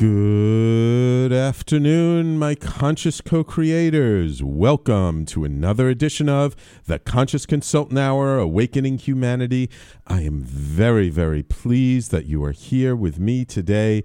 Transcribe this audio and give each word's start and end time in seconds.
Good 0.00 1.30
afternoon, 1.30 2.38
my 2.38 2.54
conscious 2.54 3.20
co 3.20 3.44
creators. 3.44 4.42
Welcome 4.42 5.26
to 5.26 5.44
another 5.44 5.90
edition 5.90 6.26
of 6.26 6.56
the 6.86 6.98
Conscious 6.98 7.44
Consultant 7.44 7.98
Hour 7.98 8.38
Awakening 8.38 8.96
Humanity. 8.96 9.68
I 10.06 10.22
am 10.22 10.40
very, 10.40 11.10
very 11.10 11.42
pleased 11.42 12.12
that 12.12 12.24
you 12.24 12.42
are 12.42 12.52
here 12.52 12.96
with 12.96 13.18
me 13.18 13.44
today. 13.44 14.02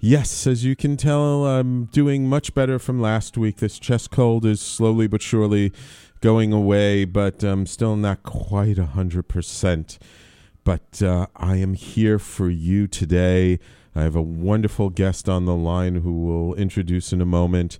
Yes, 0.00 0.48
as 0.48 0.64
you 0.64 0.74
can 0.74 0.96
tell, 0.96 1.46
I'm 1.46 1.84
doing 1.84 2.28
much 2.28 2.52
better 2.52 2.80
from 2.80 3.00
last 3.00 3.38
week. 3.38 3.58
This 3.58 3.78
chest 3.78 4.10
cold 4.10 4.44
is 4.44 4.60
slowly 4.60 5.06
but 5.06 5.22
surely 5.22 5.72
going 6.20 6.52
away, 6.52 7.04
but 7.04 7.44
I'm 7.44 7.66
still 7.66 7.94
not 7.94 8.24
quite 8.24 8.78
100%. 8.78 9.98
But 10.64 11.00
uh, 11.00 11.26
I 11.36 11.54
am 11.58 11.74
here 11.74 12.18
for 12.18 12.50
you 12.50 12.88
today. 12.88 13.60
I 14.00 14.04
have 14.04 14.16
a 14.16 14.22
wonderful 14.22 14.88
guest 14.88 15.28
on 15.28 15.44
the 15.44 15.54
line 15.54 15.96
who 15.96 16.12
will 16.22 16.54
introduce 16.54 17.12
in 17.12 17.20
a 17.20 17.26
moment. 17.26 17.78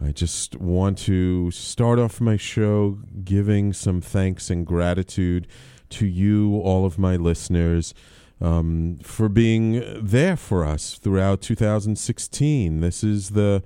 I 0.00 0.12
just 0.12 0.54
want 0.54 0.96
to 0.98 1.50
start 1.50 1.98
off 1.98 2.20
my 2.20 2.36
show 2.36 3.00
giving 3.24 3.72
some 3.72 4.00
thanks 4.00 4.48
and 4.48 4.64
gratitude 4.64 5.48
to 5.90 6.06
you, 6.06 6.60
all 6.60 6.86
of 6.86 7.00
my 7.00 7.16
listeners, 7.16 7.94
um, 8.40 9.00
for 9.02 9.28
being 9.28 9.82
there 10.00 10.36
for 10.36 10.64
us 10.64 10.96
throughout 10.96 11.42
2016. 11.42 12.80
This 12.80 13.02
is 13.02 13.30
the 13.30 13.64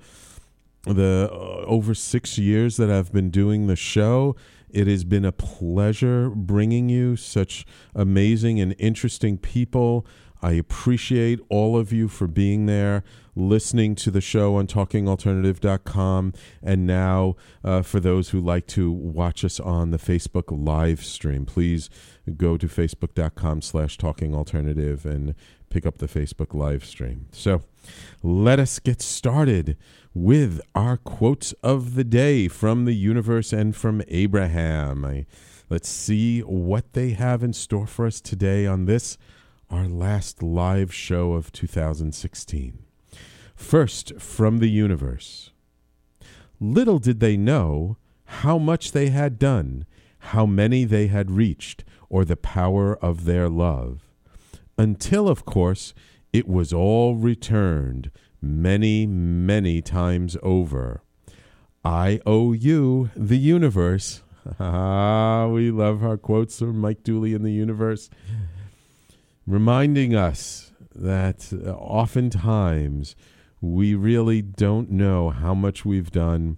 the 0.85 1.29
uh, 1.31 1.65
over 1.67 1.93
six 1.93 2.39
years 2.39 2.77
that 2.77 2.89
I've 2.89 3.13
been 3.13 3.29
doing 3.29 3.67
the 3.67 3.75
show. 3.75 4.35
It 4.71 4.87
has 4.87 5.03
been 5.03 5.23
a 5.23 5.31
pleasure 5.31 6.29
bringing 6.31 6.89
you 6.89 7.15
such 7.15 7.65
amazing 7.93 8.59
and 8.59 8.75
interesting 8.79 9.37
people 9.37 10.05
I 10.45 10.51
appreciate 10.51 11.39
all 11.49 11.75
of 11.75 11.91
you 11.91 12.07
for 12.07 12.27
being 12.27 12.67
there, 12.67 13.03
listening 13.35 13.95
to 13.95 14.11
the 14.11 14.21
show 14.21 14.57
on 14.57 14.67
talkingalternative.com, 14.67 16.33
and 16.61 16.85
now 16.85 17.35
uh, 17.63 17.81
for 17.81 17.99
those 17.99 18.29
who 18.29 18.39
like 18.39 18.67
to 18.67 18.91
watch 18.91 19.43
us 19.43 19.59
on 19.59 19.89
the 19.89 19.97
Facebook 19.97 20.55
live 20.55 21.03
stream, 21.03 21.47
please 21.47 21.89
go 22.37 22.57
to 22.57 22.67
facebook.com 22.67 23.63
slash 23.63 23.97
talkingalternative 23.97 25.03
and 25.03 25.33
pick 25.71 25.83
up 25.83 25.97
the 25.97 26.07
Facebook 26.07 26.53
live 26.53 26.85
stream. 26.85 27.25
So 27.31 27.63
let 28.21 28.59
us 28.59 28.77
get 28.77 29.01
started 29.01 29.77
with 30.13 30.61
our 30.75 30.97
quotes 30.97 31.53
of 31.63 31.95
the 31.95 32.03
day 32.03 32.47
from 32.49 32.85
the 32.85 32.93
universe 32.93 33.51
and 33.51 33.75
from 33.75 34.03
Abraham. 34.09 35.05
I, 35.05 35.25
let's 35.71 35.89
see 35.89 36.41
what 36.41 36.93
they 36.93 37.13
have 37.13 37.41
in 37.41 37.51
store 37.51 37.87
for 37.87 38.05
us 38.05 38.21
today 38.21 38.67
on 38.67 38.85
this 38.85 39.17
our 39.69 39.87
last 39.87 40.43
live 40.43 40.93
show 40.93 41.33
of 41.33 41.51
2016. 41.51 42.79
First, 43.55 44.19
from 44.19 44.59
the 44.59 44.69
universe. 44.69 45.51
Little 46.59 46.99
did 46.99 47.19
they 47.19 47.37
know 47.37 47.97
how 48.25 48.57
much 48.57 48.91
they 48.91 49.09
had 49.09 49.39
done, 49.39 49.85
how 50.19 50.45
many 50.45 50.85
they 50.85 51.07
had 51.07 51.31
reached, 51.31 51.83
or 52.09 52.25
the 52.25 52.37
power 52.37 52.95
of 52.97 53.25
their 53.25 53.49
love. 53.49 54.11
Until, 54.77 55.27
of 55.27 55.45
course, 55.45 55.93
it 56.33 56.47
was 56.47 56.73
all 56.73 57.15
returned 57.15 58.11
many, 58.41 59.05
many 59.07 59.81
times 59.81 60.37
over. 60.43 61.01
I 61.83 62.19
owe 62.25 62.51
you 62.51 63.09
the 63.15 63.37
universe. 63.37 64.21
Ah, 64.59 65.47
we 65.51 65.71
love 65.71 66.03
our 66.03 66.17
quotes 66.17 66.59
from 66.59 66.79
Mike 66.79 67.03
Dooley 67.03 67.33
in 67.33 67.43
the 67.43 67.51
universe 67.53 68.09
reminding 69.45 70.15
us 70.15 70.73
that 70.93 71.51
uh, 71.53 71.71
oftentimes 71.71 73.15
we 73.61 73.95
really 73.95 74.41
don't 74.41 74.89
know 74.91 75.29
how 75.29 75.53
much 75.53 75.85
we've 75.85 76.11
done, 76.11 76.57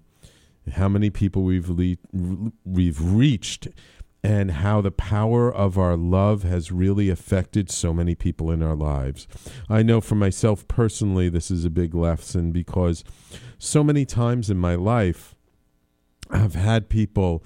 how 0.73 0.89
many 0.89 1.09
people 1.09 1.43
we've 1.43 1.69
le- 1.69 2.51
we've 2.65 3.01
reached, 3.01 3.67
and 4.23 4.51
how 4.51 4.81
the 4.81 4.91
power 4.91 5.53
of 5.53 5.77
our 5.77 5.95
love 5.95 6.43
has 6.43 6.71
really 6.71 7.09
affected 7.09 7.69
so 7.71 7.93
many 7.93 8.15
people 8.15 8.51
in 8.51 8.61
our 8.61 8.75
lives. 8.75 9.27
I 9.69 9.83
know 9.83 10.01
for 10.01 10.15
myself 10.15 10.67
personally, 10.67 11.29
this 11.29 11.49
is 11.49 11.63
a 11.63 11.69
big 11.69 11.95
lesson 11.95 12.51
because 12.51 13.03
so 13.57 13.83
many 13.83 14.05
times 14.05 14.49
in 14.49 14.57
my 14.57 14.75
life, 14.75 15.35
I've 16.29 16.55
had 16.55 16.89
people 16.89 17.43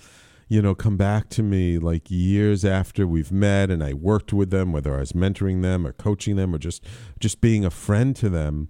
you 0.52 0.62
know, 0.62 0.76
come 0.76 0.98
back 0.98 1.30
to 1.30 1.42
me 1.42 1.80
like 1.80 2.12
years 2.12 2.66
after 2.66 3.08
we've 3.08 3.32
met 3.32 3.72
and 3.72 3.82
I 3.82 3.94
worked 3.94 4.34
with 4.34 4.50
them, 4.50 4.74
whether 4.74 4.98
I 4.98 5.00
was 5.00 5.14
mentoring 5.14 5.62
them 5.62 5.88
or 5.88 5.94
coaching 5.94 6.36
them 6.36 6.54
or 6.54 6.58
just 6.58 6.84
just 7.22 7.40
being 7.40 7.64
a 7.64 7.70
friend 7.70 8.14
to 8.18 8.28
them, 8.28 8.68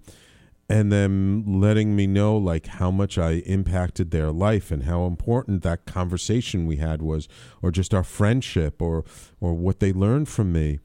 and 0.68 0.92
them 0.92 1.60
letting 1.60 1.96
me 1.96 2.06
know 2.06 2.36
like 2.36 2.68
how 2.68 2.92
much 2.92 3.18
I 3.18 3.42
impacted 3.46 4.12
their 4.12 4.30
life 4.30 4.70
and 4.70 4.84
how 4.84 5.06
important 5.06 5.64
that 5.64 5.84
conversation 5.84 6.68
we 6.68 6.76
had 6.76 7.02
was, 7.02 7.26
or 7.62 7.72
just 7.72 7.92
our 7.92 8.04
friendship 8.04 8.80
or 8.80 9.04
or 9.40 9.54
what 9.54 9.80
they 9.80 9.92
learned 9.92 10.28
from 10.28 10.52
me. 10.52 10.78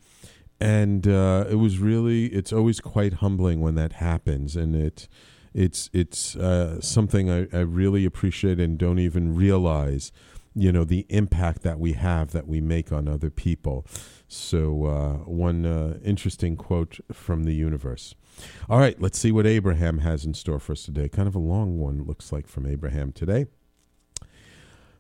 And 0.60 1.08
uh, 1.08 1.46
it 1.48 1.58
was 1.58 1.78
really, 1.78 2.26
it's 2.34 2.52
always 2.52 2.80
quite 2.80 3.14
humbling 3.22 3.62
when 3.62 3.76
that 3.76 3.94
happens, 3.94 4.56
and 4.56 4.76
it, 4.76 5.08
it's 5.54 5.92
it's 5.94 6.36
uh, 6.36 6.82
something 6.82 7.30
I, 7.30 7.48
I 7.54 7.60
really 7.60 8.04
appreciate 8.04 8.60
and 8.60 8.80
don't 8.80 8.98
even 8.98 9.36
realize 9.36 10.12
you 10.58 10.72
know 10.72 10.84
the 10.84 11.06
impact 11.10 11.62
that 11.62 11.80
we 11.80 11.94
have 11.94 12.32
that 12.32 12.48
we 12.48 12.60
make 12.60 12.92
on 12.92 13.08
other 13.08 13.30
people. 13.30 13.86
So 14.28 14.86
uh, 14.86 15.14
one 15.30 15.66
uh, 15.66 16.00
interesting 16.04 16.56
quote 16.56 17.00
from 17.12 17.44
the 17.44 17.54
universe. 17.54 18.16
All 18.70 18.80
right 18.80 19.00
let's 19.02 19.18
see 19.18 19.32
what 19.32 19.48
abraham 19.48 20.00
has 20.00 20.26
in 20.26 20.34
store 20.34 20.60
for 20.60 20.74
us 20.74 20.84
today. 20.84 21.10
Kind 21.10 21.28
of 21.28 21.36
a 21.36 21.40
long 21.40 21.80
one 21.80 22.04
looks 22.04 22.32
like 22.32 22.48
from 22.48 22.66
abraham 22.66 23.12
today. 23.12 23.48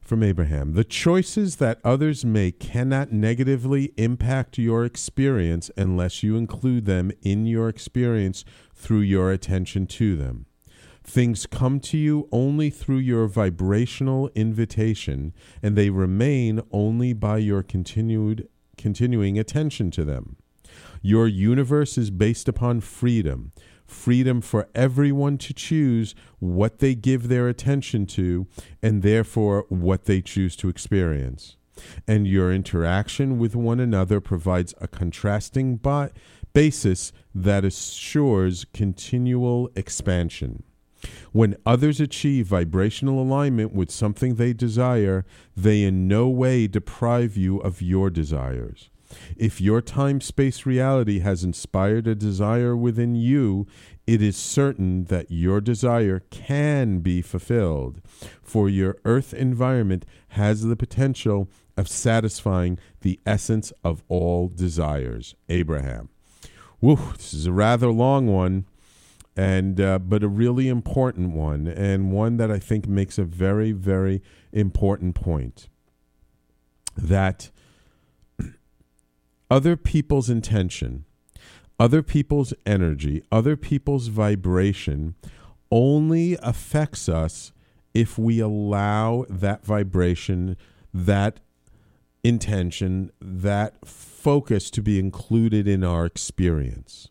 From 0.01 0.23
abraham 0.23 0.73
the 0.73 0.83
choices 0.83 1.57
that 1.57 1.79
others 1.83 2.25
make 2.25 2.59
cannot 2.59 3.11
negatively 3.11 3.93
impact 3.97 4.57
your 4.57 4.85
experience 4.85 5.69
unless 5.77 6.23
you 6.23 6.35
include 6.35 6.85
them 6.85 7.11
in 7.21 7.45
your 7.45 7.69
experience 7.69 8.43
through 8.73 9.01
your 9.01 9.31
attention 9.31 9.85
to 9.87 10.15
them 10.15 10.46
Things 11.09 11.45
come 11.45 11.79
to 11.79 11.97
you 11.97 12.27
only 12.33 12.69
through 12.69 12.97
your 12.97 13.27
vibrational 13.27 14.29
invitation, 14.35 15.33
and 15.63 15.77
they 15.77 15.89
remain 15.89 16.61
only 16.69 17.13
by 17.13 17.37
your 17.37 17.63
continued 17.63 18.49
continuing 18.77 19.39
attention 19.39 19.89
to 19.91 20.03
them. 20.03 20.35
Your 21.01 21.25
universe 21.25 21.97
is 21.97 22.11
based 22.11 22.49
upon 22.49 22.81
freedom, 22.81 23.53
freedom 23.85 24.41
for 24.41 24.67
everyone 24.75 25.37
to 25.39 25.53
choose 25.53 26.13
what 26.39 26.79
they 26.79 26.93
give 26.93 27.29
their 27.29 27.47
attention 27.47 28.05
to 28.07 28.45
and 28.83 29.01
therefore 29.01 29.65
what 29.69 30.05
they 30.05 30.21
choose 30.21 30.57
to 30.57 30.67
experience. 30.67 31.55
And 32.05 32.27
your 32.27 32.51
interaction 32.51 33.39
with 33.39 33.55
one 33.55 33.79
another 33.79 34.19
provides 34.19 34.73
a 34.81 34.89
contrasting 34.89 35.77
bi- 35.77 36.11
basis 36.53 37.13
that 37.33 37.63
assures 37.63 38.65
continual 38.73 39.69
expansion. 39.75 40.63
When 41.31 41.57
others 41.65 41.99
achieve 41.99 42.47
vibrational 42.47 43.21
alignment 43.21 43.73
with 43.73 43.91
something 43.91 44.35
they 44.35 44.53
desire, 44.53 45.25
they 45.55 45.83
in 45.83 46.07
no 46.07 46.27
way 46.29 46.67
deprive 46.67 47.37
you 47.37 47.59
of 47.59 47.81
your 47.81 48.09
desires. 48.09 48.89
If 49.37 49.61
your 49.61 49.81
time 49.81 50.19
space 50.21 50.65
reality 50.65 51.19
has 51.19 51.43
inspired 51.43 52.07
a 52.07 52.15
desire 52.15 52.75
within 52.75 53.15
you, 53.15 53.67
it 54.05 54.21
is 54.21 54.37
certain 54.37 55.05
that 55.05 55.31
your 55.31 55.61
desire 55.61 56.21
can 56.29 56.99
be 56.99 57.21
fulfilled, 57.21 58.01
for 58.41 58.69
your 58.69 58.97
earth 59.05 59.33
environment 59.33 60.05
has 60.29 60.63
the 60.63 60.75
potential 60.75 61.49
of 61.75 61.87
satisfying 61.87 62.79
the 63.01 63.19
essence 63.25 63.71
of 63.83 64.03
all 64.07 64.47
desires. 64.47 65.35
Abraham. 65.49 66.09
Woo, 66.81 66.97
this 67.17 67.33
is 67.33 67.45
a 67.45 67.53
rather 67.53 67.91
long 67.91 68.27
one 68.27 68.65
and 69.37 69.79
uh, 69.79 69.99
but 69.99 70.23
a 70.23 70.27
really 70.27 70.67
important 70.67 71.31
one, 71.33 71.67
and 71.67 72.11
one 72.11 72.37
that 72.37 72.49
I 72.49 72.57
think 72.57 72.87
makes 72.87 73.19
a 73.19 73.23
very 73.23 73.71
very 73.71 74.23
important 74.51 75.13
point 75.13 75.69
that 76.97 77.51
other 79.51 79.77
people's 79.77 80.29
intention, 80.29 81.05
other 81.79 82.01
people's 82.01 82.53
energy, 82.65 83.21
other 83.31 83.55
people's 83.55 84.07
vibration 84.07 85.13
only 85.69 86.35
affects 86.41 87.07
us 87.07 87.51
if 87.93 88.17
we 88.17 88.39
allow 88.39 89.25
that 89.29 89.63
vibration, 89.63 90.57
that 90.91 91.39
intention, 92.23 93.11
that 93.21 93.87
focus 93.87 94.71
to 94.71 94.81
be 94.81 94.97
included 94.97 95.67
in 95.67 95.83
our 95.83 96.05
experience 96.05 97.09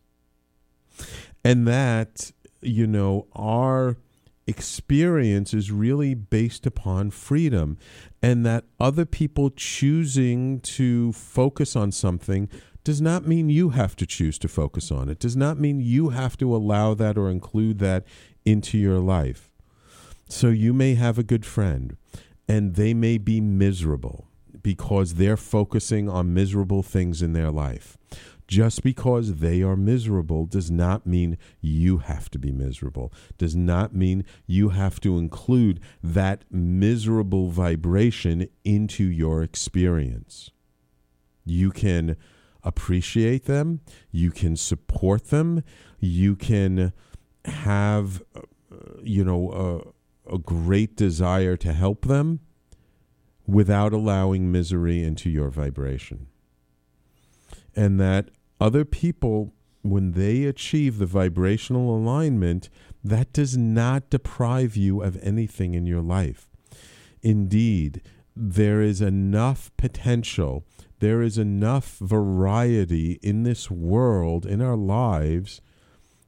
and 1.43 1.67
that 1.67 2.31
you 2.61 2.87
know 2.87 3.27
our 3.33 3.97
experience 4.47 5.53
is 5.53 5.71
really 5.71 6.13
based 6.13 6.65
upon 6.65 7.11
freedom 7.11 7.77
and 8.21 8.45
that 8.45 8.63
other 8.79 9.05
people 9.05 9.49
choosing 9.49 10.59
to 10.61 11.11
focus 11.11 11.75
on 11.75 11.91
something 11.91 12.49
does 12.85 13.01
not 13.01 13.27
mean 13.27 13.49
you 13.49 13.71
have 13.71 13.97
to 13.97 14.05
choose 14.05 14.39
to 14.39 14.47
focus 14.47 14.89
on 14.91 15.09
it, 15.09 15.19
does 15.19 15.35
not 15.35 15.59
mean 15.59 15.81
you 15.81 16.09
have 16.09 16.37
to 16.37 16.55
allow 16.55 16.93
that 16.93 17.17
or 17.17 17.29
include 17.29 17.79
that 17.79 18.05
into 18.45 18.77
your 18.77 18.99
life. 18.99 19.51
So 20.29 20.47
you 20.47 20.73
may 20.73 20.95
have 20.95 21.19
a 21.19 21.23
good 21.23 21.45
friend 21.45 21.97
and 22.47 22.75
they 22.75 22.93
may 22.93 23.17
be 23.17 23.41
miserable 23.41 24.29
because 24.63 25.15
they're 25.15 25.35
focusing 25.35 26.07
on 26.07 26.33
miserable 26.33 26.81
things 26.81 27.21
in 27.21 27.33
their 27.33 27.51
life. 27.51 27.96
Just 28.47 28.81
because 28.81 29.35
they 29.35 29.61
are 29.61 29.75
miserable 29.75 30.45
does 30.45 30.71
not 30.71 31.05
mean 31.05 31.37
you 31.59 31.97
have 31.97 32.29
to 32.29 32.39
be 32.39 32.53
miserable, 32.53 33.11
does 33.37 33.57
not 33.57 33.93
mean 33.93 34.23
you 34.45 34.69
have 34.69 35.01
to 35.01 35.17
include 35.17 35.81
that 36.01 36.45
miserable 36.49 37.49
vibration 37.49 38.47
into 38.63 39.03
your 39.03 39.43
experience. 39.43 40.51
You 41.43 41.71
can 41.71 42.15
appreciate 42.63 43.45
them, 43.45 43.81
you 44.11 44.31
can 44.31 44.55
support 44.55 45.25
them, 45.25 45.63
you 45.99 46.35
can 46.35 46.93
have, 47.43 48.21
uh, 48.35 48.41
you 49.03 49.25
know, 49.25 49.93
a, 50.29 50.35
a 50.35 50.37
great 50.37 50.95
desire 50.95 51.57
to 51.57 51.73
help 51.73 52.05
them 52.05 52.39
without 53.45 53.93
allowing 53.93 54.51
misery 54.51 55.03
into 55.03 55.29
your 55.29 55.49
vibration. 55.49 56.27
And 57.75 57.99
that 57.99 58.29
other 58.59 58.85
people, 58.85 59.53
when 59.81 60.11
they 60.13 60.43
achieve 60.43 60.97
the 60.97 61.05
vibrational 61.05 61.95
alignment, 61.95 62.69
that 63.03 63.31
does 63.33 63.55
not 63.55 64.09
deprive 64.09 64.75
you 64.75 65.01
of 65.01 65.17
anything 65.21 65.73
in 65.73 65.85
your 65.85 66.01
life. 66.01 66.47
Indeed, 67.21 68.01
there 68.35 68.81
is 68.81 69.01
enough 69.01 69.71
potential, 69.77 70.65
there 70.99 71.21
is 71.21 71.37
enough 71.37 71.97
variety 71.99 73.13
in 73.21 73.43
this 73.43 73.71
world, 73.71 74.45
in 74.45 74.61
our 74.61 74.75
lives, 74.75 75.61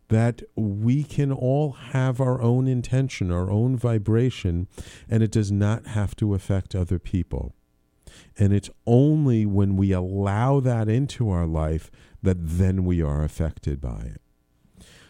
that 0.09 0.41
we 0.55 1.03
can 1.03 1.31
all 1.31 1.71
have 1.71 2.19
our 2.19 2.41
own 2.41 2.67
intention, 2.67 3.31
our 3.31 3.49
own 3.51 3.77
vibration, 3.77 4.67
and 5.07 5.21
it 5.21 5.31
does 5.31 5.51
not 5.51 5.87
have 5.87 6.15
to 6.15 6.33
affect 6.33 6.73
other 6.73 6.97
people. 6.97 7.53
And 8.37 8.51
it's 8.51 8.71
only 8.87 9.45
when 9.45 9.75
we 9.75 9.91
allow 9.91 10.59
that 10.61 10.89
into 10.89 11.29
our 11.29 11.45
life 11.45 11.91
that 12.21 12.37
then 12.39 12.85
we 12.85 13.01
are 13.01 13.23
affected 13.23 13.79
by 13.81 14.01
it. 14.01 14.21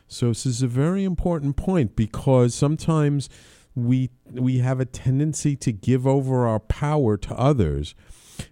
So 0.08 0.30
this 0.30 0.46
is 0.46 0.62
a 0.62 0.68
very 0.68 1.04
important 1.04 1.56
point 1.56 1.96
because 1.96 2.56
sometimes 2.56 3.30
we 3.76 4.10
we 4.32 4.58
have 4.58 4.80
a 4.80 4.86
tendency 4.86 5.56
to 5.56 5.72
give 5.72 6.08
over 6.08 6.48
our 6.48 6.60
power 6.60 7.16
to 7.18 7.36
others 7.36 7.96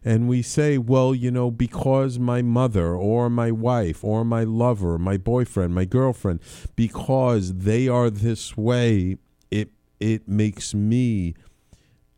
and 0.03 0.27
we 0.27 0.41
say, 0.41 0.77
well, 0.77 1.15
you 1.15 1.31
know, 1.31 1.49
because 1.49 2.19
my 2.19 2.41
mother 2.41 2.93
or 2.93 3.29
my 3.29 3.51
wife 3.51 4.03
or 4.03 4.25
my 4.25 4.43
lover, 4.43 4.97
my 4.97 5.17
boyfriend, 5.17 5.73
my 5.73 5.85
girlfriend, 5.85 6.39
because 6.75 7.55
they 7.55 7.87
are 7.87 8.09
this 8.09 8.57
way, 8.57 9.17
it 9.51 9.69
it 9.99 10.27
makes 10.27 10.73
me 10.73 11.35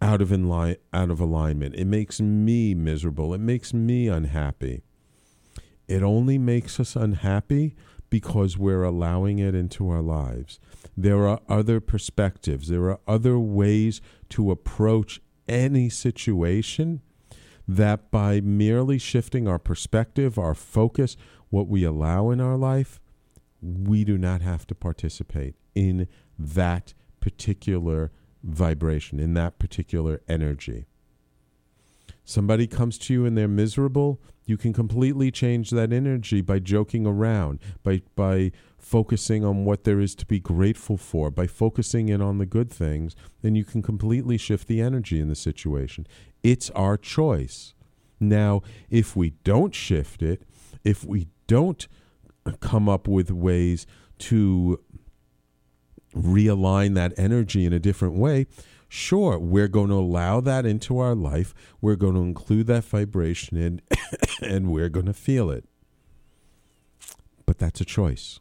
out 0.01 0.21
of 0.21 0.31
in 0.31 0.47
line, 0.47 0.77
out 0.93 1.09
of 1.09 1.19
alignment. 1.19 1.75
It 1.75 1.85
makes 1.85 2.21
me 2.21 2.73
miserable. 2.73 3.33
It 3.33 3.41
makes 3.41 3.73
me 3.73 4.07
unhappy. 4.07 4.83
It 5.89 6.03
only 6.03 6.37
makes 6.37 6.79
us 6.79 6.95
unhappy 6.95 7.75
because 8.11 8.57
we're 8.57 8.83
allowing 8.83 9.39
it 9.39 9.55
into 9.55 9.89
our 9.89 10.03
lives. 10.03 10.59
There 10.95 11.27
are 11.27 11.41
other 11.49 11.79
perspectives, 11.79 12.67
there 12.67 12.89
are 12.91 12.99
other 13.07 13.39
ways 13.39 13.99
to 14.29 14.51
approach 14.51 15.19
any 15.47 15.89
situation 15.89 17.01
that 17.67 18.11
by 18.11 18.39
merely 18.39 18.99
shifting 18.99 19.47
our 19.47 19.57
perspective, 19.57 20.37
our 20.37 20.53
focus, 20.53 21.17
what 21.49 21.67
we 21.67 21.83
allow 21.83 22.29
in 22.29 22.39
our 22.39 22.57
life, 22.57 22.99
we 23.59 24.03
do 24.03 24.17
not 24.17 24.41
have 24.41 24.67
to 24.67 24.75
participate 24.75 25.55
in 25.73 26.07
that 26.37 26.93
particular 27.19 28.11
vibration, 28.43 29.19
in 29.19 29.33
that 29.33 29.57
particular 29.57 30.21
energy. 30.27 30.85
Somebody 32.23 32.67
comes 32.67 32.99
to 32.99 33.13
you 33.13 33.25
and 33.25 33.35
they're 33.35 33.47
miserable, 33.47 34.21
you 34.49 34.57
can 34.57 34.73
completely 34.73 35.31
change 35.31 35.69
that 35.69 35.93
energy 35.93 36.41
by 36.41 36.59
joking 36.59 37.05
around, 37.05 37.59
by 37.83 38.01
by 38.15 38.51
focusing 38.77 39.45
on 39.45 39.65
what 39.65 39.83
there 39.83 39.99
is 39.99 40.15
to 40.15 40.25
be 40.25 40.39
grateful 40.39 40.97
for, 40.97 41.29
by 41.29 41.45
focusing 41.45 42.09
in 42.09 42.21
on 42.21 42.39
the 42.39 42.45
good 42.45 42.71
things, 42.71 43.15
then 43.41 43.53
you 43.53 43.63
can 43.63 43.81
completely 43.81 44.37
shift 44.37 44.67
the 44.67 44.81
energy 44.81 45.19
in 45.19 45.27
the 45.27 45.35
situation. 45.35 46.07
It's 46.41 46.69
our 46.71 46.97
choice. 46.97 47.73
Now, 48.19 48.61
if 48.89 49.15
we 49.15 49.31
don't 49.43 49.75
shift 49.75 50.23
it, 50.23 50.41
if 50.83 51.05
we 51.05 51.27
don't 51.47 51.87
come 52.59 52.89
up 52.89 53.07
with 53.07 53.31
ways 53.31 53.85
to 54.19 54.79
realign 56.15 56.95
that 56.95 57.13
energy 57.17 57.65
in 57.65 57.73
a 57.73 57.79
different 57.79 58.15
way, 58.15 58.47
Sure, 58.91 59.37
we're 59.37 59.67
going 59.67 59.89
to 59.89 59.95
allow 59.95 60.41
that 60.41 60.65
into 60.65 60.97
our 60.97 61.13
life. 61.13 61.53
We're 61.79 61.95
going 61.95 62.15
to 62.15 62.21
include 62.21 62.65
that 62.67 62.83
vibration 62.83 63.55
in, 63.55 63.81
and 64.41 64.71
we're 64.71 64.89
going 64.89 65.05
to 65.05 65.13
feel 65.13 65.51
it. 65.51 65.65
But 67.45 67.59
that's 67.59 67.79
a 67.79 67.85
choice. 67.85 68.39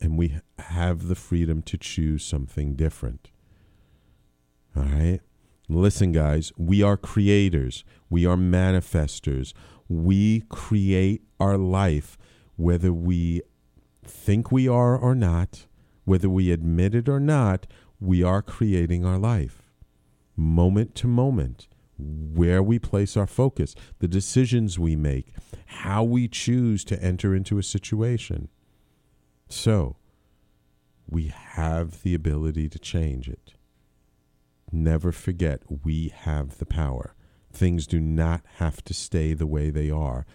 And 0.00 0.16
we 0.16 0.38
have 0.60 1.08
the 1.08 1.16
freedom 1.16 1.60
to 1.62 1.76
choose 1.76 2.24
something 2.24 2.76
different. 2.76 3.30
All 4.76 4.84
right? 4.84 5.20
Listen, 5.68 6.12
guys, 6.12 6.52
we 6.56 6.82
are 6.82 6.96
creators, 6.96 7.84
we 8.08 8.24
are 8.24 8.36
manifestors. 8.36 9.52
We 9.88 10.40
create 10.48 11.22
our 11.40 11.56
life, 11.56 12.16
whether 12.56 12.92
we 12.92 13.42
think 14.04 14.52
we 14.52 14.68
are 14.68 14.96
or 14.96 15.14
not, 15.14 15.66
whether 16.04 16.28
we 16.28 16.52
admit 16.52 16.94
it 16.94 17.08
or 17.08 17.20
not, 17.20 17.66
we 18.00 18.22
are 18.22 18.42
creating 18.42 19.04
our 19.04 19.18
life 19.18 19.62
moment 20.36 20.94
to 20.94 21.08
moment, 21.08 21.66
where 21.98 22.62
we 22.62 22.78
place 22.78 23.16
our 23.16 23.26
focus, 23.26 23.74
the 23.98 24.06
decisions 24.06 24.78
we 24.78 24.94
make, 24.94 25.34
how 25.66 26.04
we 26.04 26.28
choose 26.28 26.84
to 26.84 27.02
enter 27.02 27.34
into 27.34 27.58
a 27.58 27.62
situation. 27.62 28.48
So, 29.48 29.96
we 31.08 31.32
have 31.34 32.02
the 32.02 32.14
ability 32.14 32.68
to 32.68 32.78
change 32.78 33.28
it. 33.28 33.54
Never 34.70 35.10
forget, 35.10 35.62
we 35.84 36.12
have 36.14 36.58
the 36.58 36.66
power. 36.66 37.14
Things 37.52 37.86
do 37.86 37.98
not 37.98 38.42
have 38.56 38.84
to 38.84 38.94
stay 38.94 39.34
the 39.34 39.46
way 39.46 39.70
they 39.70 39.90
are. 39.90 40.26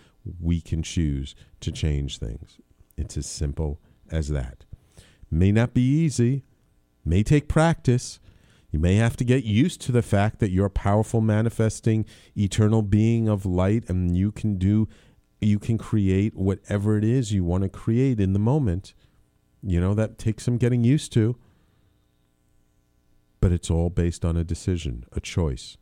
We 0.41 0.59
can 0.59 0.83
choose 0.83 1.35
to 1.61 1.71
change 1.71 2.17
things. 2.17 2.59
It's 2.97 3.15
as 3.17 3.27
simple 3.27 3.79
as 4.11 4.29
that. 4.29 4.65
May 5.29 5.51
not 5.51 5.73
be 5.73 5.83
easy, 5.83 6.43
may 7.05 7.24
take 7.24 7.48
practice. 7.48 8.19
You 8.72 8.79
may 8.79 8.95
have 8.95 9.15
to 9.17 9.24
get 9.24 9.43
used 9.43 9.81
to 9.81 9.91
the 9.91 10.01
fact 10.01 10.39
that 10.39 10.50
you're 10.50 10.65
a 10.65 10.72
powerful 10.72 11.22
manifesting 11.22 12.05
eternal 12.36 12.81
being 12.81 13.27
of 13.27 13.45
light 13.45 13.88
and 13.89 14.17
you 14.17 14.31
can 14.31 14.57
do 14.57 14.88
you 15.43 15.60
can 15.60 15.77
create 15.77 16.36
whatever 16.36 16.98
it 16.98 17.03
is 17.03 17.33
you 17.33 17.43
want 17.43 17.63
to 17.63 17.69
create 17.69 18.19
in 18.19 18.33
the 18.33 18.39
moment. 18.39 18.93
You 19.62 19.79
know, 19.79 19.93
that 19.93 20.17
takes 20.17 20.43
some 20.43 20.57
getting 20.57 20.83
used 20.83 21.12
to. 21.13 21.38
But 23.39 23.51
it's 23.51 23.69
all 23.69 23.89
based 23.89 24.24
on 24.24 24.38
a 24.38 24.43
decision, 24.43 25.05
a 25.12 25.19
choice. 25.19 25.77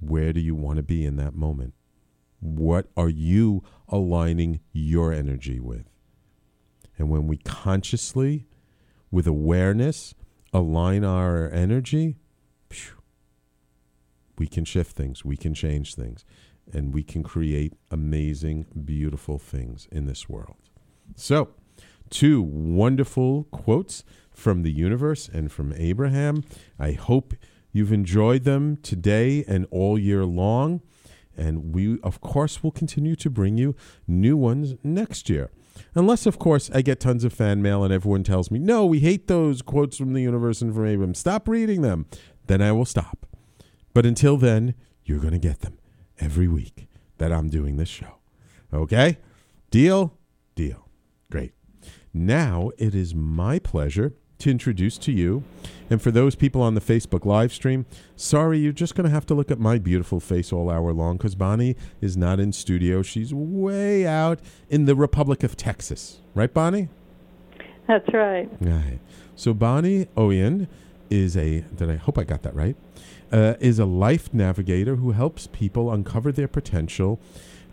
Where 0.00 0.32
do 0.32 0.40
you 0.40 0.54
want 0.54 0.76
to 0.78 0.82
be 0.82 1.04
in 1.04 1.16
that 1.16 1.34
moment? 1.34 1.74
What 2.40 2.88
are 2.96 3.08
you 3.08 3.62
aligning 3.88 4.60
your 4.72 5.12
energy 5.12 5.60
with? 5.60 5.88
And 6.98 7.08
when 7.08 7.26
we 7.26 7.38
consciously, 7.38 8.46
with 9.10 9.26
awareness, 9.26 10.14
align 10.54 11.04
our 11.04 11.50
energy, 11.50 12.16
we 14.38 14.46
can 14.46 14.64
shift 14.64 14.96
things, 14.96 15.24
we 15.24 15.36
can 15.36 15.52
change 15.52 15.94
things, 15.94 16.24
and 16.72 16.94
we 16.94 17.02
can 17.02 17.22
create 17.22 17.74
amazing, 17.90 18.66
beautiful 18.84 19.38
things 19.38 19.86
in 19.92 20.06
this 20.06 20.28
world. 20.28 20.56
So, 21.16 21.50
two 22.08 22.40
wonderful 22.40 23.44
quotes 23.50 24.04
from 24.30 24.62
the 24.62 24.72
universe 24.72 25.28
and 25.28 25.50
from 25.50 25.72
Abraham. 25.76 26.44
I 26.78 26.92
hope 26.92 27.34
you've 27.72 27.92
enjoyed 27.92 28.44
them 28.44 28.76
today 28.76 29.44
and 29.46 29.66
all 29.70 29.98
year 29.98 30.24
long. 30.24 30.80
And 31.36 31.74
we, 31.74 31.98
of 32.02 32.20
course, 32.20 32.62
will 32.62 32.70
continue 32.70 33.16
to 33.16 33.30
bring 33.30 33.58
you 33.58 33.74
new 34.06 34.36
ones 34.36 34.74
next 34.82 35.28
year. 35.28 35.50
Unless, 35.94 36.26
of 36.26 36.38
course, 36.38 36.70
I 36.72 36.82
get 36.82 37.00
tons 37.00 37.24
of 37.24 37.32
fan 37.32 37.60
mail 37.60 37.82
and 37.82 37.92
everyone 37.92 38.22
tells 38.22 38.50
me, 38.50 38.58
no, 38.58 38.86
we 38.86 39.00
hate 39.00 39.26
those 39.26 39.62
quotes 39.62 39.96
from 39.96 40.12
the 40.12 40.22
universe 40.22 40.62
and 40.62 40.72
from 40.72 40.86
Abraham. 40.86 41.14
Stop 41.14 41.48
reading 41.48 41.82
them. 41.82 42.06
Then 42.46 42.62
I 42.62 42.72
will 42.72 42.84
stop. 42.84 43.26
But 43.92 44.06
until 44.06 44.36
then, 44.36 44.74
you're 45.04 45.20
going 45.20 45.32
to 45.32 45.38
get 45.38 45.60
them 45.60 45.78
every 46.18 46.48
week 46.48 46.88
that 47.18 47.32
I'm 47.32 47.48
doing 47.48 47.76
this 47.76 47.88
show. 47.88 48.18
Okay? 48.72 49.18
Deal? 49.70 50.16
Deal. 50.54 50.88
Great. 51.30 51.52
Now 52.12 52.70
it 52.78 52.94
is 52.94 53.14
my 53.14 53.58
pleasure 53.58 54.14
to 54.38 54.50
introduce 54.50 54.98
to 54.98 55.12
you. 55.12 55.44
And 55.90 56.00
for 56.00 56.10
those 56.10 56.34
people 56.34 56.62
on 56.62 56.74
the 56.74 56.80
Facebook 56.80 57.24
live 57.24 57.52
stream, 57.52 57.86
sorry, 58.16 58.58
you're 58.58 58.72
just 58.72 58.94
going 58.94 59.04
to 59.04 59.10
have 59.10 59.26
to 59.26 59.34
look 59.34 59.50
at 59.50 59.58
my 59.58 59.78
beautiful 59.78 60.20
face 60.20 60.52
all 60.52 60.70
hour 60.70 60.92
long 60.92 61.16
because 61.16 61.34
Boni 61.34 61.76
is 62.00 62.16
not 62.16 62.40
in 62.40 62.52
studio. 62.52 63.02
She's 63.02 63.32
way 63.34 64.06
out 64.06 64.40
in 64.68 64.86
the 64.86 64.94
Republic 64.94 65.42
of 65.42 65.56
Texas. 65.56 66.20
Right, 66.34 66.52
Boni? 66.52 66.88
That's 67.86 68.12
right. 68.12 68.48
Right. 68.60 68.98
So 69.36 69.52
Boni 69.52 70.06
Oian 70.16 70.68
is 71.10 71.36
a, 71.36 71.60
did 71.76 71.90
I 71.90 71.96
hope 71.96 72.18
I 72.18 72.24
got 72.24 72.42
that 72.42 72.54
right? 72.54 72.76
Uh, 73.30 73.54
is 73.60 73.78
a 73.78 73.84
life 73.84 74.32
navigator 74.32 74.96
who 74.96 75.12
helps 75.12 75.48
people 75.48 75.92
uncover 75.92 76.32
their 76.32 76.48
potential 76.48 77.20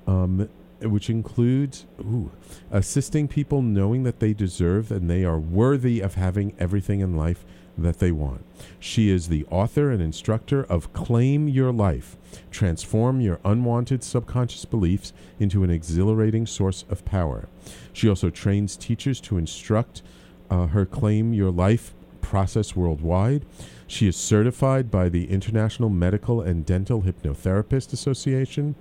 um, 0.08 0.50
which 0.81 1.09
includes 1.09 1.85
ooh, 2.00 2.31
assisting 2.71 3.27
people 3.27 3.61
knowing 3.61 4.03
that 4.03 4.19
they 4.19 4.33
deserve 4.33 4.91
and 4.91 5.09
they 5.09 5.23
are 5.23 5.39
worthy 5.39 6.00
of 6.00 6.15
having 6.15 6.53
everything 6.59 7.00
in 7.00 7.15
life 7.15 7.45
that 7.77 8.00
they 8.00 8.11
want. 8.11 8.43
She 8.79 9.09
is 9.09 9.27
the 9.27 9.45
author 9.50 9.89
and 9.91 10.01
instructor 10.01 10.63
of 10.63 10.93
Claim 10.93 11.47
Your 11.47 11.71
Life 11.71 12.17
Transform 12.51 13.21
Your 13.21 13.39
Unwanted 13.43 14.03
Subconscious 14.03 14.65
Beliefs 14.65 15.13
into 15.39 15.63
an 15.63 15.69
Exhilarating 15.69 16.45
Source 16.45 16.85
of 16.89 17.05
Power. 17.05 17.47
She 17.93 18.09
also 18.09 18.29
trains 18.29 18.77
teachers 18.77 19.19
to 19.21 19.38
instruct 19.38 20.01
uh, 20.50 20.67
her 20.67 20.85
Claim 20.85 21.33
Your 21.33 21.51
Life 21.51 21.93
process 22.21 22.75
worldwide. 22.75 23.45
She 23.88 24.07
is 24.07 24.15
certified 24.15 24.89
by 24.89 25.09
the 25.09 25.29
International 25.29 25.89
Medical 25.89 26.41
and 26.41 26.65
Dental 26.65 27.01
Hypnotherapist 27.01 27.93
Association, 27.93 28.75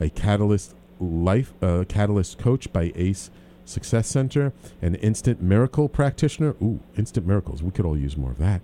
a 0.00 0.08
Catalyst 0.10 0.74
life 1.00 1.52
uh, 1.62 1.84
catalyst 1.88 2.38
coach 2.38 2.72
by 2.72 2.92
Ace 2.94 3.30
Success 3.64 4.08
Center, 4.08 4.52
an 4.80 4.94
instant 4.96 5.42
miracle 5.42 5.88
practitioner. 5.88 6.56
Ooh, 6.62 6.80
instant 6.96 7.26
miracles. 7.26 7.62
We 7.62 7.70
could 7.70 7.84
all 7.84 7.98
use 7.98 8.16
more 8.16 8.30
of 8.30 8.38
that. 8.38 8.62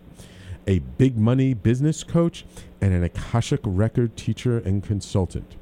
A 0.67 0.79
big 0.79 1.19
money 1.19 1.53
business 1.53 2.03
coach 2.03 2.47
and 2.81 2.95
an 2.95 3.05
Akashic 3.05 3.61
record 3.65 4.17
teacher 4.17 4.59
and 4.59 4.83
consultant. 4.83 5.57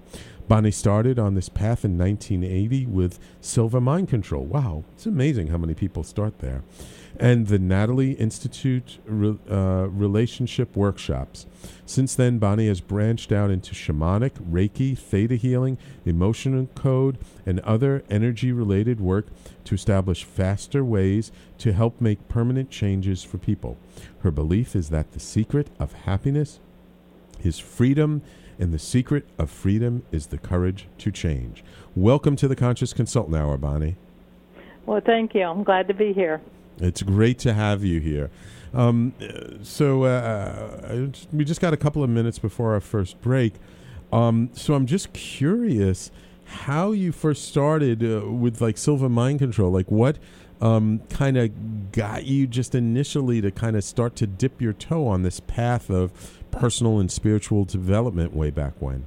Boni 0.49 0.71
started 0.71 1.19
on 1.19 1.35
this 1.35 1.49
path 1.49 1.85
in 1.85 1.97
1980 1.99 2.87
with 2.87 3.19
Silva 3.41 3.81
Mind 3.81 4.09
Control. 4.09 4.45
Wow, 4.45 4.85
it's 4.93 5.07
amazing 5.07 5.49
how 5.49 5.57
many 5.57 5.75
people 5.75 6.05
start 6.05 6.39
there 6.41 6.63
and 7.23 7.47
the 7.47 7.59
Natale 7.59 8.17
Institute 8.19 8.99
re, 9.07 9.39
uh, 9.49 9.87
relationship 9.89 10.77
workshops. 10.77 11.47
Since 11.87 12.17
then, 12.17 12.39
Boni 12.39 12.67
has 12.67 12.81
branched 12.81 13.31
out 13.31 13.49
into 13.49 13.77
shamanic, 13.77 14.33
Reiki, 14.51 14.99
theta 14.99 15.37
healing, 15.37 15.79
emotional 16.05 16.67
code, 16.75 17.19
and 17.47 17.61
other 17.61 18.03
energy 18.11 18.51
related 18.51 19.01
work 19.01 19.29
to 19.65 19.77
establish 19.77 20.25
faster 20.25 20.85
ways 20.85 21.31
to 21.59 21.73
help 21.73 22.01
make 22.01 22.29
permanent 22.29 22.71
changes 22.71 23.23
for 23.23 23.39
people. 23.39 23.77
Her 24.25 24.33
belief 24.33 24.75
is 24.75 24.91
that 24.91 25.13
the 25.13 25.21
secret 25.21 25.69
of 25.79 25.93
happiness 25.93 26.59
is 27.45 27.61
freedom, 27.61 28.23
and 28.59 28.75
the 28.75 28.81
secret 28.81 29.29
of 29.39 29.49
freedom 29.49 30.03
is 30.11 30.27
the 30.27 30.39
courage 30.39 30.89
to 30.99 31.13
change. 31.13 31.63
Welcome 31.95 32.35
to 32.35 32.49
the 32.49 32.57
Conscious 32.57 32.93
Consultant 32.93 33.37
Hour, 33.37 33.59
Boni. 33.59 33.95
Well, 34.87 35.01
thank 35.01 35.37
you. 35.37 35.43
I'm 35.43 35.63
glad 35.63 35.87
to 35.87 35.95
be 35.95 36.13
here. 36.13 36.41
It's 36.83 37.03
great 37.03 37.39
to 37.41 37.55
have 37.55 37.85
you 37.85 38.01
here. 38.01 38.31
Um, 38.75 39.15
so 39.63 40.05
uh, 40.05 41.07
we 41.33 41.45
just 41.45 41.61
got 41.61 41.73
a 41.73 41.77
couple 41.77 42.03
of 42.03 42.11
minutes 42.11 42.39
before 42.39 42.73
our 42.73 42.81
first 42.81 43.21
break. 43.21 43.55
Um, 44.13 44.51
so 44.53 44.75
I'm 44.75 44.87
just 44.87 45.13
curious 45.13 46.11
how 46.45 46.91
you 46.93 47.13
first 47.13 47.49
started 47.49 48.03
uh, 48.03 48.29
with 48.29 48.61
like 48.61 48.77
Silva 48.77 49.09
Mind 49.09 49.39
Control. 49.39 49.71
Like 49.71 49.91
what 49.91 50.19
um, 50.61 51.01
kind 51.09 51.37
of 51.37 51.93
got 51.93 52.25
you 52.25 52.47
just 52.47 52.75
initially 52.75 53.41
to 53.41 53.51
kind 53.51 53.77
of 53.77 53.85
start 53.85 54.17
to 54.17 54.27
dip 54.27 54.61
your 54.61 54.73
toe 54.73 55.07
on 55.07 55.23
this 55.23 55.41
path 55.41 55.89
of 55.89 56.41
personal 56.51 56.99
and 56.99 57.11
spiritual 57.11 57.65
development 57.65 58.35
way 58.35 58.51
back 58.51 58.75
when? 58.81 59.05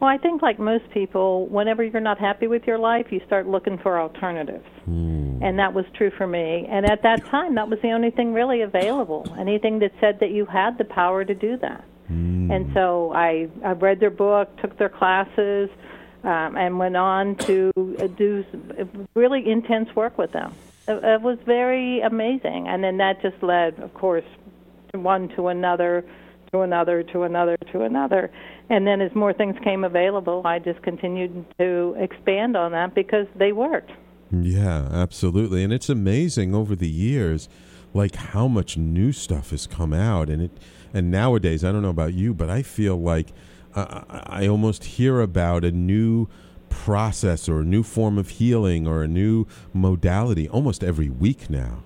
Well, 0.00 0.10
I 0.10 0.18
think 0.18 0.42
like 0.42 0.58
most 0.58 0.90
people, 0.90 1.46
whenever 1.46 1.82
you're 1.82 2.00
not 2.00 2.18
happy 2.18 2.46
with 2.46 2.64
your 2.66 2.78
life, 2.78 3.06
you 3.10 3.20
start 3.26 3.46
looking 3.46 3.78
for 3.78 3.98
alternatives. 3.98 4.66
Mm. 4.88 5.42
And 5.42 5.58
that 5.58 5.72
was 5.72 5.84
true 5.94 6.10
for 6.16 6.26
me. 6.26 6.66
And 6.68 6.84
at 6.84 7.02
that 7.02 7.24
time, 7.26 7.54
that 7.54 7.68
was 7.68 7.78
the 7.82 7.92
only 7.92 8.10
thing 8.10 8.34
really 8.34 8.62
available. 8.62 9.34
Anything 9.38 9.78
that 9.78 9.92
said 10.00 10.20
that 10.20 10.30
you 10.30 10.46
had 10.46 10.78
the 10.78 10.84
power 10.84 11.24
to 11.24 11.34
do 11.34 11.56
that. 11.58 11.84
Mm. 12.10 12.54
And 12.54 12.74
so 12.74 13.12
I 13.14 13.48
I 13.64 13.72
read 13.72 14.00
their 14.00 14.10
book, 14.10 14.56
took 14.60 14.76
their 14.78 14.90
classes, 14.90 15.70
um, 16.22 16.56
and 16.56 16.78
went 16.78 16.96
on 16.96 17.36
to 17.36 17.72
do 18.16 18.44
really 19.14 19.48
intense 19.48 19.94
work 19.94 20.18
with 20.18 20.32
them. 20.32 20.54
It, 20.88 21.02
it 21.02 21.22
was 21.22 21.38
very 21.46 22.00
amazing. 22.00 22.66
And 22.68 22.82
then 22.82 22.98
that 22.98 23.22
just 23.22 23.42
led, 23.42 23.78
of 23.78 23.94
course, 23.94 24.24
one 24.92 25.28
to 25.36 25.48
another 25.48 26.04
to 26.54 26.60
another 26.62 27.02
to 27.02 27.22
another 27.22 27.56
to 27.72 27.82
another. 27.82 28.30
And 28.70 28.86
then 28.86 29.00
as 29.00 29.14
more 29.14 29.32
things 29.32 29.56
came 29.62 29.84
available 29.84 30.42
i 30.44 30.58
just 30.58 30.82
continued 30.82 31.44
to 31.58 31.94
expand 31.98 32.56
on 32.56 32.72
that 32.72 32.94
because 32.94 33.26
they 33.36 33.52
worked. 33.52 33.92
Yeah 34.30 34.88
absolutely. 34.90 35.62
And 35.62 35.72
it's 35.72 35.88
amazing 35.88 36.54
over 36.54 36.74
the 36.74 36.88
years 36.88 37.48
like 37.92 38.16
how 38.16 38.48
much 38.48 38.76
new 38.76 39.12
stuff 39.12 39.50
has 39.50 39.66
come 39.66 39.92
out. 39.92 40.28
And 40.28 40.42
it 40.42 40.50
and 40.94 41.10
nowadays 41.10 41.64
i 41.64 41.72
don't 41.72 41.82
know 41.82 41.90
about 41.90 42.14
you 42.14 42.32
but 42.32 42.48
i 42.48 42.62
feel 42.62 42.96
like 42.96 43.32
uh, 43.74 44.02
I, 44.08 44.44
I 44.44 44.46
almost 44.46 44.84
hear 44.84 45.20
about 45.20 45.64
a 45.64 45.72
new 45.72 46.28
process 46.70 47.48
or 47.48 47.60
a 47.60 47.64
new 47.64 47.82
form 47.82 48.16
of 48.16 48.28
healing 48.30 48.86
or 48.86 49.02
a 49.02 49.08
new 49.08 49.46
modality 49.72 50.48
almost 50.48 50.82
every 50.82 51.10
week 51.10 51.50
now 51.50 51.82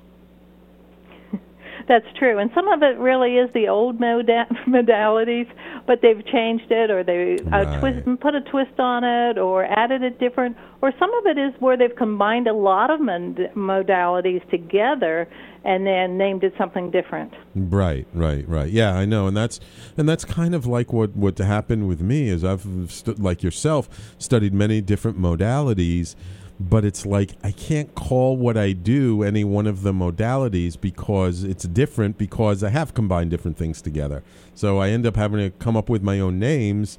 that's 1.89 2.07
true. 2.19 2.39
And 2.39 2.51
some 2.55 2.69
of 2.69 2.83
it 2.83 2.99
really 2.99 3.37
is 3.37 3.51
the 3.55 3.69
old 3.69 3.99
moda- 3.99 4.47
modalities, 4.69 5.49
but 5.87 6.01
they've 6.03 6.25
changed 6.27 6.71
it 6.71 6.91
or 6.91 7.03
they 7.03 7.39
uh, 7.47 7.65
right. 7.65 7.81
twist, 7.81 8.21
put 8.21 8.35
a 8.35 8.43
twist 8.43 8.79
on 8.79 9.05
it 9.05 9.39
or 9.39 9.65
added 9.65 10.03
a 10.03 10.11
different, 10.11 10.57
or 10.83 10.93
some 10.99 11.13
of 11.15 11.27
it 11.27 11.39
is 11.39 11.55
where 11.61 11.77
they've 11.77 11.97
combined 11.97 12.47
a 12.47 12.53
lot 12.53 12.91
of 12.91 13.01
mod- 13.01 13.51
modalities 13.57 14.49
together 14.51 15.29
and 15.65 15.87
then 15.87 16.17
named 16.17 16.45
it 16.45 16.55
something 16.57 16.91
different. 16.91 17.33
Right, 17.55 18.07
right, 18.15 18.49
right. 18.49 18.71
Yeah, 18.71 18.95
I 18.95 19.05
know, 19.05 19.27
and 19.27 19.37
that's 19.37 19.59
and 19.97 20.09
that's 20.09 20.25
kind 20.25 20.55
of 20.55 20.67
like 20.67 20.93
what 20.93 21.17
what 21.17 21.37
happened 21.39 21.89
with 21.89 22.01
me 22.01 22.29
is 22.29 22.45
I've 22.45 22.67
stu- 22.89 23.15
like 23.15 23.43
yourself 23.43 24.15
studied 24.19 24.55
many 24.55 24.81
different 24.81 25.19
modalities 25.19 26.15
but 26.61 26.85
it's 26.85 27.07
like 27.07 27.33
I 27.45 27.53
can't 27.53 27.95
call 27.95 28.37
what 28.37 28.57
I 28.57 28.73
do 28.73 29.23
any 29.23 29.45
one 29.45 29.67
of 29.67 29.83
the 29.83 29.93
modalities 29.93 30.81
because 30.81 31.45
it's 31.45 31.65
different 31.65 32.19
because 32.19 32.65
I 32.65 32.71
have 32.71 32.95
combined 32.95 33.31
different 33.31 33.57
things 33.57 33.81
together. 33.81 34.23
So 34.55 34.79
I 34.79 34.89
end 34.91 35.07
up 35.07 35.17
having 35.17 35.39
to 35.39 35.51
come 35.59 35.77
up 35.77 35.89
with 35.89 36.03
my 36.03 36.19
own 36.19 36.39
names 36.39 36.99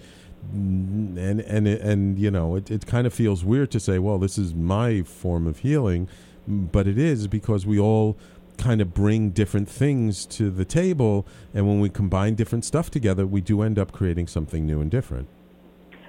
mm, 0.53 1.17
and 1.17 1.41
and 1.41 1.67
and 1.67 2.17
you 2.17 2.31
know 2.31 2.55
it, 2.55 2.71
it 2.71 2.85
kind 2.85 3.05
of 3.05 3.13
feels 3.13 3.43
weird 3.43 3.71
to 3.71 3.79
say 3.79 3.99
well 3.99 4.17
this 4.17 4.37
is 4.37 4.53
my 4.53 5.01
form 5.01 5.45
of 5.45 5.59
healing 5.59 6.07
but 6.47 6.87
it 6.87 6.97
is 6.97 7.27
because 7.27 7.65
we 7.65 7.77
all 7.77 8.17
kind 8.57 8.81
of 8.81 8.93
bring 8.93 9.29
different 9.29 9.69
things 9.69 10.25
to 10.25 10.49
the 10.49 10.65
table 10.65 11.25
and 11.53 11.67
when 11.67 11.79
we 11.79 11.89
combine 11.89 12.35
different 12.35 12.63
stuff 12.63 12.89
together 12.89 13.27
we 13.27 13.41
do 13.41 13.61
end 13.61 13.77
up 13.77 13.91
creating 13.91 14.27
something 14.27 14.65
new 14.65 14.79
and 14.79 14.89
different. 14.91 15.27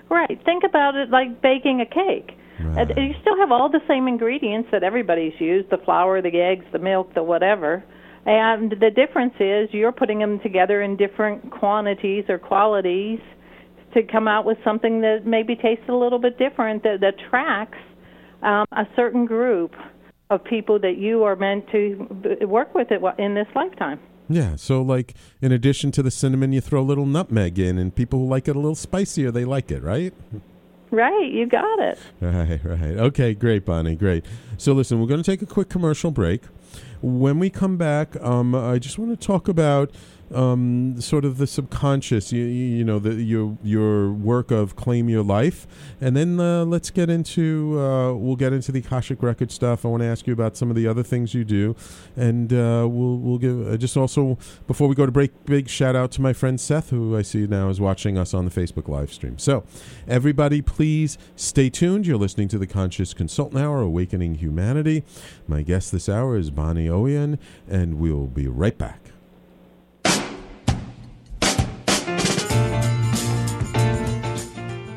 Right. 0.08 0.40
Think 0.44 0.64
about 0.64 0.96
it 0.96 1.10
like 1.10 1.40
baking 1.40 1.80
a 1.80 1.86
cake 1.86 2.36
Right. 2.62 2.88
you 2.96 3.14
still 3.20 3.36
have 3.38 3.50
all 3.50 3.68
the 3.70 3.80
same 3.88 4.08
ingredients 4.08 4.68
that 4.72 4.82
everybody's 4.82 5.38
used 5.38 5.70
the 5.70 5.78
flour, 5.78 6.22
the 6.22 6.40
eggs, 6.40 6.64
the 6.72 6.78
milk, 6.78 7.14
the 7.14 7.22
whatever. 7.22 7.84
And 8.26 8.70
the 8.70 8.90
difference 8.90 9.34
is 9.40 9.68
you're 9.72 9.92
putting 9.92 10.18
them 10.18 10.40
together 10.40 10.82
in 10.82 10.96
different 10.96 11.50
quantities 11.50 12.24
or 12.28 12.38
qualities 12.38 13.18
to 13.94 14.02
come 14.02 14.28
out 14.28 14.44
with 14.44 14.58
something 14.62 15.00
that 15.00 15.26
maybe 15.26 15.56
tastes 15.56 15.84
a 15.88 15.94
little 15.94 16.18
bit 16.18 16.38
different 16.38 16.82
that, 16.82 17.00
that 17.00 17.14
attracts 17.26 17.78
um, 18.42 18.66
a 18.72 18.84
certain 18.94 19.26
group 19.26 19.72
of 20.30 20.44
people 20.44 20.78
that 20.78 20.96
you 20.96 21.24
are 21.24 21.34
meant 21.34 21.64
to 21.72 22.06
work 22.46 22.74
with 22.74 22.88
it 22.90 23.02
in 23.18 23.34
this 23.34 23.48
lifetime. 23.54 23.98
Yeah, 24.28 24.54
so 24.54 24.80
like 24.80 25.14
in 25.42 25.50
addition 25.50 25.90
to 25.92 26.04
the 26.04 26.10
cinnamon, 26.10 26.52
you 26.52 26.60
throw 26.60 26.80
a 26.80 26.82
little 26.82 27.06
nutmeg 27.06 27.58
in, 27.58 27.78
and 27.78 27.94
people 27.94 28.20
who 28.20 28.26
like 28.26 28.46
it 28.46 28.54
a 28.54 28.60
little 28.60 28.76
spicier, 28.76 29.32
they 29.32 29.44
like 29.44 29.72
it, 29.72 29.82
right? 29.82 30.14
Right, 30.90 31.30
you 31.30 31.46
got 31.46 31.78
it. 31.78 31.98
Right, 32.20 32.60
right. 32.64 32.96
Okay, 32.98 33.34
great, 33.34 33.64
Boni, 33.64 33.94
great. 33.94 34.24
So, 34.56 34.72
listen, 34.72 35.00
we're 35.00 35.06
going 35.06 35.22
to 35.22 35.30
take 35.30 35.40
a 35.42 35.46
quick 35.46 35.68
commercial 35.68 36.10
break. 36.10 36.42
When 37.00 37.38
we 37.38 37.48
come 37.48 37.76
back, 37.76 38.20
um, 38.20 38.54
I 38.54 38.78
just 38.78 38.98
want 38.98 39.18
to 39.18 39.26
talk 39.26 39.48
about 39.48 39.90
um, 40.34 41.00
sort 41.00 41.24
of 41.24 41.38
the 41.38 41.46
subconscious, 41.46 42.32
you, 42.32 42.44
you 42.44 42.84
know, 42.84 42.98
the, 42.98 43.14
your 43.14 43.58
your 43.62 44.12
work 44.12 44.50
of 44.50 44.76
claim 44.76 45.08
your 45.08 45.22
life, 45.22 45.66
and 46.00 46.16
then 46.16 46.38
uh, 46.38 46.64
let's 46.64 46.90
get 46.90 47.10
into 47.10 47.78
uh, 47.80 48.14
we'll 48.14 48.36
get 48.36 48.52
into 48.52 48.72
the 48.72 48.80
Akashic 48.80 49.22
record 49.22 49.50
stuff. 49.50 49.84
I 49.84 49.88
want 49.88 50.02
to 50.02 50.06
ask 50.06 50.26
you 50.26 50.32
about 50.32 50.56
some 50.56 50.70
of 50.70 50.76
the 50.76 50.86
other 50.86 51.02
things 51.02 51.34
you 51.34 51.44
do, 51.44 51.74
and 52.16 52.52
uh, 52.52 52.86
we'll 52.88 53.18
we'll 53.18 53.38
give 53.38 53.78
just 53.78 53.96
also 53.96 54.38
before 54.66 54.88
we 54.88 54.94
go 54.94 55.06
to 55.06 55.12
break, 55.12 55.44
big 55.44 55.68
shout 55.68 55.96
out 55.96 56.10
to 56.12 56.22
my 56.22 56.32
friend 56.32 56.60
Seth, 56.60 56.90
who 56.90 57.16
I 57.16 57.22
see 57.22 57.46
now 57.46 57.68
is 57.68 57.80
watching 57.80 58.16
us 58.16 58.34
on 58.34 58.44
the 58.44 58.50
Facebook 58.50 58.88
live 58.88 59.12
stream. 59.12 59.38
So, 59.38 59.64
everybody, 60.06 60.62
please 60.62 61.18
stay 61.36 61.70
tuned. 61.70 62.06
You're 62.06 62.18
listening 62.18 62.48
to 62.48 62.58
the 62.58 62.66
Conscious 62.66 63.14
Consultant 63.14 63.60
Hour, 63.60 63.80
Awakening 63.80 64.36
Humanity. 64.36 65.04
My 65.46 65.62
guest 65.62 65.92
this 65.92 66.08
hour 66.08 66.36
is 66.36 66.50
Boni 66.50 66.86
Oian, 66.86 67.38
and 67.68 67.98
we'll 67.98 68.26
be 68.26 68.46
right 68.46 68.76
back. 68.76 69.09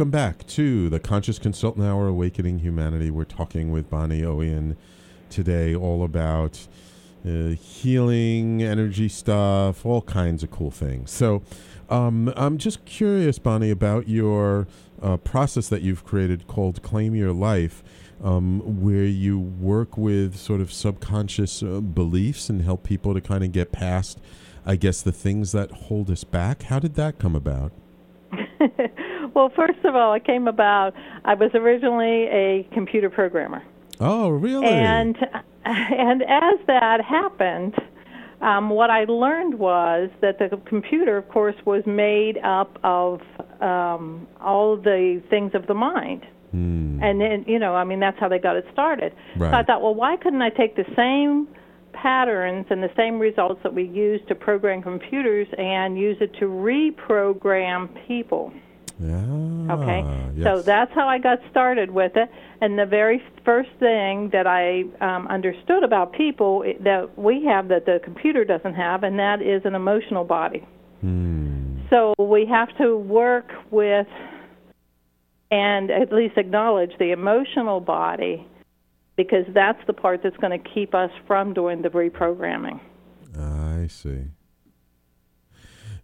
Welcome 0.00 0.12
back 0.12 0.46
to 0.46 0.88
the 0.88 0.98
Conscious 0.98 1.38
Consultant 1.38 1.84
Hour 1.84 2.08
Awakening 2.08 2.60
Humanity. 2.60 3.10
We're 3.10 3.24
talking 3.24 3.70
with 3.70 3.90
Boni 3.90 4.22
Oian 4.22 4.76
today 5.28 5.74
all 5.74 6.02
about 6.04 6.66
uh, 7.22 7.48
healing, 7.48 8.62
energy 8.62 9.10
stuff, 9.10 9.84
all 9.84 10.00
kinds 10.00 10.42
of 10.42 10.50
cool 10.50 10.70
things. 10.70 11.10
So 11.10 11.42
um, 11.90 12.32
I'm 12.34 12.56
just 12.56 12.86
curious, 12.86 13.38
Boni, 13.38 13.68
about 13.70 14.08
your 14.08 14.66
uh, 15.02 15.18
process 15.18 15.68
that 15.68 15.82
you've 15.82 16.02
created 16.02 16.46
called 16.46 16.82
Claim 16.82 17.14
Your 17.14 17.34
Life, 17.34 17.82
um, 18.24 18.80
where 18.80 19.04
you 19.04 19.38
work 19.38 19.98
with 19.98 20.34
sort 20.34 20.62
of 20.62 20.72
subconscious 20.72 21.62
uh, 21.62 21.82
beliefs 21.82 22.48
and 22.48 22.62
help 22.62 22.84
people 22.84 23.12
to 23.12 23.20
kind 23.20 23.44
of 23.44 23.52
get 23.52 23.70
past, 23.70 24.18
I 24.64 24.76
guess, 24.76 25.02
the 25.02 25.12
things 25.12 25.52
that 25.52 25.70
hold 25.70 26.10
us 26.10 26.24
back. 26.24 26.62
How 26.62 26.78
did 26.78 26.94
that 26.94 27.18
come 27.18 27.36
about? 27.36 27.72
well, 29.34 29.50
first 29.54 29.84
of 29.84 29.94
all, 29.94 30.14
it 30.14 30.24
came 30.24 30.48
about. 30.48 30.94
I 31.24 31.34
was 31.34 31.50
originally 31.54 32.26
a 32.28 32.68
computer 32.72 33.10
programmer, 33.10 33.62
Oh, 34.00 34.28
really? 34.30 34.66
and 34.66 35.16
and 35.64 36.22
as 36.22 36.58
that 36.66 37.00
happened, 37.04 37.74
um, 38.40 38.70
what 38.70 38.90
I 38.90 39.04
learned 39.04 39.58
was 39.58 40.10
that 40.22 40.38
the 40.38 40.56
computer, 40.66 41.16
of 41.16 41.28
course, 41.28 41.56
was 41.66 41.82
made 41.86 42.38
up 42.38 42.78
of 42.82 43.20
um, 43.60 44.26
all 44.40 44.76
the 44.76 45.22
things 45.28 45.52
of 45.54 45.66
the 45.66 45.74
mind. 45.74 46.26
Hmm. 46.52 47.02
And 47.02 47.20
then, 47.20 47.44
you 47.46 47.58
know, 47.58 47.74
I 47.74 47.84
mean, 47.84 48.00
that's 48.00 48.18
how 48.18 48.28
they 48.28 48.38
got 48.38 48.56
it 48.56 48.64
started. 48.72 49.14
So 49.38 49.44
I 49.56 49.62
thought, 49.62 49.82
well, 49.82 49.94
why 49.94 50.16
couldn't 50.16 50.42
I 50.42 50.50
take 50.50 50.74
the 50.76 50.84
same 50.96 51.46
patterns 51.92 52.66
and 52.70 52.82
the 52.82 52.90
same 52.96 53.18
results 53.18 53.60
that 53.62 53.72
we 53.74 53.84
use 53.84 54.20
to 54.28 54.34
program 54.34 54.82
computers 54.82 55.46
and 55.56 55.98
use 55.98 56.16
it 56.20 56.32
to 56.40 56.46
reprogram 56.46 57.88
people? 58.08 58.52
Yeah. 59.00 59.74
Okay. 59.74 60.32
yes. 60.36 60.44
So 60.44 60.62
that's 60.62 60.92
how 60.92 61.08
I 61.08 61.18
got 61.18 61.38
started 61.50 61.90
with 61.90 62.12
it. 62.16 62.28
And 62.60 62.78
the 62.78 62.84
very 62.84 63.22
first 63.44 63.70
thing 63.78 64.28
that 64.32 64.46
I 64.46 64.84
um, 65.00 65.26
understood 65.28 65.84
about 65.84 66.12
people 66.12 66.64
that 66.80 67.18
we 67.18 67.44
have 67.46 67.68
that 67.68 67.86
the 67.86 68.00
computer 68.04 68.44
doesn't 68.44 68.74
have, 68.74 69.02
and 69.02 69.18
that 69.18 69.40
is 69.40 69.62
an 69.64 69.74
emotional 69.74 70.24
body. 70.24 70.66
Hmm. 71.00 71.78
So 71.88 72.14
we 72.18 72.46
have 72.46 72.76
to 72.78 72.96
work 72.96 73.50
with 73.70 74.06
and 75.50 75.90
at 75.90 76.12
least 76.12 76.36
acknowledge 76.36 76.92
the 76.98 77.10
emotional 77.10 77.80
body 77.80 78.46
because 79.16 79.44
that's 79.52 79.80
the 79.86 79.92
part 79.92 80.22
that's 80.22 80.36
going 80.36 80.62
to 80.62 80.70
keep 80.70 80.94
us 80.94 81.10
from 81.26 81.52
doing 81.52 81.82
the 81.82 81.88
reprogramming. 81.88 82.80
I 83.36 83.86
see. 83.88 84.26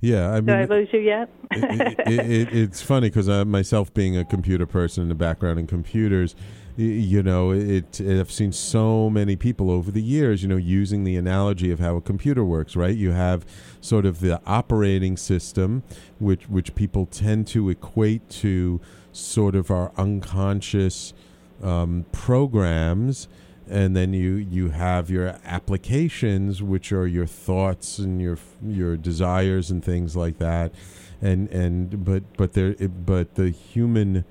Yeah, 0.01 0.31
I 0.31 0.35
mean, 0.37 0.47
Did 0.47 0.71
I 0.71 0.75
lose 0.75 0.89
you 0.93 1.01
yet? 1.01 1.31
it, 1.53 1.99
it, 2.07 2.31
it, 2.31 2.55
it's 2.55 2.83
funny 2.83 3.09
because 3.09 3.29
uh, 3.29 3.45
myself 3.45 3.93
being 3.95 4.17
a 4.17 4.25
computer 4.25 4.67
person 4.67 5.03
in 5.03 5.09
the 5.09 5.15
background 5.15 5.59
in 5.59 5.67
computers, 5.67 6.37
you 6.77 7.23
know, 7.23 7.53
it, 7.53 8.01
I've 8.03 8.31
seen 8.31 8.53
so 8.53 9.09
many 9.09 9.35
people 9.35 9.71
over 9.71 9.91
the 9.91 10.03
years, 10.03 10.43
you 10.43 10.49
know, 10.49 10.57
using 10.57 11.05
the 11.05 11.17
analogy 11.17 11.71
of 11.71 11.81
how 11.81 11.97
a 11.97 12.03
computer 12.03 12.45
works. 12.45 12.77
Right? 12.77 12.95
You 12.95 13.13
have 13.13 13.47
sort 13.81 14.05
of 14.05 14.21
the 14.21 14.41
operating 14.47 15.17
system, 15.17 15.83
which 16.19 16.49
which 16.49 16.75
people 16.75 17.07
tend 17.07 17.47
to 17.49 17.71
equate 17.71 18.29
to 18.29 18.81
sort 19.13 19.55
of 19.55 19.71
our 19.71 19.91
unconscious 19.97 21.15
um, 21.63 22.05
programs 22.13 23.29
and 23.69 23.97
then 23.97 24.13
you 24.13 24.35
you 24.35 24.71
have 24.71 25.11
your 25.11 25.39
applications 25.45 26.63
which 26.63 26.93
are 26.93 27.07
your 27.07 27.27
thoughts 27.27 27.99
and 27.99 28.21
your 28.21 28.39
your 28.65 28.97
desires 28.97 29.71
and 29.71 29.85
things 29.85 30.17
like 30.17 30.39
that. 30.39 30.73
And 31.21 31.49
and 31.51 32.05
but 32.05 32.23
but 32.37 32.53
there 32.53 32.75
but 32.75 33.35
the 33.35 33.51
human 33.51 34.25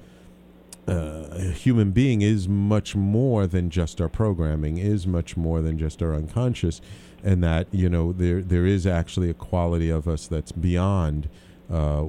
uh, 0.87 1.37
human 1.49 1.91
being 1.91 2.21
is 2.21 2.47
much 2.47 2.95
more 2.95 3.47
than 3.47 3.69
just 3.69 3.99
our 3.99 4.09
programming 4.09 4.77
is 4.77 5.07
much 5.07 5.35
more 5.35 5.61
than 5.61 5.79
just 5.79 6.01
our 6.01 6.13
unconscious 6.13 6.79
and 7.23 7.43
that 7.43 7.67
you 7.71 7.89
know 7.89 8.13
there 8.13 8.41
there 8.41 8.65
is 8.65 8.85
actually 8.85 9.29
a 9.29 9.33
quality 9.33 9.89
of 9.89 10.07
us 10.07 10.27
that's 10.27 10.51
beyond 10.51 11.27
uh, 11.71 12.05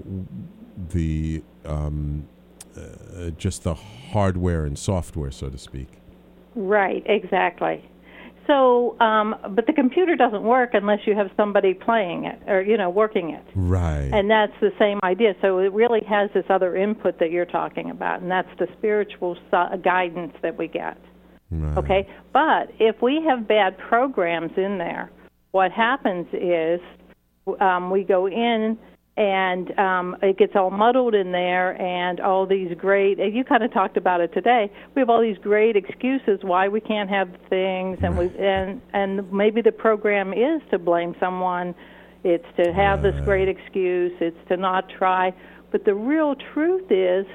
the 0.90 1.42
um, 1.64 2.28
uh, 2.76 3.30
just 3.30 3.64
the 3.64 3.74
hardware 3.74 4.66
and 4.66 4.78
software 4.78 5.30
so 5.30 5.48
to 5.48 5.56
speak 5.56 5.88
Right, 6.56 7.02
exactly. 7.06 7.84
So, 8.46 8.98
um, 9.00 9.34
but 9.50 9.66
the 9.66 9.72
computer 9.72 10.14
doesn't 10.14 10.42
work 10.42 10.70
unless 10.72 11.00
you 11.04 11.14
have 11.16 11.30
somebody 11.36 11.74
playing 11.74 12.24
it 12.24 12.40
or 12.46 12.62
you 12.62 12.76
know 12.76 12.88
working 12.90 13.30
it, 13.30 13.44
right 13.56 14.08
and 14.12 14.30
that's 14.30 14.52
the 14.60 14.70
same 14.78 15.00
idea. 15.02 15.34
So 15.42 15.58
it 15.58 15.72
really 15.72 16.02
has 16.08 16.30
this 16.32 16.44
other 16.48 16.76
input 16.76 17.18
that 17.18 17.32
you're 17.32 17.44
talking 17.44 17.90
about, 17.90 18.22
and 18.22 18.30
that's 18.30 18.48
the 18.58 18.68
spiritual 18.78 19.36
su- 19.50 19.78
guidance 19.82 20.32
that 20.42 20.56
we 20.56 20.68
get. 20.68 20.96
right. 21.50 21.76
Okay, 21.76 22.08
but 22.32 22.70
if 22.78 23.02
we 23.02 23.20
have 23.28 23.48
bad 23.48 23.76
programs 23.78 24.52
in 24.56 24.78
there, 24.78 25.10
what 25.50 25.72
happens 25.72 26.26
is 26.32 26.80
um, 27.60 27.90
we 27.90 28.04
go 28.04 28.28
in 28.28 28.78
and 29.16 29.78
um, 29.78 30.16
it 30.22 30.36
gets 30.36 30.54
all 30.54 30.70
muddled 30.70 31.14
in 31.14 31.32
there, 31.32 31.80
and 31.80 32.20
all 32.20 32.46
these 32.46 32.76
great. 32.76 33.18
You 33.18 33.44
kind 33.44 33.62
of 33.62 33.72
talked 33.72 33.96
about 33.96 34.20
it 34.20 34.32
today. 34.34 34.70
We 34.94 35.00
have 35.00 35.08
all 35.08 35.22
these 35.22 35.38
great 35.38 35.74
excuses 35.74 36.40
why 36.42 36.68
we 36.68 36.80
can't 36.80 37.08
have 37.08 37.30
things, 37.48 37.98
and 38.02 38.18
we 38.18 38.26
and 38.38 38.82
and 38.92 39.32
maybe 39.32 39.62
the 39.62 39.72
program 39.72 40.32
is 40.32 40.60
to 40.70 40.78
blame 40.78 41.14
someone. 41.18 41.74
It's 42.24 42.46
to 42.56 42.72
have 42.72 43.02
this 43.02 43.14
great 43.24 43.48
excuse. 43.48 44.12
It's 44.20 44.48
to 44.48 44.56
not 44.56 44.88
try. 44.90 45.32
But 45.70 45.84
the 45.84 45.94
real 45.94 46.34
truth 46.52 46.90
is 46.90 47.26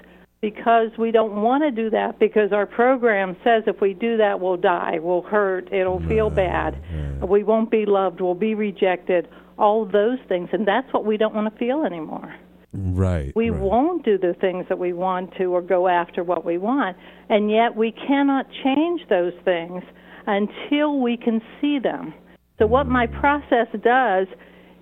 because 0.42 0.90
we 0.98 1.12
don't 1.12 1.42
want 1.42 1.64
to 1.64 1.72
do 1.72 1.90
that 1.92 2.20
because 2.20 2.52
our 2.52 2.66
program 2.66 3.38
says 3.44 3.64
if 3.68 3.80
we 3.80 3.94
do 3.94 4.18
that 4.18 4.40
we'll 4.40 4.58
die, 4.58 4.98
we'll 5.00 5.22
hurt, 5.22 5.72
it'll 5.72 6.06
feel 6.08 6.30
bad, 6.30 6.76
we 7.22 7.44
won't 7.44 7.70
be 7.70 7.86
loved, 7.86 8.20
we'll 8.20 8.34
be 8.34 8.56
rejected, 8.56 9.28
all 9.60 9.86
those 9.86 10.18
things, 10.28 10.50
and 10.52 10.68
that's 10.68 10.92
what 10.92 11.06
we 11.06 11.16
don't 11.16 11.36
want 11.36 11.52
to 11.52 11.60
feel 11.60 11.84
anymore. 11.84 12.36
Right. 12.74 13.32
We 13.36 13.50
right. 13.50 13.62
won't 13.62 14.04
do 14.04 14.18
the 14.18 14.34
things 14.42 14.66
that 14.70 14.80
we 14.80 14.94
want 14.94 15.36
to 15.38 15.46
or 15.46 15.62
go 15.62 15.88
after 15.88 16.24
what 16.24 16.44
we 16.44 16.58
want, 16.58 16.98
and 17.30 17.52
yet 17.52 17.76
we 17.76 17.92
cannot 17.92 18.48
change 18.64 19.02
those 19.10 19.34
things 19.46 19.84
until 20.26 21.00
we 21.00 21.18
can 21.18 21.42
see 21.60 21.78
them. 21.78 22.14
So 22.58 22.66
what 22.66 22.88
my 22.88 23.08
mm. 23.08 23.20
process 23.20 23.68
does 23.84 24.28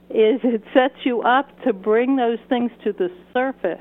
is 0.09 0.39
it 0.43 0.63
sets 0.73 0.95
you 1.03 1.21
up 1.21 1.47
to 1.63 1.73
bring 1.73 2.15
those 2.15 2.39
things 2.47 2.71
to 2.83 2.93
the 2.93 3.09
surface 3.33 3.79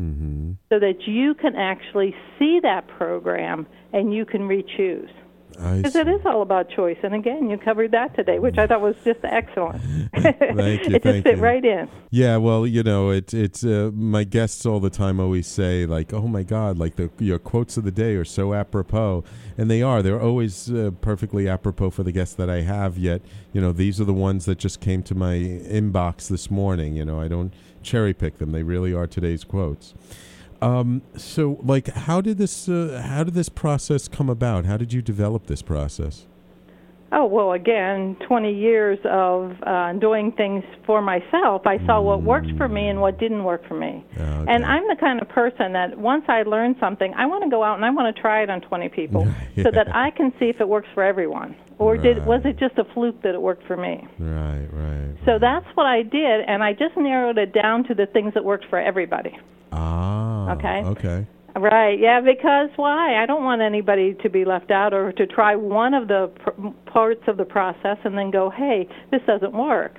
Mm-hmm. 0.00 0.52
so 0.68 0.78
that 0.78 1.06
you 1.06 1.34
can 1.34 1.56
actually 1.56 2.14
see 2.38 2.60
that 2.62 2.86
program 2.86 3.66
and 3.92 4.12
you 4.12 4.26
can 4.26 4.46
re-choose. 4.46 5.08
Because 5.52 5.96
it 5.96 6.06
is 6.06 6.20
all 6.26 6.42
about 6.42 6.68
choice. 6.68 6.98
And 7.02 7.14
again, 7.14 7.48
you 7.48 7.56
covered 7.56 7.92
that 7.92 8.14
today, 8.14 8.38
which 8.38 8.58
I 8.58 8.66
thought 8.66 8.82
was 8.82 8.94
just 9.04 9.20
excellent. 9.22 9.80
Thank 10.12 10.86
you, 10.86 10.94
it 10.96 11.02
thank 11.02 11.02
just 11.02 11.22
fit 11.22 11.36
you. 11.36 11.42
right 11.42 11.64
in. 11.64 11.88
Yeah, 12.10 12.36
well, 12.36 12.66
you 12.66 12.82
know, 12.82 13.08
it's 13.08 13.32
it's 13.32 13.64
uh, 13.64 13.90
my 13.94 14.24
guests 14.24 14.66
all 14.66 14.80
the 14.80 14.90
time 14.90 15.18
always 15.18 15.46
say 15.46 15.86
like, 15.86 16.12
"Oh 16.12 16.26
my 16.28 16.42
God!" 16.42 16.78
Like 16.78 16.96
the 16.96 17.10
your 17.18 17.38
quotes 17.38 17.78
of 17.78 17.84
the 17.84 17.90
day 17.90 18.16
are 18.16 18.24
so 18.24 18.52
apropos, 18.52 19.24
and 19.56 19.70
they 19.70 19.82
are. 19.82 20.02
They're 20.02 20.20
always 20.20 20.70
uh, 20.70 20.90
perfectly 21.00 21.48
apropos 21.48 21.90
for 21.90 22.02
the 22.02 22.12
guests 22.12 22.34
that 22.34 22.50
I 22.50 22.60
have. 22.60 22.98
Yet, 22.98 23.22
you 23.54 23.60
know, 23.62 23.72
these 23.72 23.98
are 23.98 24.04
the 24.04 24.12
ones 24.12 24.44
that 24.44 24.58
just 24.58 24.80
came 24.80 25.02
to 25.04 25.14
my 25.14 25.36
inbox 25.36 26.28
this 26.28 26.50
morning. 26.50 26.96
You 26.96 27.06
know, 27.06 27.18
I 27.18 27.28
don't 27.28 27.54
cherry 27.86 28.12
pick 28.12 28.38
them; 28.38 28.52
they 28.52 28.62
really 28.62 28.92
are 28.92 29.06
today's 29.06 29.44
quotes. 29.44 29.94
Um, 30.60 31.02
so, 31.16 31.58
like, 31.62 31.88
how 31.88 32.20
did 32.20 32.38
this 32.38 32.68
uh, 32.68 33.02
how 33.06 33.24
did 33.24 33.34
this 33.34 33.48
process 33.48 34.08
come 34.08 34.28
about? 34.28 34.64
How 34.64 34.76
did 34.76 34.92
you 34.92 35.02
develop 35.02 35.46
this 35.46 35.62
process? 35.62 36.26
Oh, 37.12 37.24
well, 37.24 37.52
again, 37.52 38.16
20 38.26 38.52
years 38.52 38.98
of 39.04 39.54
uh, 39.62 39.92
doing 39.94 40.32
things 40.32 40.64
for 40.84 41.00
myself, 41.00 41.62
I 41.64 41.78
saw 41.86 42.00
what 42.00 42.22
worked 42.22 42.50
for 42.56 42.68
me 42.68 42.88
and 42.88 43.00
what 43.00 43.18
didn't 43.20 43.44
work 43.44 43.66
for 43.68 43.74
me. 43.74 44.04
Okay. 44.16 44.44
And 44.48 44.64
I'm 44.64 44.88
the 44.88 44.96
kind 44.98 45.22
of 45.22 45.28
person 45.28 45.72
that 45.74 45.96
once 45.96 46.24
I 46.26 46.42
learn 46.42 46.74
something, 46.80 47.14
I 47.16 47.26
want 47.26 47.44
to 47.44 47.50
go 47.50 47.62
out 47.62 47.76
and 47.76 47.84
I 47.84 47.90
want 47.90 48.14
to 48.14 48.20
try 48.20 48.42
it 48.42 48.50
on 48.50 48.60
20 48.60 48.88
people 48.88 49.26
Yeah. 49.54 49.62
so 49.64 49.70
that 49.70 49.94
I 49.94 50.10
can 50.10 50.32
see 50.40 50.46
if 50.46 50.60
it 50.60 50.68
works 50.68 50.88
for 50.94 51.04
everyone. 51.04 51.54
Or 51.78 51.96
did 51.96 52.24
was 52.24 52.40
it 52.44 52.58
just 52.58 52.78
a 52.78 52.84
fluke 52.94 53.20
that 53.22 53.34
it 53.34 53.42
worked 53.42 53.66
for 53.66 53.76
me? 53.76 54.06
Right, 54.18 54.66
right. 54.72 55.14
So 55.26 55.32
right. 55.32 55.40
that's 55.40 55.66
what 55.76 55.84
I 55.84 56.02
did, 56.02 56.40
and 56.48 56.64
I 56.64 56.72
just 56.72 56.96
narrowed 56.96 57.36
it 57.36 57.52
down 57.52 57.84
to 57.84 57.94
the 57.94 58.06
things 58.06 58.32
that 58.32 58.44
worked 58.44 58.64
for 58.70 58.78
everybody. 58.80 59.38
ah 59.72 60.52
Okay. 60.52 60.82
okay. 60.84 61.26
Right, 61.58 61.98
yeah, 61.98 62.20
because 62.20 62.68
why? 62.76 63.22
I 63.22 63.24
don't 63.24 63.42
want 63.42 63.62
anybody 63.62 64.14
to 64.22 64.28
be 64.28 64.44
left 64.44 64.70
out 64.70 64.92
or 64.92 65.10
to 65.12 65.26
try 65.26 65.56
one 65.56 65.94
of 65.94 66.06
the 66.06 66.30
pr- 66.44 66.90
parts 66.90 67.22
of 67.28 67.38
the 67.38 67.46
process 67.46 67.96
and 68.04 68.16
then 68.16 68.30
go, 68.30 68.50
hey, 68.50 68.86
this 69.10 69.22
doesn't 69.26 69.54
work. 69.54 69.94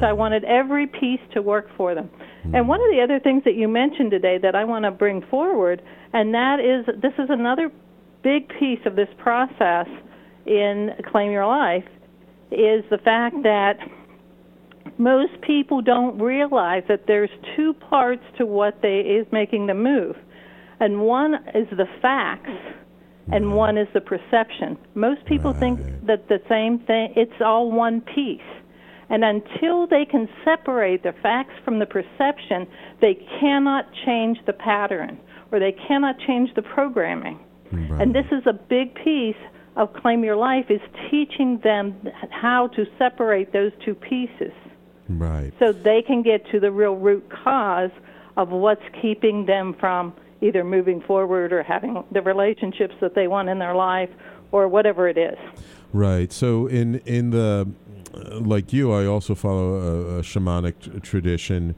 So 0.00 0.06
I 0.06 0.12
wanted 0.12 0.44
every 0.44 0.86
piece 0.86 1.20
to 1.34 1.42
work 1.42 1.66
for 1.76 1.94
them. 1.94 2.08
And 2.44 2.64
hmm. 2.64 2.66
one 2.66 2.80
of 2.80 2.86
the 2.90 3.02
other 3.02 3.20
things 3.20 3.42
that 3.44 3.54
you 3.54 3.68
mentioned 3.68 4.12
today 4.12 4.38
that 4.40 4.54
I 4.54 4.64
want 4.64 4.84
to 4.84 4.90
bring 4.90 5.22
forward, 5.30 5.82
and 6.12 6.32
that 6.32 6.58
is 6.60 6.86
this 7.02 7.12
is 7.18 7.28
another 7.28 7.70
big 8.22 8.48
piece 8.58 8.80
of 8.86 8.96
this 8.96 9.08
process 9.18 9.86
in 10.46 10.90
Claim 11.10 11.32
Your 11.32 11.46
Life, 11.46 11.84
is 12.50 12.84
the 12.90 12.98
fact 13.04 13.36
that 13.42 13.74
most 14.96 15.32
people 15.42 15.82
don't 15.82 16.18
realize 16.18 16.82
that 16.88 17.06
there's 17.06 17.30
two 17.56 17.74
parts 17.74 18.22
to 18.38 18.46
what 18.46 18.80
they 18.80 19.00
is 19.00 19.26
making 19.32 19.66
the 19.66 19.74
move 19.74 20.16
and 20.80 21.00
one 21.02 21.34
is 21.54 21.68
the 21.70 21.88
facts 22.00 22.50
and 23.32 23.54
one 23.54 23.78
is 23.78 23.88
the 23.94 24.00
perception. 24.00 24.76
Most 24.94 25.24
people 25.26 25.52
think 25.52 25.80
that 26.06 26.28
the 26.28 26.40
same 26.48 26.78
thing 26.80 27.12
it's 27.16 27.40
all 27.40 27.70
one 27.70 28.00
piece. 28.00 28.40
And 29.08 29.24
until 29.24 29.86
they 29.86 30.04
can 30.04 30.28
separate 30.44 31.02
the 31.02 31.12
facts 31.22 31.54
from 31.64 31.78
the 31.78 31.86
perception 31.86 32.66
they 33.00 33.14
cannot 33.40 33.86
change 34.04 34.38
the 34.46 34.52
pattern 34.52 35.18
or 35.52 35.58
they 35.58 35.72
cannot 35.72 36.18
change 36.26 36.50
the 36.54 36.62
programming. 36.62 37.38
Right. 37.72 38.02
and 38.02 38.14
this 38.14 38.26
is 38.30 38.46
a 38.46 38.52
big 38.52 38.94
piece 38.94 39.42
of 39.76 39.92
claim 39.94 40.22
your 40.22 40.36
life 40.36 40.66
is 40.68 40.80
teaching 41.10 41.58
them 41.64 42.08
how 42.30 42.68
to 42.68 42.84
separate 42.98 43.52
those 43.52 43.72
two 43.84 43.94
pieces. 43.94 44.52
Right. 45.08 45.52
so 45.58 45.72
they 45.72 46.02
can 46.06 46.22
get 46.22 46.46
to 46.50 46.60
the 46.60 46.70
real 46.70 46.94
root 46.94 47.28
cause 47.30 47.90
of 48.36 48.50
what's 48.50 48.82
keeping 49.00 49.46
them 49.46 49.74
from 49.78 50.14
either 50.40 50.64
moving 50.64 51.00
forward 51.02 51.52
or 51.52 51.62
having 51.62 52.04
the 52.12 52.22
relationships 52.22 52.94
that 53.00 53.14
they 53.14 53.26
want 53.26 53.48
in 53.48 53.58
their 53.58 53.74
life 53.74 54.10
or 54.52 54.68
whatever 54.68 55.08
it 55.08 55.18
is. 55.18 55.38
Right. 55.92 56.32
So 56.32 56.66
in 56.66 56.96
in 57.06 57.30
the 57.30 57.68
uh, 58.14 58.40
like 58.40 58.72
you, 58.72 58.92
I 58.92 59.06
also 59.06 59.34
follow 59.34 59.74
a, 59.74 60.18
a 60.18 60.22
shamanic 60.22 60.80
t- 60.80 61.00
tradition 61.00 61.74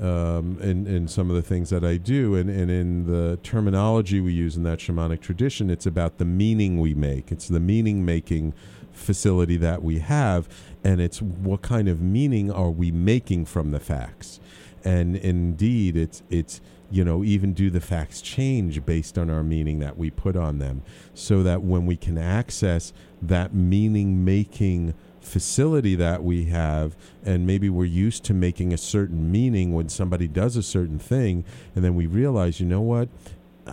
um, 0.00 0.58
in 0.60 0.86
in 0.86 1.08
some 1.08 1.28
of 1.30 1.36
the 1.36 1.42
things 1.42 1.70
that 1.70 1.84
I 1.84 1.96
do, 1.96 2.34
and 2.34 2.48
and 2.48 2.70
in 2.70 3.06
the 3.06 3.38
terminology 3.42 4.20
we 4.20 4.32
use 4.32 4.56
in 4.56 4.62
that 4.64 4.78
shamanic 4.78 5.20
tradition, 5.20 5.70
it's 5.70 5.86
about 5.86 6.18
the 6.18 6.24
meaning 6.24 6.78
we 6.78 6.94
make. 6.94 7.30
It's 7.30 7.48
the 7.48 7.60
meaning 7.60 8.04
making 8.04 8.54
facility 8.92 9.56
that 9.58 9.82
we 9.82 9.98
have, 9.98 10.48
and 10.82 11.00
it's 11.00 11.20
what 11.20 11.62
kind 11.62 11.88
of 11.88 12.00
meaning 12.00 12.50
are 12.50 12.70
we 12.70 12.90
making 12.90 13.44
from 13.44 13.70
the 13.70 13.80
facts. 13.80 14.40
And 14.84 15.16
indeed, 15.16 15.96
it's 15.96 16.22
it's 16.30 16.60
you 16.90 17.04
know 17.04 17.24
even 17.24 17.52
do 17.52 17.70
the 17.70 17.80
facts 17.80 18.20
change 18.20 18.84
based 18.84 19.16
on 19.18 19.30
our 19.30 19.42
meaning 19.42 19.78
that 19.80 19.96
we 19.96 20.10
put 20.10 20.36
on 20.36 20.58
them, 20.58 20.82
so 21.14 21.42
that 21.42 21.62
when 21.62 21.86
we 21.86 21.96
can 21.96 22.18
access 22.18 22.92
that 23.22 23.54
meaning 23.54 24.24
making 24.24 24.94
facility 25.20 25.94
that 25.94 26.24
we 26.24 26.46
have 26.46 26.96
and 27.22 27.46
maybe 27.46 27.68
we're 27.68 27.84
used 27.84 28.24
to 28.24 28.32
making 28.32 28.72
a 28.72 28.78
certain 28.78 29.30
meaning 29.30 29.74
when 29.74 29.86
somebody 29.86 30.26
does 30.26 30.56
a 30.56 30.62
certain 30.62 30.98
thing 30.98 31.44
and 31.76 31.84
then 31.84 31.94
we 31.94 32.06
realize 32.06 32.58
you 32.58 32.64
know 32.64 32.80
what 32.80 33.06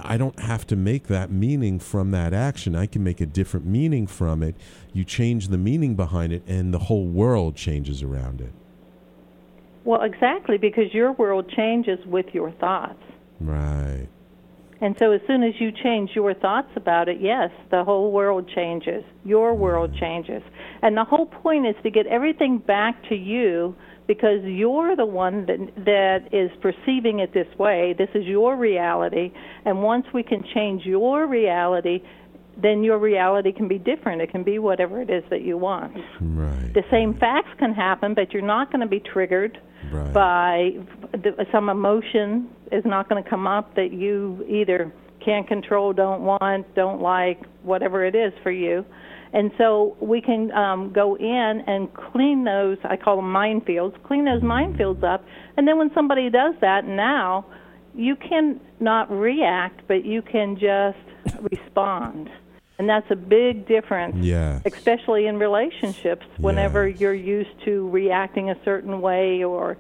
I 0.04 0.18
don't 0.18 0.40
have 0.40 0.68
to 0.68 0.76
make 0.76 1.08
that 1.08 1.32
meaning 1.32 1.80
from 1.80 2.12
that 2.12 2.34
action. 2.34 2.76
I 2.76 2.86
can 2.86 3.04
make 3.04 3.22
a 3.22 3.26
different 3.26 3.66
meaning 3.66 4.08
from 4.08 4.44
it. 4.44 4.56
You 4.94 5.04
change 5.04 5.48
the 5.48 5.58
meaning 5.58 5.96
behind 5.96 6.34
it, 6.34 6.44
and 6.48 6.74
the 6.74 6.80
whole 6.80 7.06
world 7.06 7.56
changes 7.56 8.04
around 8.04 8.42
it. 8.42 8.52
Well, 9.88 10.02
exactly, 10.02 10.58
because 10.58 10.94
your 10.94 11.14
world 11.14 11.50
changes 11.56 11.98
with 12.06 12.26
your 12.34 12.52
thoughts. 12.52 13.02
Right. 13.40 14.10
And 14.82 14.98
so 15.00 15.14
as 15.14 15.22
soon 15.26 15.44
as 15.44 15.54
you 15.62 15.72
change 15.72 16.10
your 16.14 16.34
thoughts 16.34 16.68
about 16.76 17.08
it, 17.08 17.22
yes, 17.22 17.52
the 17.72 17.86
whole 17.86 18.12
world 18.12 18.52
changes. 18.54 19.06
Your 19.24 19.54
mm-hmm. 19.54 19.62
world 19.62 19.96
changes. 19.98 20.44
And 20.82 20.98
the 20.98 21.06
whole 21.06 21.26
point 21.26 21.68
is 21.68 21.76
to 21.84 21.90
get 21.90 22.06
everything 22.06 22.58
back 22.58 23.02
to 23.08 23.16
you 23.16 23.78
because 24.08 24.44
you're 24.44 24.98
the 24.98 25.06
one 25.06 25.46
that 25.46 25.86
that 25.86 26.34
is 26.34 26.52
perceiving 26.62 27.20
it 27.20 27.34
this 27.34 27.48
way. 27.58 27.96
This 27.98 28.10
is 28.14 28.26
your 28.26 28.58
reality, 28.58 29.32
and 29.66 29.84
once 29.84 30.06
we 30.14 30.24
can 30.24 30.44
change 30.54 30.86
your 30.86 31.28
reality, 31.28 32.04
then 32.62 32.84
your 32.84 32.98
reality 32.98 33.52
can 33.52 33.68
be 33.68 33.78
different. 33.78 34.22
It 34.22 34.32
can 34.32 34.44
be 34.44 34.60
whatever 34.60 35.02
it 35.02 35.10
is 35.10 35.24
that 35.30 35.42
you 35.42 35.58
want. 35.58 35.96
Right. 36.20 36.74
The 36.74 36.84
same 36.90 37.14
facts 37.20 37.50
can 37.60 37.74
happen, 37.74 38.14
but 38.14 38.34
you're 38.34 38.42
not 38.42 38.72
going 38.72 38.82
to 38.82 38.88
be 38.88 39.00
triggered 39.00 39.60
Right. 39.92 40.14
by 40.14 40.72
the- 41.12 41.46
some 41.52 41.70
emotion 41.70 42.50
is 42.72 42.84
not 42.84 43.10
going 43.10 43.24
to 43.24 43.30
come 43.30 43.48
up 43.48 43.76
that 43.76 43.94
you 43.94 44.44
either 44.50 44.92
can't 45.24 45.48
control, 45.48 45.94
don't 45.94 46.22
want, 46.22 46.74
don't 46.74 47.02
like, 47.02 47.40
whatever 47.64 48.06
it 48.06 48.16
is 48.16 48.34
for 48.44 48.52
you. 48.52 48.86
And 49.34 49.52
so 49.58 49.96
we 50.00 50.22
can 50.22 50.52
um, 50.54 50.92
go 50.94 51.16
in 51.18 51.64
and 51.68 51.94
clean 51.94 52.44
those, 52.44 52.78
I 52.86 52.96
call 52.96 53.18
them 53.18 53.26
minefields, 53.26 54.02
clean 54.04 54.26
those 54.26 54.42
minefields 54.42 55.04
up. 55.04 55.26
And 55.58 55.68
then 55.68 55.78
when 55.78 55.92
somebody 55.94 56.30
does 56.30 56.56
that 56.62 56.86
now, 56.86 57.46
you 57.94 58.16
can 58.16 58.60
not 58.80 59.12
react, 59.12 59.82
but 59.88 60.06
you 60.06 60.22
can 60.22 60.56
just 60.56 60.98
respond. 61.52 62.30
And 62.80 62.88
that's 62.88 63.10
a 63.10 63.16
big 63.16 63.68
difference 63.68 64.16
Yes. 64.20 64.62
especially 64.66 65.26
in 65.28 65.38
relationships 65.38 66.26
whenever 66.38 66.88
you're 66.88 67.14
used 67.14 67.50
to 67.66 67.90
reacting 67.90 68.50
a 68.50 68.56
certain 68.64 69.02
way 69.02 69.44
or 69.44 69.78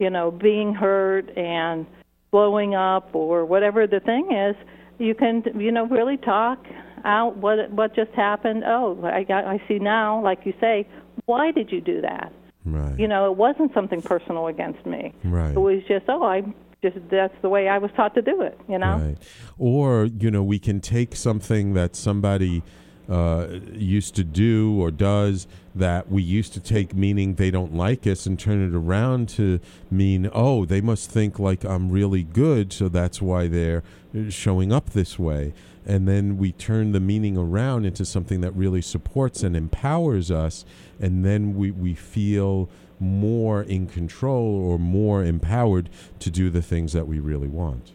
you 0.00 0.10
know 0.10 0.30
being 0.30 0.74
hurt 0.74 1.28
and 1.36 1.86
blowing 2.30 2.74
up 2.74 3.14
or 3.14 3.44
whatever 3.44 3.86
the 3.86 4.00
thing 4.00 4.32
is 4.32 4.54
you 4.98 5.14
can 5.14 5.42
you 5.58 5.72
know 5.72 5.86
really 5.86 6.16
talk 6.18 6.58
out 7.04 7.36
what 7.38 7.70
what 7.70 7.94
just 7.94 8.10
happened 8.12 8.64
oh 8.66 8.98
i 9.04 9.22
got 9.22 9.44
i 9.44 9.60
see 9.68 9.78
now 9.78 10.22
like 10.22 10.40
you 10.44 10.52
say 10.60 10.86
why 11.26 11.50
did 11.52 11.70
you 11.72 11.80
do 11.80 12.00
that 12.00 12.32
Right. 12.64 12.98
you 12.98 13.08
know 13.08 13.30
it 13.30 13.36
wasn't 13.38 13.72
something 13.72 14.02
personal 14.02 14.46
against 14.48 14.84
me 14.84 15.14
Right. 15.24 15.52
it 15.52 15.58
was 15.60 15.80
just 15.88 16.04
oh 16.08 16.22
i 16.22 16.42
just 16.82 16.96
that's 17.10 17.34
the 17.42 17.48
way 17.48 17.68
i 17.68 17.78
was 17.78 17.90
taught 17.96 18.14
to 18.14 18.22
do 18.22 18.42
it 18.42 18.58
you 18.68 18.78
know 18.78 18.98
Right. 18.98 19.18
Or, 19.58 20.04
you 20.06 20.30
know, 20.30 20.42
we 20.44 20.58
can 20.58 20.80
take 20.80 21.16
something 21.16 21.74
that 21.74 21.96
somebody 21.96 22.62
uh, 23.08 23.46
used 23.72 24.14
to 24.16 24.24
do 24.24 24.78
or 24.80 24.90
does 24.90 25.46
that 25.74 26.10
we 26.10 26.22
used 26.22 26.52
to 26.52 26.60
take 26.60 26.94
meaning 26.94 27.34
they 27.34 27.50
don't 27.50 27.74
like 27.74 28.06
us 28.06 28.26
and 28.26 28.38
turn 28.38 28.62
it 28.62 28.76
around 28.76 29.28
to 29.30 29.58
mean, 29.90 30.30
oh, 30.32 30.64
they 30.64 30.80
must 30.80 31.10
think 31.10 31.38
like 31.38 31.64
I'm 31.64 31.90
really 31.90 32.22
good, 32.22 32.72
so 32.72 32.88
that's 32.88 33.20
why 33.22 33.48
they're 33.48 33.82
showing 34.28 34.72
up 34.72 34.90
this 34.90 35.18
way. 35.18 35.54
And 35.86 36.06
then 36.06 36.36
we 36.36 36.52
turn 36.52 36.92
the 36.92 37.00
meaning 37.00 37.38
around 37.38 37.86
into 37.86 38.04
something 38.04 38.42
that 38.42 38.52
really 38.52 38.82
supports 38.82 39.42
and 39.42 39.56
empowers 39.56 40.30
us, 40.30 40.64
and 41.00 41.24
then 41.24 41.56
we, 41.56 41.70
we 41.70 41.94
feel 41.94 42.68
more 43.00 43.62
in 43.62 43.86
control 43.86 44.68
or 44.68 44.78
more 44.78 45.24
empowered 45.24 45.88
to 46.20 46.30
do 46.30 46.50
the 46.50 46.62
things 46.62 46.92
that 46.92 47.06
we 47.06 47.18
really 47.18 47.48
want. 47.48 47.92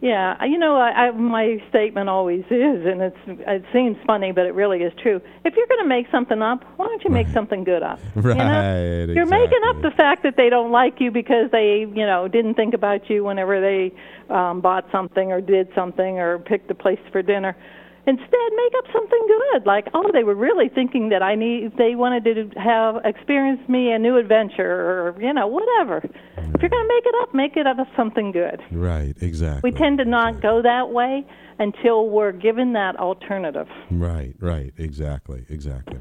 Yeah, 0.00 0.44
you 0.44 0.58
know, 0.58 0.74
I, 0.74 0.88
I, 0.90 1.10
my 1.12 1.62
statement 1.68 2.08
always 2.08 2.40
is, 2.50 2.84
and 2.86 3.00
it's 3.00 3.16
it 3.28 3.64
seems 3.72 3.96
funny, 4.04 4.32
but 4.32 4.46
it 4.46 4.54
really 4.54 4.78
is 4.78 4.92
true. 5.00 5.20
If 5.44 5.54
you're 5.54 5.68
going 5.68 5.80
to 5.84 5.88
make 5.88 6.06
something 6.10 6.42
up, 6.42 6.64
why 6.76 6.88
don't 6.88 7.04
you 7.04 7.10
make 7.10 7.26
Right. 7.26 7.34
something 7.34 7.62
good 7.62 7.84
up? 7.84 8.00
Right, 8.16 8.34
You 8.36 9.06
know? 9.06 9.12
You're 9.12 9.26
making 9.26 9.60
up 9.68 9.80
the 9.80 9.92
fact 9.96 10.24
that 10.24 10.36
they 10.36 10.50
don't 10.50 10.72
like 10.72 10.94
you 10.98 11.12
because 11.12 11.52
they, 11.52 11.86
you 11.88 12.04
know, 12.04 12.26
didn't 12.26 12.54
think 12.54 12.74
about 12.74 13.08
you 13.08 13.22
whenever 13.22 13.60
they 13.60 13.92
um, 14.28 14.60
bought 14.60 14.86
something 14.90 15.30
or 15.30 15.40
did 15.40 15.68
something 15.72 16.18
or 16.18 16.40
picked 16.40 16.68
a 16.72 16.74
place 16.74 16.98
for 17.12 17.22
dinner. 17.22 17.56
Instead, 18.04 18.50
make 18.56 18.72
up 18.78 18.84
something 18.92 19.26
good, 19.28 19.64
like, 19.64 19.86
oh, 19.94 20.10
they 20.12 20.24
were 20.24 20.34
really 20.34 20.68
thinking 20.68 21.10
that 21.10 21.22
I 21.22 21.36
need, 21.36 21.76
they 21.78 21.94
wanted 21.94 22.24
to 22.24 22.60
have 22.60 22.96
experience 23.04 23.60
me 23.68 23.92
a 23.92 23.98
new 23.98 24.16
adventure, 24.16 24.64
or 24.64 25.22
you 25.22 25.32
know, 25.32 25.46
whatever. 25.46 25.98
If 25.98 26.60
you're 26.60 26.70
going 26.70 26.88
to 26.88 26.94
make 26.94 27.06
it 27.06 27.14
up, 27.22 27.34
make 27.34 27.56
it 27.56 27.66
up 27.66 27.78
of 27.78 27.86
something 27.96 28.32
good. 28.32 28.60
Right, 28.72 29.14
exactly. 29.20 29.70
We 29.70 29.78
tend 29.78 29.98
to 29.98 30.04
not 30.04 30.40
go 30.42 30.62
that 30.62 30.90
way 30.90 31.24
until 31.60 32.08
we're 32.08 32.32
given 32.32 32.72
that 32.72 32.96
alternative. 32.96 33.68
Right, 33.90 34.34
right, 34.40 34.72
exactly, 34.76 35.46
exactly. 35.48 36.00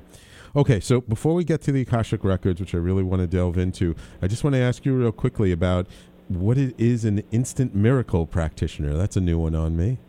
Okay, 0.55 0.79
so 0.79 1.01
before 1.01 1.35
we 1.35 1.43
get 1.43 1.61
to 1.61 1.71
the 1.71 1.81
Akashic 1.81 2.23
Records, 2.23 2.59
which 2.59 2.73
I 2.73 2.79
really 2.79 3.03
want 3.03 3.21
to 3.21 3.27
delve 3.27 3.59
into, 3.59 3.95
I 4.23 4.27
just 4.27 4.43
want 4.43 4.55
to 4.55 4.59
ask 4.59 4.85
you 4.85 4.97
real 4.97 5.11
quickly 5.11 5.51
about 5.51 5.87
what 6.27 6.57
it 6.57 6.73
is 6.79 7.05
an 7.05 7.23
instant 7.31 7.75
miracle 7.75 8.25
practitioner. 8.25 8.97
That's 8.97 9.17
a 9.17 9.21
new 9.21 9.37
one 9.37 9.53
on 9.53 9.77
me. 9.77 9.99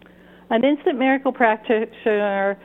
An 0.53 0.65
instant 0.65 0.99
miracle 0.99 1.33
practitioner 1.33 2.59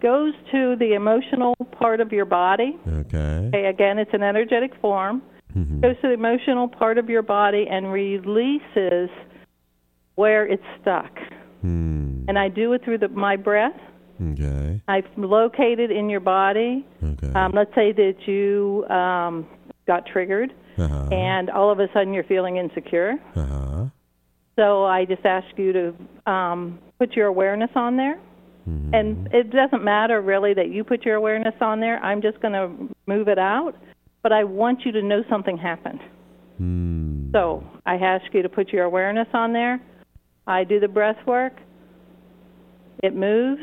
goes 0.00 0.32
to 0.50 0.76
the 0.76 0.94
emotional 0.94 1.54
part 1.78 2.00
of 2.00 2.10
your 2.10 2.24
body. 2.24 2.78
Okay. 2.88 3.48
Okay, 3.48 3.66
again, 3.66 3.98
it's 3.98 4.14
an 4.14 4.22
energetic 4.22 4.74
form. 4.80 5.20
Mhm. 5.54 5.82
Goes 5.82 5.96
to 6.00 6.08
the 6.08 6.14
emotional 6.14 6.66
part 6.66 6.96
of 6.96 7.10
your 7.10 7.20
body 7.20 7.66
and 7.68 7.92
releases 7.92 9.10
where 10.14 10.46
it's 10.46 10.64
stuck. 10.80 11.18
Hmm. 11.60 12.24
And 12.28 12.38
I 12.38 12.48
do 12.48 12.72
it 12.72 12.82
through 12.82 12.98
the, 12.98 13.08
my 13.08 13.36
breath. 13.36 13.78
Okay. 14.20 14.80
I've 14.88 15.06
located 15.18 15.90
in 15.90 16.08
your 16.08 16.20
body. 16.20 16.86
Okay. 17.02 17.32
Um, 17.34 17.52
let's 17.54 17.74
say 17.74 17.92
that 17.92 18.26
you 18.26 18.86
um, 18.88 19.46
got 19.86 20.06
triggered, 20.06 20.52
uh-huh. 20.78 21.08
and 21.12 21.50
all 21.50 21.70
of 21.70 21.78
a 21.78 21.88
sudden 21.92 22.14
you're 22.14 22.24
feeling 22.24 22.56
insecure. 22.56 23.14
uh-huh. 23.36 23.84
So 24.58 24.84
I 24.84 25.04
just 25.04 25.24
ask 25.24 25.46
you 25.56 25.72
to 25.72 26.30
um, 26.30 26.80
put 26.98 27.12
your 27.12 27.28
awareness 27.28 27.70
on 27.76 27.96
there. 27.96 28.18
Mhm. 28.68 28.92
And 28.92 29.28
it 29.32 29.50
doesn't 29.50 29.84
matter 29.84 30.20
really 30.20 30.52
that 30.54 30.68
you 30.70 30.82
put 30.82 31.04
your 31.04 31.14
awareness 31.14 31.54
on 31.60 31.78
there. 31.78 32.02
I'm 32.02 32.20
just 32.20 32.40
going 32.40 32.54
to 32.54 32.68
move 33.06 33.28
it 33.28 33.38
out. 33.38 33.76
But 34.22 34.32
I 34.32 34.42
want 34.42 34.84
you 34.84 34.90
to 34.92 35.00
know 35.00 35.22
something 35.30 35.56
happened. 35.56 36.00
Hmm. 36.58 37.30
So 37.30 37.62
I 37.86 37.94
ask 37.94 38.24
you 38.34 38.42
to 38.42 38.48
put 38.48 38.72
your 38.72 38.84
awareness 38.84 39.28
on 39.32 39.52
there. 39.52 39.80
I 40.48 40.64
do 40.64 40.80
the 40.80 40.88
breath 40.88 41.24
work. 41.24 41.52
It 43.04 43.14
moves. 43.14 43.62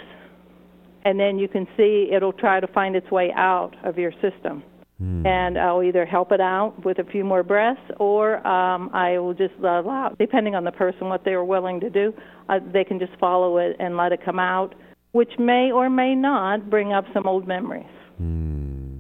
And 1.04 1.20
then 1.20 1.38
you 1.38 1.50
can 1.50 1.68
see 1.76 2.10
it'll 2.16 2.34
try 2.34 2.62
to 2.62 2.68
find 2.68 2.96
its 2.96 3.12
way 3.12 3.34
out 3.36 3.76
of 3.84 3.98
your 3.98 4.14
system. 4.22 4.64
Hmm. 5.00 5.26
And 5.26 5.58
I'll 5.58 5.84
either 5.84 6.06
help 6.06 6.32
it 6.32 6.40
out 6.40 6.86
with 6.86 7.00
a 7.00 7.04
few 7.04 7.26
more 7.26 7.44
breaths 7.44 7.82
or 8.00 8.46
um, 8.48 8.90
I 8.94 9.18
will 9.20 9.34
just 9.34 9.54
allow, 9.60 10.16
depending 10.18 10.56
on 10.56 10.64
the 10.64 10.72
person, 10.72 11.10
what 11.10 11.26
they 11.26 11.32
are 11.32 11.44
willing 11.44 11.82
to 11.82 11.90
do, 11.90 12.14
uh, 12.48 12.60
they 12.72 12.86
can 12.86 12.98
just 13.00 13.12
follow 13.20 13.58
it 13.58 13.76
and 13.80 13.98
let 13.98 14.14
it 14.14 14.24
come 14.24 14.40
out, 14.40 14.74
which 15.12 15.32
may 15.38 15.72
or 15.72 15.90
may 15.90 16.16
not 16.16 16.70
bring 16.70 16.94
up 16.94 17.06
some 17.14 17.28
old 17.28 17.46
memories. 17.48 17.86
Hmm. 18.18 19.00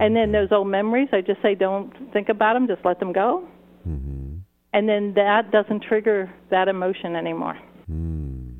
And 0.00 0.14
then 0.14 0.32
those 0.32 0.48
old 0.52 0.68
memories, 0.68 1.08
I 1.12 1.20
just 1.20 1.42
say 1.42 1.54
don't 1.54 1.92
think 2.12 2.28
about 2.28 2.54
them, 2.54 2.66
just 2.66 2.84
let 2.84 3.00
them 3.00 3.12
go. 3.12 3.48
Mhm. 3.86 4.40
And 4.72 4.88
then 4.88 5.14
that 5.14 5.50
doesn't 5.50 5.80
trigger 5.80 6.30
that 6.50 6.68
emotion 6.68 7.16
anymore. 7.16 7.58
Hmm. 7.86 8.50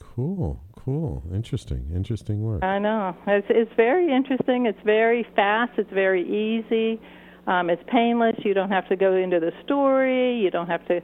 Cool. 0.00 0.60
Cool. 0.84 1.22
Interesting. 1.32 1.90
Interesting 1.94 2.42
work. 2.42 2.62
I 2.62 2.78
know. 2.78 3.16
It's 3.26 3.46
it's 3.48 3.70
very 3.74 4.14
interesting. 4.14 4.66
It's 4.66 4.78
very 4.84 5.26
fast. 5.34 5.72
It's 5.78 5.90
very 5.90 6.22
easy. 6.22 7.00
Um, 7.46 7.70
it's 7.70 7.82
painless. 7.90 8.36
You 8.44 8.52
don't 8.52 8.70
have 8.70 8.86
to 8.88 8.96
go 8.96 9.14
into 9.16 9.40
the 9.40 9.52
story. 9.64 10.38
You 10.38 10.50
don't 10.50 10.66
have 10.66 10.82
to 10.88 11.00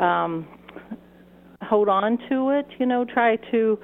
um, 0.00 0.46
hold 1.60 1.88
on 1.88 2.18
to 2.28 2.50
it. 2.50 2.66
You 2.78 2.86
know, 2.86 3.04
try 3.04 3.34
to, 3.50 3.78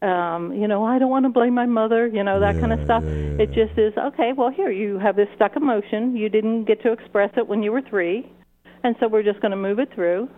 um, 0.00 0.54
you 0.54 0.66
know, 0.66 0.84
I 0.84 0.98
don't 0.98 1.10
want 1.10 1.26
to 1.26 1.30
blame 1.30 1.54
my 1.54 1.66
mother. 1.66 2.06
You 2.06 2.24
know, 2.24 2.40
that 2.40 2.58
kind 2.58 2.72
of 2.72 2.82
stuff. 2.84 3.02
yeah, 3.04 3.42
It 3.44 3.48
just 3.48 3.78
is 3.78 3.92
okay. 3.98 4.32
Well, 4.34 4.50
here 4.50 4.70
you 4.70 4.98
have 4.98 5.16
this 5.16 5.28
stuck 5.36 5.56
emotion. 5.56 6.16
You 6.16 6.30
didn't 6.30 6.64
get 6.64 6.80
to 6.84 6.92
express 6.92 7.32
it 7.36 7.46
when 7.46 7.62
you 7.62 7.70
were 7.70 7.82
three, 7.82 8.32
and 8.82 8.96
so 8.98 9.08
we're 9.08 9.22
just 9.22 9.42
going 9.42 9.50
to 9.50 9.58
move 9.58 9.78
it 9.78 9.92
through. 9.94 10.30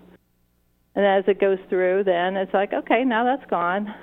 And 0.96 1.06
as 1.06 1.22
it 1.28 1.40
goes 1.40 1.58
through, 1.68 2.02
then 2.04 2.36
it's 2.36 2.52
like, 2.52 2.72
okay, 2.72 3.04
now 3.04 3.22
that's 3.22 3.48
gone 3.48 3.94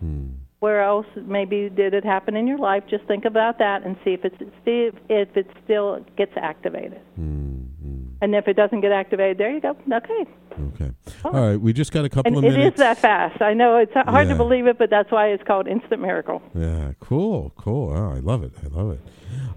Hmm. 0.00 0.26
where 0.60 0.82
else 0.82 1.06
maybe 1.26 1.68
did 1.68 1.92
it 1.94 2.04
happen 2.04 2.36
in 2.36 2.46
your 2.46 2.58
life 2.58 2.84
just 2.88 3.04
think 3.04 3.24
about 3.24 3.58
that 3.58 3.84
and 3.84 3.96
see 4.04 4.10
if 4.12 4.24
it's 4.24 4.38
see 4.64 4.90
if 5.08 5.36
it 5.36 5.48
still 5.64 6.04
gets 6.16 6.32
activated 6.36 7.00
Hmm. 7.14 7.52
And 8.22 8.34
if 8.34 8.48
it 8.48 8.54
doesn't 8.56 8.80
get 8.80 8.92
activated 8.92 9.36
there 9.38 9.50
you 9.50 9.60
go 9.60 9.76
okay 9.92 10.24
Okay. 10.74 10.90
Oh. 11.22 11.30
All 11.32 11.46
right. 11.48 11.60
We 11.60 11.74
just 11.74 11.92
got 11.92 12.06
a 12.06 12.08
couple 12.08 12.28
and 12.38 12.38
of 12.38 12.44
it 12.50 12.56
minutes. 12.56 12.76
is 12.76 12.78
that 12.78 12.96
fast 12.96 13.42
i 13.42 13.52
know 13.52 13.76
it's 13.76 13.92
hard 13.92 14.26
Yeah. 14.26 14.32
to 14.32 14.36
believe 14.38 14.66
it 14.66 14.78
but 14.78 14.88
that's 14.88 15.10
why 15.12 15.28
it's 15.28 15.42
called 15.44 15.66
instant 15.68 16.00
miracle 16.00 16.40
Yeah, 16.54 16.92
cool, 16.98 17.52
cool. 17.56 17.92
Oh, 17.94 18.10
I 18.16 18.20
love 18.20 18.42
it. 18.42 18.52
I 18.64 18.68
love 18.74 18.92
it. 18.92 19.00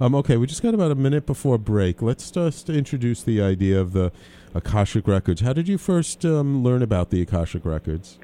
Um, 0.02 0.14
okay, 0.16 0.36
we 0.36 0.46
just 0.46 0.62
got 0.62 0.74
about 0.74 0.92
a 0.92 0.96
minute 0.96 1.26
before 1.26 1.58
break. 1.58 2.02
Let's 2.02 2.30
just 2.32 2.70
introduce 2.70 3.24
the 3.24 3.42
idea 3.42 3.80
of 3.80 3.94
the 3.94 4.12
Akashic 4.54 5.08
Records. 5.08 5.40
How 5.42 5.54
did 5.54 5.68
you 5.70 5.78
first 5.78 6.26
um, 6.26 6.62
learn 6.64 6.82
about 6.84 7.12
the 7.12 7.22
Akashic 7.22 7.64
Records? 7.66 8.20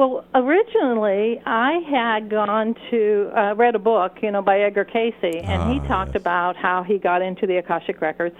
Well 0.00 0.24
originally 0.34 1.42
i 1.44 1.72
had 1.90 2.30
gone 2.30 2.74
to 2.90 3.30
uh, 3.36 3.54
read 3.54 3.74
a 3.74 3.78
book 3.78 4.12
you 4.22 4.30
know 4.30 4.40
by 4.40 4.60
edgar 4.60 4.82
cayce 4.86 5.12
and 5.22 5.70
he 5.70 5.78
Ah, 5.84 5.88
talked 5.88 6.14
yes. 6.14 6.22
about 6.22 6.56
how 6.56 6.82
he 6.82 6.96
got 6.96 7.20
into 7.20 7.46
the 7.46 7.58
akashic 7.58 8.00
records 8.00 8.34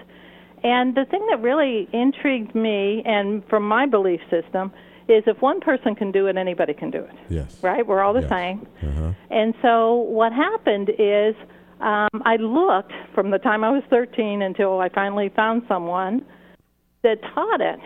and 0.64 0.94
the 0.94 1.05
thing 1.11 1.27
that 1.29 1.42
really 1.42 1.87
intrigued 1.92 2.55
me 2.55 3.03
and 3.05 3.44
from 3.51 3.68
my 3.68 3.85
belief 3.85 4.20
system 4.31 4.73
is 5.07 5.23
if 5.27 5.42
one 5.42 5.61
person 5.61 5.94
can 5.94 6.11
do 6.11 6.29
it 6.29 6.38
anybody 6.38 6.73
can 6.73 6.90
do 6.90 7.01
it 7.05 7.14
Yes. 7.29 7.59
right? 7.61 7.87
We're 7.87 8.01
all 8.01 8.14
the 8.14 8.23
Yes. 8.23 8.31
same. 8.31 8.66
Uh-huh. 8.83 9.12
And 9.31 9.53
so 9.61 9.96
what 9.96 10.33
happened 10.33 10.88
is 10.99 11.35
um, 11.83 12.09
I 12.25 12.37
looked 12.37 12.92
from 13.14 13.31
the 13.31 13.38
time 13.38 13.64
I 13.64 13.70
was 13.70 13.83
13 13.90 14.40
until 14.40 14.81
I 14.81 14.88
finally 14.88 15.29
found 15.37 15.64
someone 15.68 16.25
that 17.03 17.18
taught 17.35 17.61
it. 17.61 17.81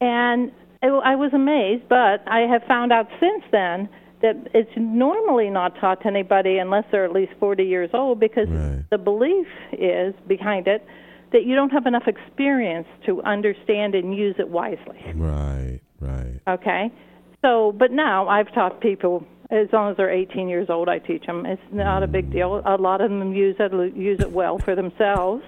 And 0.00 0.52
I 0.82 1.16
was 1.16 1.32
amazed, 1.32 1.88
but 1.88 2.22
I 2.26 2.40
have 2.40 2.62
found 2.68 2.92
out 2.92 3.08
since 3.20 3.42
then 3.50 3.88
that 4.22 4.36
it's 4.54 4.70
normally 4.76 5.50
not 5.50 5.78
taught 5.80 6.00
to 6.02 6.06
anybody 6.06 6.58
unless 6.58 6.84
they're 6.90 7.04
at 7.04 7.12
least 7.12 7.32
40 7.38 7.64
years 7.64 7.90
old 7.94 8.18
because 8.18 8.48
Right. 8.48 8.84
the 8.90 8.98
belief 8.98 9.46
is 9.72 10.14
behind 10.26 10.66
it 10.66 10.84
that 11.32 11.44
you 11.44 11.54
don't 11.54 11.70
have 11.70 11.86
enough 11.86 12.08
experience 12.08 12.86
to 13.06 13.22
understand 13.22 13.94
and 13.94 14.16
use 14.16 14.36
it 14.38 14.48
wisely. 14.48 14.98
Right, 15.14 15.80
right. 16.00 16.40
Okay. 16.48 16.90
So, 17.42 17.72
but 17.72 17.92
now 17.92 18.28
I've 18.28 18.52
taught 18.52 18.80
people 18.80 19.24
as 19.50 19.68
long 19.72 19.90
as 19.90 19.96
they're 19.96 20.10
18 20.10 20.48
years 20.48 20.68
old. 20.68 20.88
I 20.88 20.98
teach 20.98 21.24
them. 21.26 21.46
It's 21.46 21.62
not 21.70 22.02
a 22.02 22.06
big 22.06 22.30
mm. 22.30 22.32
deal. 22.32 22.62
A 22.64 22.76
lot 22.76 23.00
of 23.00 23.10
them 23.10 23.32
use 23.32 23.56
it 23.58 23.72
use 23.96 24.20
it 24.20 24.32
well 24.32 24.58
for 24.58 24.74
themselves, 24.74 25.44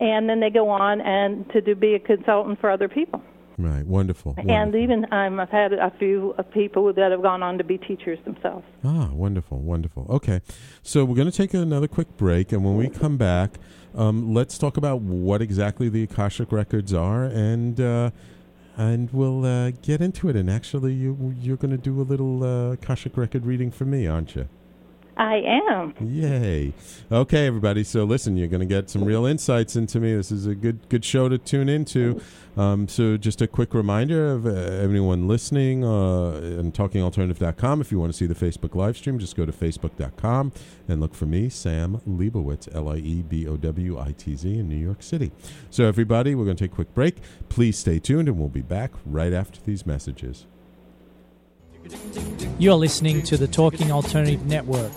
and 0.00 0.28
then 0.28 0.40
they 0.40 0.50
go 0.50 0.68
on 0.68 1.00
and 1.00 1.48
to 1.50 1.60
do 1.60 1.74
be 1.74 1.94
a 1.94 1.98
consultant 1.98 2.60
for 2.60 2.70
other 2.70 2.88
people. 2.88 3.22
Right. 3.58 3.86
Wonderful. 3.86 4.34
And 4.36 4.48
wonderful. 4.48 4.82
even 4.82 5.06
um, 5.12 5.40
I've 5.40 5.50
had 5.50 5.72
a 5.72 5.90
few 5.98 6.34
of 6.36 6.50
people 6.50 6.92
that 6.92 7.10
have 7.10 7.22
gone 7.22 7.42
on 7.42 7.56
to 7.58 7.64
be 7.64 7.78
teachers 7.78 8.18
themselves. 8.24 8.64
Ah, 8.84 9.08
wonderful, 9.12 9.58
wonderful. 9.58 10.06
Okay, 10.10 10.40
so 10.82 11.04
we're 11.04 11.16
going 11.16 11.30
to 11.30 11.36
take 11.36 11.54
another 11.54 11.88
quick 11.88 12.16
break, 12.16 12.52
and 12.52 12.64
when 12.64 12.76
we 12.76 12.88
come 12.88 13.16
back, 13.16 13.52
um, 13.94 14.34
let's 14.34 14.58
talk 14.58 14.76
about 14.76 15.00
what 15.00 15.40
exactly 15.40 15.88
the 15.88 16.02
Akashic 16.02 16.52
records 16.52 16.92
are, 16.92 17.24
and 17.24 17.80
uh, 17.80 18.10
and 18.76 19.10
we'll 19.10 19.46
uh, 19.46 19.70
get 19.70 20.02
into 20.02 20.28
it. 20.28 20.36
And 20.36 20.50
actually, 20.50 20.92
you 20.92 21.34
you're 21.40 21.56
going 21.56 21.70
to 21.70 21.78
do 21.78 21.98
a 22.00 22.04
little 22.04 22.44
uh, 22.44 22.72
Akashic 22.72 23.16
record 23.16 23.46
reading 23.46 23.70
for 23.70 23.86
me, 23.86 24.06
aren't 24.06 24.36
you? 24.36 24.48
I 25.16 25.36
am. 25.36 25.94
Yay. 26.00 26.74
Okay, 27.10 27.46
everybody. 27.46 27.84
So 27.84 28.04
listen, 28.04 28.36
you're 28.36 28.48
going 28.48 28.60
to 28.60 28.66
get 28.66 28.90
some 28.90 29.04
real 29.04 29.24
insights 29.24 29.74
into 29.74 29.98
me. 29.98 30.14
This 30.14 30.30
is 30.30 30.46
a 30.46 30.54
good 30.54 30.88
good 30.90 31.04
show 31.04 31.28
to 31.28 31.38
tune 31.38 31.68
into. 31.70 32.20
Um, 32.56 32.86
so 32.88 33.16
just 33.16 33.40
a 33.40 33.46
quick 33.46 33.72
reminder 33.72 34.32
of 34.32 34.46
uh, 34.46 34.50
everyone 34.50 35.26
listening 35.28 35.84
uh, 35.84 36.32
and 36.32 36.72
talkingalternative.com. 36.72 37.80
If 37.80 37.92
you 37.92 37.98
want 37.98 38.12
to 38.12 38.16
see 38.16 38.26
the 38.26 38.34
Facebook 38.34 38.74
live 38.74 38.96
stream, 38.96 39.18
just 39.18 39.36
go 39.36 39.46
to 39.46 39.52
facebook.com 39.52 40.52
and 40.88 41.00
look 41.00 41.14
for 41.14 41.26
me, 41.26 41.48
Sam 41.48 42.00
Liebowitz, 42.08 42.74
L-I-E-B-O-W-I-T-Z 42.74 44.58
in 44.58 44.68
New 44.68 44.76
York 44.76 45.02
City. 45.02 45.32
So 45.70 45.84
everybody, 45.84 46.34
we're 46.34 46.44
going 46.46 46.56
to 46.56 46.64
take 46.64 46.72
a 46.72 46.74
quick 46.74 46.94
break. 46.94 47.16
Please 47.48 47.78
stay 47.78 47.98
tuned 47.98 48.28
and 48.28 48.38
we'll 48.38 48.48
be 48.48 48.62
back 48.62 48.92
right 49.04 49.32
after 49.32 49.60
these 49.60 49.84
messages. 49.86 50.46
You're 52.58 52.74
listening 52.74 53.22
to 53.24 53.36
the 53.36 53.46
Talking 53.46 53.92
Alternative 53.92 54.44
Network. 54.46 54.92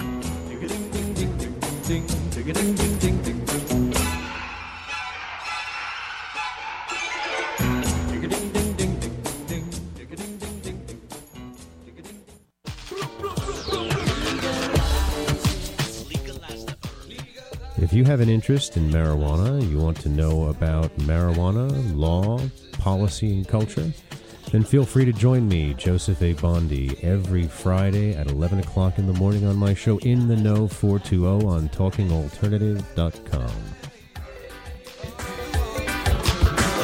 If 17.82 17.93
you 17.93 18.04
have 18.06 18.19
an 18.19 18.30
interest 18.30 18.78
in 18.78 18.89
marijuana, 18.89 19.67
you 19.67 19.80
want 19.80 19.99
to 20.02 20.10
know 20.10 20.45
about 20.45 20.95
marijuana, 20.99 21.95
law, 21.95 22.39
policy, 22.73 23.34
and 23.34 23.47
culture, 23.47 23.91
then 24.51 24.63
feel 24.63 24.85
free 24.85 25.05
to 25.05 25.13
join 25.13 25.47
me, 25.47 25.73
Joseph 25.75 26.21
A. 26.21 26.33
Bondi, 26.33 26.97
every 27.03 27.43
Friday 27.47 28.13
at 28.15 28.27
11 28.27 28.59
o'clock 28.59 28.97
in 28.97 29.05
the 29.07 29.13
morning 29.13 29.45
on 29.45 29.55
my 29.55 29.73
show 29.73 29.97
In 29.99 30.27
the 30.27 30.35
Know 30.35 30.67
420 30.67 31.45
on 31.47 31.69
talkingalternative.com. 31.69 33.51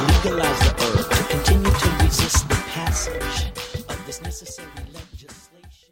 legalize 0.07 0.59
the 0.59 0.75
herb 0.79 1.09
to 1.11 1.23
continue 1.35 1.71
to 1.71 2.03
resist 2.03 2.47
the 2.49 2.55
passage 2.55 3.51
of 3.89 4.05
this 4.05 4.21
necessary 4.21 4.67
legislation. 4.93 5.89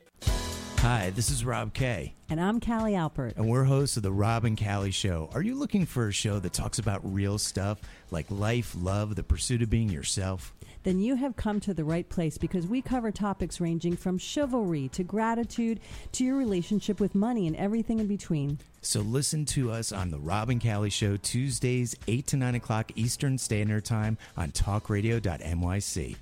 Hi, 0.79 1.09
this 1.11 1.29
is 1.29 1.43
Rob 1.45 1.73
Kay, 1.73 2.13
And 2.29 2.39
I'm 2.41 2.59
Callie 2.59 2.93
Alpert. 2.93 3.35
and 3.37 3.47
we're 3.49 3.63
hosts 3.63 3.97
of 3.97 4.03
the 4.03 4.11
Rob 4.11 4.45
and 4.45 4.57
Callie 4.61 4.91
Show. 4.91 5.29
Are 5.33 5.41
you 5.41 5.55
looking 5.55 5.85
for 5.85 6.07
a 6.07 6.11
show 6.11 6.39
that 6.39 6.53
talks 6.53 6.77
about 6.79 7.01
real 7.03 7.37
stuff 7.37 7.79
like 8.11 8.25
life, 8.29 8.75
love, 8.79 9.15
the 9.15 9.23
pursuit 9.23 9.61
of 9.61 9.69
being 9.69 9.89
yourself? 9.89 10.53
Then 10.83 10.99
you 10.99 11.15
have 11.15 11.35
come 11.35 11.59
to 11.61 11.73
the 11.73 11.83
right 11.83 12.07
place 12.07 12.37
because 12.37 12.67
we 12.67 12.81
cover 12.81 13.11
topics 13.11 13.59
ranging 13.59 13.95
from 13.95 14.17
chivalry 14.17 14.89
to 14.89 15.03
gratitude 15.03 15.79
to 16.13 16.23
your 16.23 16.35
relationship 16.35 16.99
with 16.99 17.15
money 17.15 17.47
and 17.47 17.55
everything 17.55 17.99
in 17.99 18.07
between. 18.07 18.59
So 18.81 18.99
listen 18.99 19.45
to 19.45 19.71
us 19.71 19.91
on 19.91 20.11
the 20.11 20.19
Rob 20.19 20.49
and 20.49 20.61
Callie 20.61 20.89
Show 20.89 21.15
Tuesdays, 21.17 21.95
8 22.07 22.27
to 22.27 22.37
9 22.37 22.55
o'clock 22.55 22.91
Eastern 22.95 23.37
Standard 23.37 23.85
Time 23.85 24.17
on 24.35 24.51
talkradio.nyc. 24.51 26.17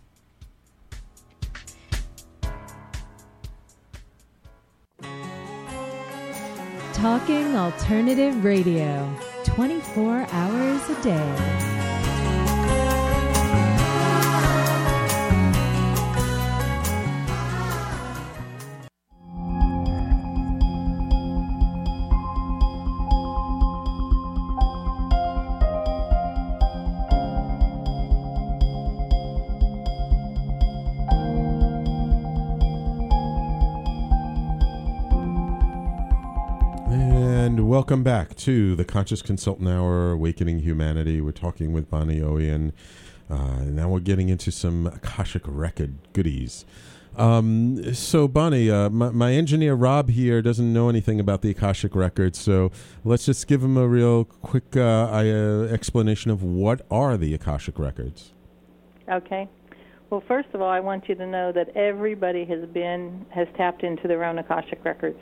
Talking 6.94 7.56
Alternative 7.56 8.46
Radio. 8.46 9.12
24 9.44 10.28
hours 10.32 10.90
a 10.90 11.02
day. 11.02 11.81
Welcome 37.72 38.04
back 38.04 38.36
to 38.36 38.76
the 38.76 38.84
Conscious 38.84 39.22
Consultant 39.22 39.70
Hour, 39.70 40.12
Awakening 40.12 40.60
Humanity. 40.60 41.22
We're 41.22 41.32
talking 41.32 41.72
with 41.72 41.90
Boni 41.90 42.20
Oian. 42.20 42.74
Uh, 43.30 43.60
and 43.60 43.78
now 43.78 43.88
we're 43.88 44.02
getting 44.02 44.28
into 44.28 44.52
some 44.52 44.88
Akashic 44.88 45.44
Record 45.46 45.96
goodies. 46.12 46.66
Um, 47.16 47.94
so, 47.94 48.28
Boni, 48.28 48.70
uh, 48.70 48.90
my, 48.90 49.12
my 49.12 49.32
engineer 49.32 49.74
Rob 49.76 50.10
here 50.10 50.42
doesn't 50.42 50.74
know 50.74 50.90
anything 50.90 51.22
about 51.22 51.44
the 51.44 51.50
Akashic 51.50 51.96
Records, 51.96 52.38
so 52.38 52.74
let's 53.06 53.26
just 53.26 53.48
give 53.48 53.64
him 53.64 53.78
a 53.78 53.88
real 53.88 54.26
quick 54.26 54.76
uh, 54.76 55.08
I, 55.10 55.30
uh, 55.30 55.70
explanation 55.72 56.30
of 56.30 56.44
what 56.44 56.86
are 56.92 57.16
the 57.16 57.34
Akashic 57.34 57.80
Records. 57.80 58.34
Okay. 59.08 59.48
Well, 60.10 60.22
first 60.28 60.50
of 60.54 60.60
all, 60.60 60.70
I 60.70 60.82
want 60.82 61.08
you 61.08 61.16
to 61.16 61.26
know 61.26 61.54
that 61.54 61.70
everybody 61.70 62.44
has 62.44 62.68
been 62.68 63.26
has 63.30 63.48
tapped 63.56 63.84
into 63.84 64.10
their 64.10 64.26
own 64.26 64.40
akashic 64.40 64.84
records 64.84 65.20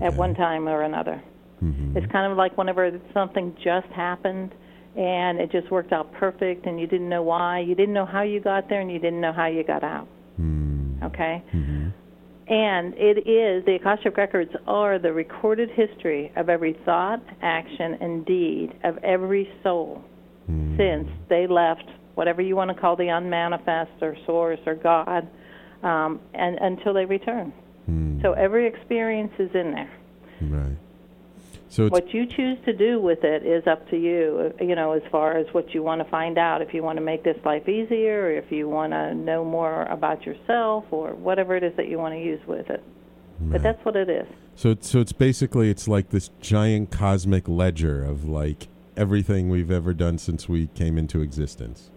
at 0.00 0.14
one 0.14 0.34
time 0.34 0.66
or 0.66 0.80
another. 0.80 1.22
Mm-hmm. 1.62 1.96
It's 1.96 2.10
kind 2.12 2.30
of 2.30 2.38
like 2.38 2.56
whenever 2.56 3.00
something 3.12 3.54
just 3.62 3.88
happened 3.88 4.52
and 4.96 5.38
it 5.38 5.52
just 5.52 5.70
worked 5.70 5.92
out 5.92 6.12
perfect, 6.14 6.66
and 6.66 6.80
you 6.80 6.86
didn't 6.86 7.08
know 7.08 7.22
why, 7.22 7.60
you 7.60 7.74
didn't 7.74 7.94
know 7.94 8.06
how 8.06 8.22
you 8.22 8.40
got 8.40 8.68
there, 8.68 8.80
and 8.80 8.90
you 8.90 8.98
didn't 8.98 9.20
know 9.20 9.32
how 9.32 9.46
you 9.46 9.62
got 9.62 9.84
out. 9.84 10.08
Mm-hmm. 10.40 11.04
Okay. 11.04 11.44
Mm-hmm. 11.54 11.88
And 12.52 12.94
it 12.96 13.28
is 13.28 13.64
the 13.66 13.76
Akashic 13.76 14.16
Records 14.16 14.50
are 14.66 14.98
the 14.98 15.12
recorded 15.12 15.70
history 15.70 16.32
of 16.34 16.48
every 16.48 16.76
thought, 16.84 17.22
action, 17.42 17.98
and 18.00 18.24
deed 18.26 18.72
of 18.84 18.96
every 19.04 19.48
soul 19.62 20.02
since 20.78 21.06
they 21.28 21.46
left 21.46 21.84
whatever 22.14 22.40
you 22.40 22.56
want 22.56 22.74
to 22.74 22.80
call 22.80 22.96
the 22.96 23.08
unmanifest 23.08 23.90
or 24.00 24.16
source 24.24 24.58
or 24.66 24.74
God, 24.74 25.28
um, 25.82 26.20
and 26.34 26.56
until 26.60 26.94
they 26.94 27.04
return. 27.04 27.52
So 28.22 28.32
every 28.32 28.66
experience 28.66 29.32
is 29.38 29.50
in 29.54 29.72
there. 29.72 29.92
Right. 30.42 30.76
So 31.70 31.88
What 31.88 32.14
you 32.14 32.24
choose 32.26 32.58
to 32.64 32.72
do 32.72 33.00
with 33.00 33.24
it 33.24 33.44
is 33.44 33.66
up 33.66 33.88
to 33.90 33.96
you. 33.96 34.52
uh, 34.58 34.64
You 34.64 34.74
know, 34.74 34.92
as 34.92 35.02
far 35.10 35.36
as 35.36 35.46
what 35.52 35.74
you 35.74 35.82
want 35.82 36.02
to 36.02 36.10
find 36.10 36.38
out, 36.38 36.62
if 36.62 36.72
you 36.72 36.82
want 36.82 36.96
to 36.96 37.04
make 37.04 37.24
this 37.24 37.36
life 37.44 37.68
easier, 37.68 38.22
or 38.22 38.30
if 38.32 38.50
you 38.50 38.68
want 38.68 38.92
to 38.92 39.14
know 39.14 39.44
more 39.44 39.82
about 39.84 40.24
yourself, 40.24 40.84
or 40.90 41.14
whatever 41.14 41.56
it 41.56 41.62
is 41.62 41.74
that 41.76 41.88
you 41.88 41.98
want 41.98 42.14
to 42.14 42.20
use 42.20 42.40
with 42.46 42.70
it. 42.70 42.82
But 43.40 43.62
that's 43.62 43.84
what 43.84 43.94
it 43.94 44.10
is. 44.10 44.26
So 44.56 44.70
it's, 44.70 44.88
so 44.90 44.98
it's 44.98 45.12
basically 45.12 45.70
it's 45.70 45.86
like 45.86 46.10
this 46.10 46.30
giant 46.40 46.90
cosmic 46.90 47.46
ledger 47.46 48.02
of 48.04 48.28
like 48.28 48.66
everything 48.96 49.48
we've 49.48 49.70
ever 49.70 49.94
done 49.94 50.18
since 50.18 50.48
we 50.48 50.66
came 50.68 50.98
into 50.98 51.20
existence. 51.20 51.90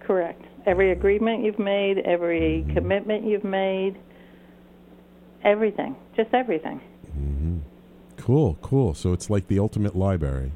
Correct. 0.00 0.42
Every 0.64 0.90
agreement 0.90 1.44
you've 1.44 1.58
made, 1.58 1.98
every 1.98 2.64
commitment 2.72 3.26
you've 3.26 3.44
made, 3.44 3.98
everything, 5.44 5.96
just 6.16 6.32
everything. 6.32 6.80
Cool, 8.18 8.58
cool. 8.60 8.94
So 8.94 9.12
it's 9.12 9.30
like 9.30 9.48
the 9.48 9.58
ultimate 9.58 9.96
library. 9.96 10.52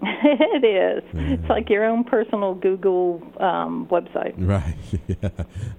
it 0.02 0.64
is. 0.64 1.02
It's 1.12 1.48
like 1.48 1.68
your 1.68 1.84
own 1.84 2.04
personal 2.04 2.54
Google 2.54 3.22
um, 3.40 3.86
website. 3.90 4.34
Right. 4.38 4.76
yeah. 5.06 5.30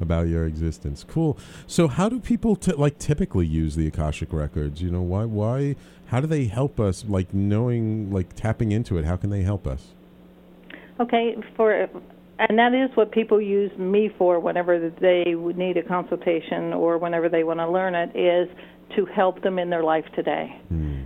About 0.02 0.28
your 0.28 0.46
existence. 0.46 1.06
Cool. 1.08 1.38
So 1.68 1.88
how 1.88 2.10
do 2.10 2.20
people 2.20 2.56
t- 2.56 2.74
like 2.74 3.00
typically 3.00 3.48
use 3.48 3.76
the 3.76 3.88
Akashic 3.88 4.34
records? 4.34 4.82
You 4.82 4.92
know, 4.92 5.02
why 5.02 5.26
why 5.26 5.76
how 6.08 6.20
do 6.20 6.28
they 6.28 6.46
help 6.46 6.80
us 6.80 7.06
like 7.08 7.34
knowing 7.34 8.12
like 8.12 8.34
tapping 8.36 8.72
into 8.72 8.98
it? 8.98 9.06
How 9.06 9.16
can 9.16 9.30
they 9.30 9.44
help 9.44 9.66
us? 9.66 9.94
Okay, 11.00 11.36
for 11.56 11.90
and 12.40 12.58
that 12.58 12.74
is 12.74 12.96
what 12.96 13.12
people 13.12 13.42
use 13.42 13.72
me 13.78 14.10
for 14.18 14.40
whenever 14.40 14.90
they 14.90 15.24
need 15.56 15.78
a 15.78 15.84
consultation 15.84 16.74
or 16.74 16.98
whenever 16.98 17.30
they 17.30 17.44
want 17.44 17.60
to 17.60 17.70
learn 17.70 17.96
it 17.96 18.16
is 18.16 18.50
to 18.96 19.06
help 19.06 19.42
them 19.42 19.60
in 19.60 19.70
their 19.70 19.84
life 19.84 20.06
today. 20.16 20.62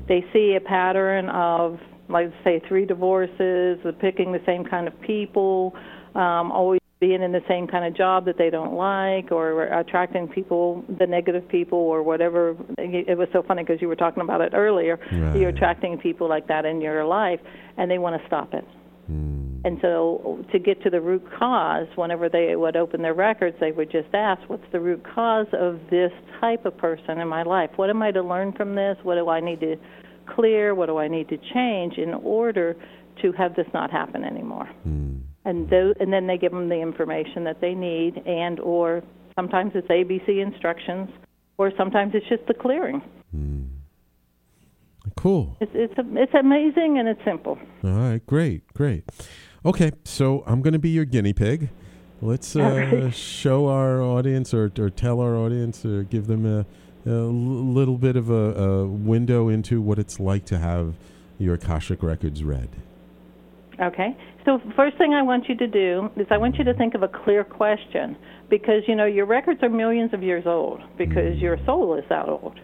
They 0.07 0.25
see 0.33 0.55
a 0.55 0.61
pattern 0.61 1.29
of 1.29 1.79
like 2.09 2.31
say 2.43 2.61
three 2.67 2.85
divorces, 2.85 3.79
picking 3.99 4.31
the 4.31 4.41
same 4.45 4.65
kind 4.65 4.87
of 4.87 4.99
people, 5.01 5.73
um, 6.15 6.51
always 6.51 6.79
being 6.99 7.21
in 7.21 7.31
the 7.33 7.41
same 7.49 7.67
kind 7.67 7.85
of 7.85 7.93
job 7.95 8.25
that 8.25 8.37
they 8.37 8.49
don't 8.49 8.75
like, 8.75 9.31
or 9.31 9.63
attracting 9.63 10.27
people, 10.27 10.85
the 10.99 11.05
negative 11.05 11.47
people, 11.49 11.77
or 11.77 12.01
whatever. 12.01 12.55
It 12.77 13.17
was 13.17 13.27
so 13.33 13.43
funny 13.43 13.63
because 13.63 13.81
you 13.81 13.89
were 13.89 13.95
talking 13.95 14.23
about 14.23 14.41
it 14.41 14.53
earlier. 14.53 14.97
Right. 15.11 15.37
You're 15.37 15.49
attracting 15.49 15.97
people 15.97 16.29
like 16.29 16.47
that 16.47 16.65
in 16.65 16.79
your 16.79 17.03
life, 17.03 17.41
and 17.77 17.91
they 17.91 17.97
want 17.97 18.21
to 18.21 18.27
stop 18.27 18.53
it. 18.53 18.65
Hmm. 19.07 19.57
And 19.65 19.77
so, 19.81 20.45
to 20.51 20.59
get 20.59 20.81
to 20.83 20.89
the 20.89 21.01
root 21.01 21.23
cause, 21.37 21.87
whenever 21.95 22.29
they 22.29 22.55
would 22.55 22.75
open 22.75 23.01
their 23.01 23.13
records, 23.13 23.55
they 23.59 23.71
would 23.71 23.91
just 23.91 24.13
ask, 24.13 24.41
What's 24.49 24.63
the 24.71 24.79
root 24.79 25.03
cause 25.15 25.47
of 25.53 25.79
this 25.89 26.11
type 26.39 26.65
of 26.65 26.77
person 26.77 27.19
in 27.19 27.27
my 27.27 27.43
life? 27.43 27.69
What 27.75 27.89
am 27.89 28.01
I 28.01 28.11
to 28.11 28.21
learn 28.21 28.53
from 28.53 28.75
this? 28.75 28.97
What 29.03 29.15
do 29.15 29.29
I 29.29 29.39
need 29.39 29.59
to 29.61 29.75
clear? 30.35 30.75
What 30.75 30.87
do 30.87 30.97
I 30.97 31.07
need 31.07 31.29
to 31.29 31.37
change 31.53 31.97
in 31.97 32.13
order 32.13 32.75
to 33.21 33.31
have 33.33 33.55
this 33.55 33.67
not 33.73 33.91
happen 33.91 34.23
anymore? 34.23 34.65
Hmm. 34.83 35.17
And, 35.45 35.69
tho- 35.69 35.93
and 35.99 36.11
then 36.11 36.27
they 36.27 36.37
give 36.37 36.51
them 36.51 36.69
the 36.69 36.79
information 36.81 37.43
that 37.43 37.59
they 37.59 37.73
need, 37.73 38.21
and 38.25 38.59
or 38.59 39.03
sometimes 39.35 39.73
it's 39.75 39.87
ABC 39.87 40.41
instructions, 40.41 41.09
or 41.57 41.71
sometimes 41.77 42.13
it's 42.15 42.27
just 42.29 42.45
the 42.47 42.53
clearing. 42.53 43.01
Hmm. 43.31 43.63
Cool. 45.23 45.55
It's 45.61 45.71
it's 45.73 45.93
it's 45.97 46.33
amazing 46.33 46.99
and 46.99 47.07
it's 47.07 47.23
simple. 47.23 47.57
All 47.81 47.91
right, 47.91 48.25
great, 48.25 48.67
great. 48.73 49.05
Okay, 49.65 49.93
so 50.03 50.43
I'm 50.45 50.61
going 50.61 50.73
to 50.73 50.79
be 50.79 50.89
your 50.89 51.05
guinea 51.05 51.31
pig. 51.31 51.69
Let's 52.21 52.57
uh, 52.57 52.59
Alright. 52.59 53.13
show 53.13 53.69
our 53.69 54.01
audience 54.01 54.53
or, 54.53 54.69
or 54.77 54.89
tell 54.89 55.21
our 55.21 55.37
audience 55.37 55.85
or 55.85 56.03
give 56.03 56.27
them 56.27 56.45
a 56.45 56.65
little 57.09 57.97
bit 57.97 58.17
of 58.17 58.29
a, 58.29 58.33
a 58.33 58.85
window 58.85 59.47
into 59.47 59.81
what 59.81 59.97
it's 59.97 60.19
like 60.19 60.43
to 60.47 60.59
have 60.59 60.95
your 61.39 61.53
Akashic 61.53 62.03
records 62.03 62.43
read. 62.43 62.67
Okay. 63.79 64.17
So 64.43 64.59
first 64.75 64.97
thing 64.97 65.13
I 65.13 65.21
want 65.21 65.47
you 65.47 65.55
to 65.55 65.67
do 65.67 66.09
is 66.17 66.27
I 66.31 66.37
want 66.37 66.57
you 66.57 66.65
to 66.65 66.73
think 66.73 66.95
of 66.95 67.03
a 67.03 67.07
clear 67.07 67.45
question 67.45 68.17
because 68.49 68.83
you 68.89 68.95
know 68.95 69.05
your 69.05 69.25
records 69.25 69.63
are 69.63 69.69
millions 69.69 70.13
of 70.13 70.21
years 70.21 70.43
old 70.45 70.81
because 70.97 71.37
your 71.37 71.57
soul 71.65 71.97
is 71.97 72.03
that 72.09 72.27
old. 72.27 72.59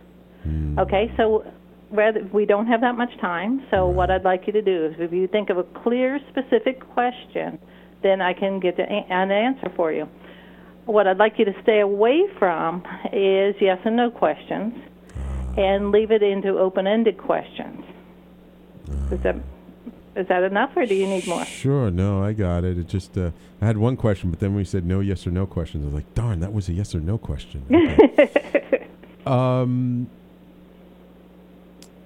Okay. 0.77 1.09
So 1.15 1.45
rather 1.91 2.27
we 2.31 2.45
don't 2.45 2.67
have 2.67 2.81
that 2.81 2.95
much 2.95 3.17
time. 3.19 3.65
So 3.71 3.87
what 3.87 4.11
I'd 4.11 4.23
like 4.23 4.47
you 4.47 4.53
to 4.53 4.61
do 4.61 4.85
is 4.85 4.95
if 4.99 5.11
you 5.11 5.27
think 5.27 5.49
of 5.49 5.57
a 5.57 5.63
clear 5.63 6.19
specific 6.29 6.87
question, 6.91 7.59
then 8.01 8.21
I 8.21 8.33
can 8.33 8.59
get 8.59 8.79
an 8.79 9.31
answer 9.31 9.71
for 9.75 9.91
you. 9.91 10.07
What 10.85 11.07
I'd 11.07 11.17
like 11.17 11.37
you 11.37 11.45
to 11.45 11.53
stay 11.61 11.81
away 11.81 12.23
from 12.37 12.83
is 13.11 13.55
yes 13.59 13.79
and 13.85 13.95
no 13.95 14.09
questions 14.09 14.73
and 15.57 15.91
leave 15.91 16.11
it 16.11 16.23
into 16.23 16.57
open-ended 16.57 17.17
questions. 17.17 17.83
Is 19.11 19.19
that 19.21 19.35
is 20.15 20.27
that 20.27 20.43
enough, 20.43 20.71
or 20.75 20.85
do 20.85 20.95
you 20.95 21.07
need 21.07 21.27
more? 21.27 21.45
Sure, 21.45 21.89
no, 21.91 22.23
I 22.23 22.33
got 22.33 22.63
it. 22.63 22.77
It 22.77 22.87
just 22.87 23.17
uh, 23.17 23.31
I 23.61 23.67
had 23.67 23.77
one 23.77 23.95
question, 23.95 24.31
but 24.31 24.39
then 24.39 24.55
we 24.55 24.65
said 24.65 24.85
no 24.85 24.99
yes 24.99 25.25
or 25.27 25.31
no 25.31 25.45
questions. 25.45 25.83
I 25.83 25.85
was 25.85 25.93
like, 25.93 26.13
darn, 26.15 26.39
that 26.39 26.51
was 26.51 26.67
a 26.67 26.73
yes 26.73 26.95
or 26.95 26.99
no 26.99 27.17
question. 27.17 27.65
Okay. 27.69 28.87
um, 29.25 30.09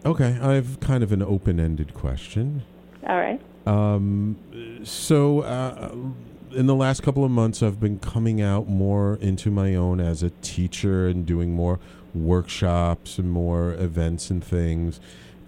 okay, 0.05 0.37
I 0.41 0.53
have 0.53 0.79
kind 0.79 1.03
of 1.03 1.11
an 1.11 1.21
open-ended 1.21 1.93
question. 1.93 2.63
All 3.07 3.17
right. 3.17 3.41
Um, 3.65 4.37
so, 4.83 5.41
uh, 5.41 5.95
in 6.51 6.67
the 6.67 6.75
last 6.75 7.01
couple 7.03 7.23
of 7.23 7.31
months, 7.31 7.63
I've 7.63 7.79
been 7.79 7.99
coming 7.99 8.41
out 8.41 8.67
more 8.67 9.17
into 9.21 9.49
my 9.49 9.75
own 9.75 9.99
as 9.99 10.23
a 10.23 10.29
teacher 10.41 11.07
and 11.07 11.25
doing 11.25 11.53
more 11.53 11.79
workshops 12.13 13.17
and 13.17 13.31
more 13.31 13.73
events 13.73 14.29
and 14.29 14.43
things. 14.43 14.99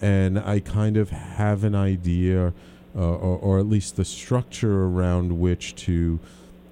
And 0.02 0.40
I 0.40 0.60
kind 0.60 0.98
of 0.98 1.12
have 1.12 1.64
an 1.64 1.76
idea, 1.76 2.54
uh, 2.96 3.00
or, 3.00 3.38
or 3.38 3.60
at 3.60 3.68
least 3.68 3.96
the 3.96 4.06
structure 4.06 4.86
around 4.86 5.40
which 5.40 5.76
to 5.76 6.20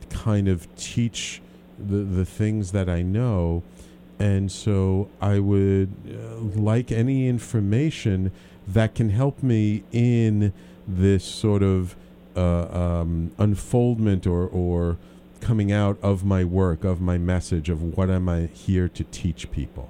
kind 0.10 0.48
of 0.48 0.74
teach 0.76 1.42
the, 1.78 1.98
the 1.98 2.26
things 2.26 2.72
that 2.72 2.90
I 2.90 3.02
know. 3.02 3.64
And 4.20 4.52
so 4.52 5.10
I 5.22 5.40
would 5.40 5.92
uh, 6.08 6.38
like 6.60 6.92
any 6.92 7.28
information 7.28 8.32
that 8.68 8.96
can 8.96 9.10
help 9.10 9.44
me 9.44 9.84
in 9.92 10.54
this 10.88 11.24
sort 11.24 11.64
of 11.64 11.96
uh, 12.36 12.68
um, 12.68 13.32
unfoldment 13.38 14.26
or, 14.26 14.48
or 14.48 14.98
coming 15.42 15.72
out 15.72 15.98
of 16.02 16.24
my 16.24 16.44
work, 16.44 16.84
of 16.84 17.02
my 17.02 17.18
message, 17.18 17.70
of 17.70 17.98
what 17.98 18.10
am 18.10 18.30
I 18.30 18.48
here 18.48 18.88
to 18.90 19.04
teach 19.06 19.52
people. 19.52 19.90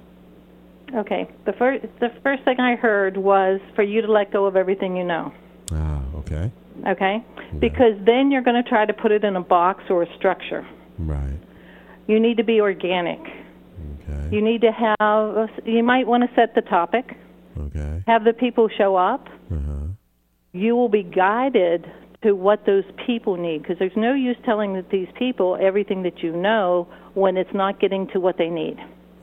Okay. 0.94 1.28
The 1.44 1.52
first 1.54 1.86
the 2.00 2.10
first 2.22 2.44
thing 2.44 2.60
I 2.60 2.76
heard 2.76 3.16
was 3.16 3.60
for 3.74 3.82
you 3.82 4.02
to 4.02 4.10
let 4.10 4.32
go 4.32 4.46
of 4.46 4.56
everything 4.56 4.96
you 4.96 5.04
know. 5.04 5.32
Ah, 5.72 6.02
okay. 6.16 6.52
Okay? 6.86 7.24
Because 7.58 7.94
then 8.04 8.30
you're 8.30 8.42
going 8.42 8.62
to 8.62 8.68
try 8.68 8.84
to 8.84 8.92
put 8.92 9.12
it 9.12 9.24
in 9.24 9.36
a 9.36 9.40
box 9.40 9.84
or 9.88 10.02
a 10.02 10.16
structure. 10.16 10.66
Right. 10.98 11.38
You 12.06 12.20
need 12.20 12.36
to 12.36 12.44
be 12.44 12.60
organic. 12.60 13.20
Okay. 14.08 14.36
You 14.36 14.42
need 14.42 14.60
to 14.62 14.70
have 14.72 15.50
you 15.64 15.82
might 15.82 16.06
want 16.06 16.28
to 16.28 16.34
set 16.34 16.54
the 16.54 16.60
topic. 16.62 17.16
Okay. 17.58 18.02
Have 18.06 18.24
the 18.24 18.32
people 18.32 18.68
show 18.76 18.96
up. 18.96 19.28
Uh-huh. 19.50 19.86
You 20.52 20.76
will 20.76 20.88
be 20.88 21.02
guided 21.02 21.86
to 22.22 22.32
what 22.32 22.64
those 22.66 22.84
people 23.06 23.36
need 23.36 23.62
because 23.62 23.78
there's 23.78 23.96
no 23.96 24.14
use 24.14 24.36
telling 24.44 24.74
that 24.74 24.90
these 24.90 25.08
people 25.18 25.58
everything 25.60 26.02
that 26.04 26.22
you 26.22 26.32
know 26.34 26.88
when 27.14 27.36
it's 27.36 27.52
not 27.52 27.80
getting 27.80 28.06
to 28.08 28.18
what 28.20 28.38
they 28.38 28.48
need 28.48 28.76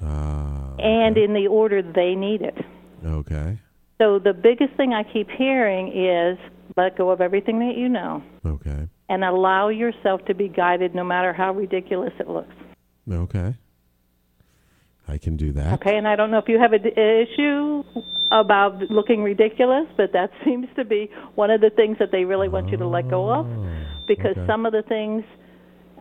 Ah, 0.04 0.76
and 0.78 1.18
in 1.18 1.34
the 1.34 1.48
order 1.48 1.82
they 1.82 2.16
need 2.16 2.42
it. 2.42 2.58
okay. 3.06 3.58
So 4.00 4.20
the 4.20 4.34
biggest 4.34 4.74
thing 4.78 4.94
I 4.94 5.04
keep 5.04 5.30
hearing 5.30 5.88
is 5.96 6.38
let 6.78 6.98
go 6.98 7.10
of 7.12 7.22
everything 7.22 7.60
that 7.60 7.76
you 7.76 7.90
know 7.90 8.22
Okay. 8.46 8.88
and 9.10 9.24
allow 9.24 9.70
yourself 9.70 10.24
to 10.26 10.34
be 10.36 10.48
guided 10.48 10.94
no 10.96 11.04
matter 11.04 11.34
how 11.34 11.54
ridiculous 11.54 12.14
it 12.20 12.28
looks. 12.30 12.54
Okay. 13.12 13.56
I 15.12 15.18
can 15.18 15.36
do 15.36 15.52
that. 15.54 15.74
Okay, 15.74 15.98
and 15.98 16.08
I 16.08 16.16
don't 16.16 16.32
know 16.32 16.38
if 16.38 16.48
you 16.48 16.58
have 16.58 16.72
an 16.72 16.86
issue 16.86 17.84
about 18.32 18.80
looking 18.90 19.24
ridiculous, 19.24 19.86
but 19.98 20.14
that 20.14 20.32
seems 20.46 20.68
to 20.78 20.86
be 20.86 21.10
one 21.36 21.52
of 21.52 21.60
the 21.60 21.70
things 21.70 21.98
that 22.00 22.12
they 22.12 22.24
really 22.24 22.48
want 22.48 22.70
you 22.70 22.78
to 22.78 22.88
let 22.88 23.10
go 23.10 23.30
of 23.30 23.46
because 24.08 24.38
okay. 24.38 24.48
some 24.48 24.66
of 24.66 24.72
the 24.72 24.84
things 24.88 25.24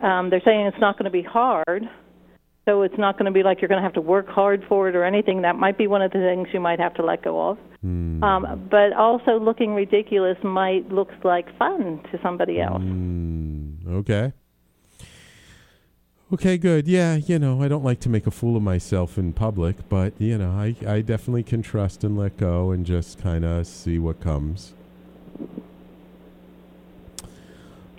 um, 0.01 0.29
they're 0.29 0.41
saying 0.43 0.65
it's 0.65 0.79
not 0.79 0.97
going 0.97 1.05
to 1.05 1.11
be 1.11 1.23
hard. 1.23 1.83
So 2.65 2.83
it's 2.83 2.97
not 2.97 3.17
going 3.17 3.25
to 3.25 3.31
be 3.31 3.43
like 3.43 3.59
you're 3.59 3.69
going 3.69 3.81
to 3.81 3.83
have 3.83 3.95
to 3.95 4.01
work 4.01 4.27
hard 4.27 4.63
for 4.69 4.87
it 4.87 4.95
or 4.95 5.03
anything. 5.03 5.41
That 5.41 5.55
might 5.55 5.77
be 5.77 5.87
one 5.87 6.01
of 6.01 6.11
the 6.11 6.19
things 6.19 6.47
you 6.53 6.59
might 6.59 6.79
have 6.79 6.93
to 6.95 7.03
let 7.03 7.23
go 7.23 7.49
of. 7.49 7.57
Hmm. 7.81 8.23
Um, 8.23 8.67
but 8.69 8.93
also, 8.93 9.39
looking 9.39 9.73
ridiculous 9.73 10.37
might 10.43 10.87
look 10.89 11.09
like 11.23 11.47
fun 11.57 12.01
to 12.11 12.19
somebody 12.21 12.61
else. 12.61 12.83
Mm, 12.83 13.95
okay. 14.01 14.31
Okay, 16.33 16.57
good. 16.57 16.87
Yeah, 16.87 17.15
you 17.15 17.37
know, 17.37 17.61
I 17.61 17.67
don't 17.67 17.83
like 17.83 17.99
to 18.01 18.09
make 18.09 18.25
a 18.25 18.31
fool 18.31 18.55
of 18.55 18.63
myself 18.63 19.17
in 19.17 19.33
public, 19.33 19.89
but 19.89 20.13
you 20.17 20.37
know, 20.37 20.51
I 20.51 20.75
I 20.87 21.01
definitely 21.01 21.43
can 21.43 21.61
trust 21.61 22.05
and 22.05 22.17
let 22.17 22.37
go 22.37 22.71
and 22.71 22.85
just 22.85 23.21
kind 23.21 23.43
of 23.43 23.67
see 23.67 23.99
what 23.99 24.21
comes. 24.21 24.73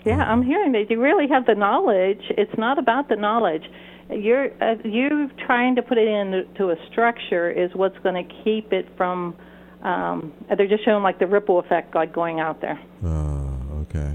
Yeah, 0.03 0.23
I'm 0.23 0.41
hearing 0.41 0.71
that 0.71 0.89
you 0.89 0.99
really 0.99 1.27
have 1.27 1.45
the 1.45 1.53
knowledge. 1.53 2.23
It's 2.31 2.57
not 2.57 2.79
about 2.79 3.07
the 3.07 3.15
knowledge. 3.15 3.69
You're 4.09 4.51
uh, 4.61 4.77
you 4.83 5.29
trying 5.45 5.75
to 5.75 5.83
put 5.83 5.99
it 5.99 6.07
into 6.07 6.71
a 6.71 6.75
structure 6.91 7.51
is 7.51 7.73
what's 7.75 7.97
going 7.99 8.27
to 8.27 8.33
keep 8.43 8.73
it 8.73 8.87
from. 8.97 9.35
Um, 9.83 10.33
they're 10.57 10.67
just 10.67 10.85
showing 10.85 11.03
like 11.03 11.19
the 11.19 11.27
ripple 11.27 11.59
effect, 11.59 11.93
like 11.93 12.11
going 12.11 12.39
out 12.39 12.61
there. 12.61 12.79
Oh, 13.05 13.59
okay. 13.81 14.13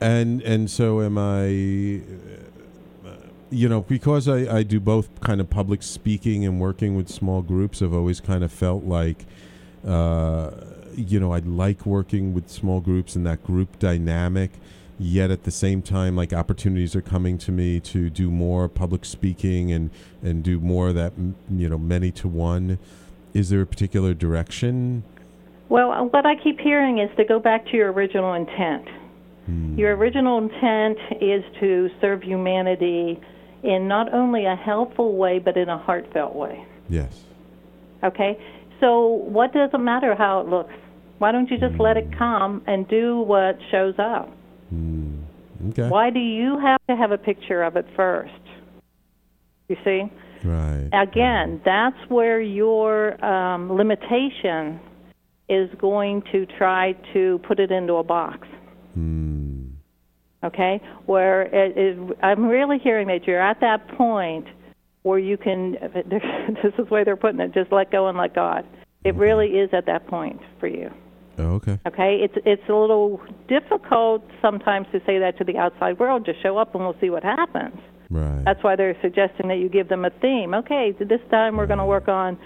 And 0.00 0.40
and 0.42 0.70
so 0.70 1.02
am 1.02 1.18
I. 1.18 2.02
You 3.50 3.68
know, 3.68 3.82
because 3.82 4.26
I, 4.26 4.58
I 4.58 4.62
do 4.62 4.80
both 4.80 5.20
kind 5.20 5.40
of 5.40 5.48
public 5.48 5.82
speaking 5.82 6.44
and 6.44 6.60
working 6.60 6.96
with 6.96 7.08
small 7.08 7.42
groups, 7.42 7.82
I've 7.82 7.94
always 7.94 8.20
kind 8.20 8.42
of 8.42 8.50
felt 8.50 8.84
like, 8.84 9.26
uh, 9.86 10.50
you 10.96 11.20
know, 11.20 11.32
I 11.32 11.38
like 11.38 11.86
working 11.86 12.34
with 12.34 12.48
small 12.48 12.80
groups 12.80 13.14
and 13.14 13.24
that 13.26 13.44
group 13.44 13.78
dynamic. 13.78 14.52
Yet 14.98 15.30
at 15.30 15.42
the 15.42 15.50
same 15.50 15.82
time, 15.82 16.16
like 16.16 16.32
opportunities 16.32 16.94
are 16.94 17.02
coming 17.02 17.36
to 17.38 17.52
me 17.52 17.80
to 17.80 18.10
do 18.10 18.30
more 18.30 18.68
public 18.68 19.04
speaking 19.04 19.72
and 19.72 19.90
and 20.22 20.42
do 20.42 20.60
more 20.60 20.88
of 20.88 20.94
that, 20.94 21.12
you 21.50 21.68
know, 21.68 21.78
many 21.78 22.12
to 22.12 22.28
one. 22.28 22.78
Is 23.34 23.50
there 23.50 23.60
a 23.60 23.66
particular 23.66 24.14
direction? 24.14 25.02
Well, 25.68 25.90
uh, 25.90 26.04
what 26.04 26.24
I 26.26 26.36
keep 26.36 26.60
hearing 26.60 26.98
is 26.98 27.10
to 27.16 27.24
go 27.24 27.40
back 27.40 27.66
to 27.66 27.76
your 27.76 27.90
original 27.92 28.34
intent. 28.34 28.86
Your 29.76 29.94
original 29.94 30.38
intent 30.38 30.98
is 31.20 31.44
to 31.60 31.90
serve 32.00 32.22
humanity 32.22 33.20
in 33.64 33.88
not 33.88 34.12
only 34.12 34.44
a 34.44 34.54
helpful 34.54 35.16
way, 35.16 35.38
but 35.38 35.56
in 35.56 35.68
a 35.68 35.78
heartfelt 35.78 36.34
way. 36.34 36.64
Yes. 36.88 37.24
Okay? 38.02 38.38
So, 38.80 39.06
what 39.06 39.52
does 39.52 39.70
it 39.72 39.78
matter 39.78 40.14
how 40.14 40.40
it 40.40 40.48
looks? 40.48 40.74
Why 41.18 41.32
don't 41.32 41.48
you 41.50 41.58
just 41.58 41.80
let 41.80 41.96
it 41.96 42.06
come 42.18 42.62
and 42.66 42.86
do 42.88 43.20
what 43.20 43.56
shows 43.70 43.94
up? 43.98 44.28
Okay. 45.70 45.88
Why 45.88 46.10
do 46.10 46.18
you 46.18 46.58
have 46.58 46.80
to 46.88 46.96
have 46.96 47.12
a 47.12 47.18
picture 47.18 47.62
of 47.62 47.76
it 47.76 47.86
first? 47.96 48.32
You 49.68 49.76
see? 49.84 50.02
Right. 50.44 50.90
Again, 50.92 51.62
that's 51.64 51.96
where 52.08 52.40
your 52.40 53.24
um, 53.24 53.72
limitation 53.72 54.80
is 55.48 55.70
going 55.78 56.22
to 56.32 56.46
try 56.58 56.94
to 57.14 57.40
put 57.46 57.60
it 57.60 57.70
into 57.70 57.94
a 57.94 58.04
box. 58.04 58.46
Hmm. 58.94 59.33
Okay? 60.44 60.80
Where 61.06 61.42
it, 61.42 61.98
I'm 62.22 62.46
really 62.46 62.78
hearing 62.78 63.08
that 63.08 63.26
you're 63.26 63.40
at 63.40 63.60
that 63.60 63.88
point 63.96 64.46
where 65.02 65.18
you 65.18 65.36
can, 65.36 65.72
this 66.10 66.22
is 66.64 66.72
the 66.76 66.84
way 66.84 67.04
they're 67.04 67.16
putting 67.16 67.40
it, 67.40 67.52
just 67.52 67.72
let 67.72 67.90
go 67.90 68.08
and 68.08 68.18
let 68.18 68.34
God. 68.34 68.66
It 69.04 69.10
mm-hmm. 69.12 69.20
really 69.20 69.48
is 69.48 69.70
at 69.72 69.86
that 69.86 70.06
point 70.06 70.40
for 70.60 70.66
you. 70.66 70.90
Oh, 71.36 71.54
okay. 71.54 71.78
Okay, 71.86 72.20
it's 72.22 72.34
it's 72.46 72.62
a 72.68 72.72
little 72.72 73.20
difficult 73.48 74.22
sometimes 74.40 74.86
to 74.92 75.00
say 75.04 75.18
that 75.18 75.36
to 75.38 75.44
the 75.44 75.58
outside 75.58 75.98
world. 75.98 76.24
Just 76.24 76.40
show 76.42 76.58
up 76.58 76.74
and 76.76 76.84
we'll 76.84 76.96
see 77.00 77.10
what 77.10 77.24
happens. 77.24 77.76
Right. 78.08 78.44
That's 78.44 78.62
why 78.62 78.76
they're 78.76 78.96
suggesting 79.02 79.48
that 79.48 79.56
you 79.56 79.68
give 79.68 79.88
them 79.88 80.04
a 80.04 80.10
theme. 80.10 80.54
Okay, 80.54 80.94
this 80.98 81.20
time 81.30 81.56
we're 81.56 81.66
going 81.66 81.80
to 81.80 81.84
work 81.84 82.06
on 82.06 82.38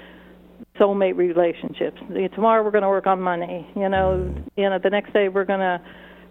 soulmate 0.80 1.16
relationships. 1.16 2.01
Tomorrow 2.34 2.62
we're 2.64 2.70
going 2.70 2.82
to 2.82 2.88
work 2.88 3.07
on 3.07 3.20
money. 3.20 3.68
You 3.76 3.88
know, 3.88 4.34
you 4.57 4.70
know, 4.70 4.78
the 4.82 4.90
next 4.90 5.12
day 5.12 5.28
we're 5.28 5.44
going 5.44 5.61
to 5.61 5.80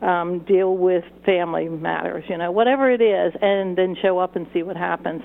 um, 0.02 0.40
deal 0.48 0.78
with 0.78 1.04
family 1.26 1.70
matters. 1.70 2.24
You 2.30 2.38
know, 2.38 2.52
whatever 2.52 2.92
it 2.92 3.02
is, 3.02 3.34
and 3.42 3.78
then 3.78 3.96
show 4.02 4.20
up 4.20 4.36
and 4.36 4.48
see 4.54 4.64
what 4.64 4.78
happens. 4.78 5.22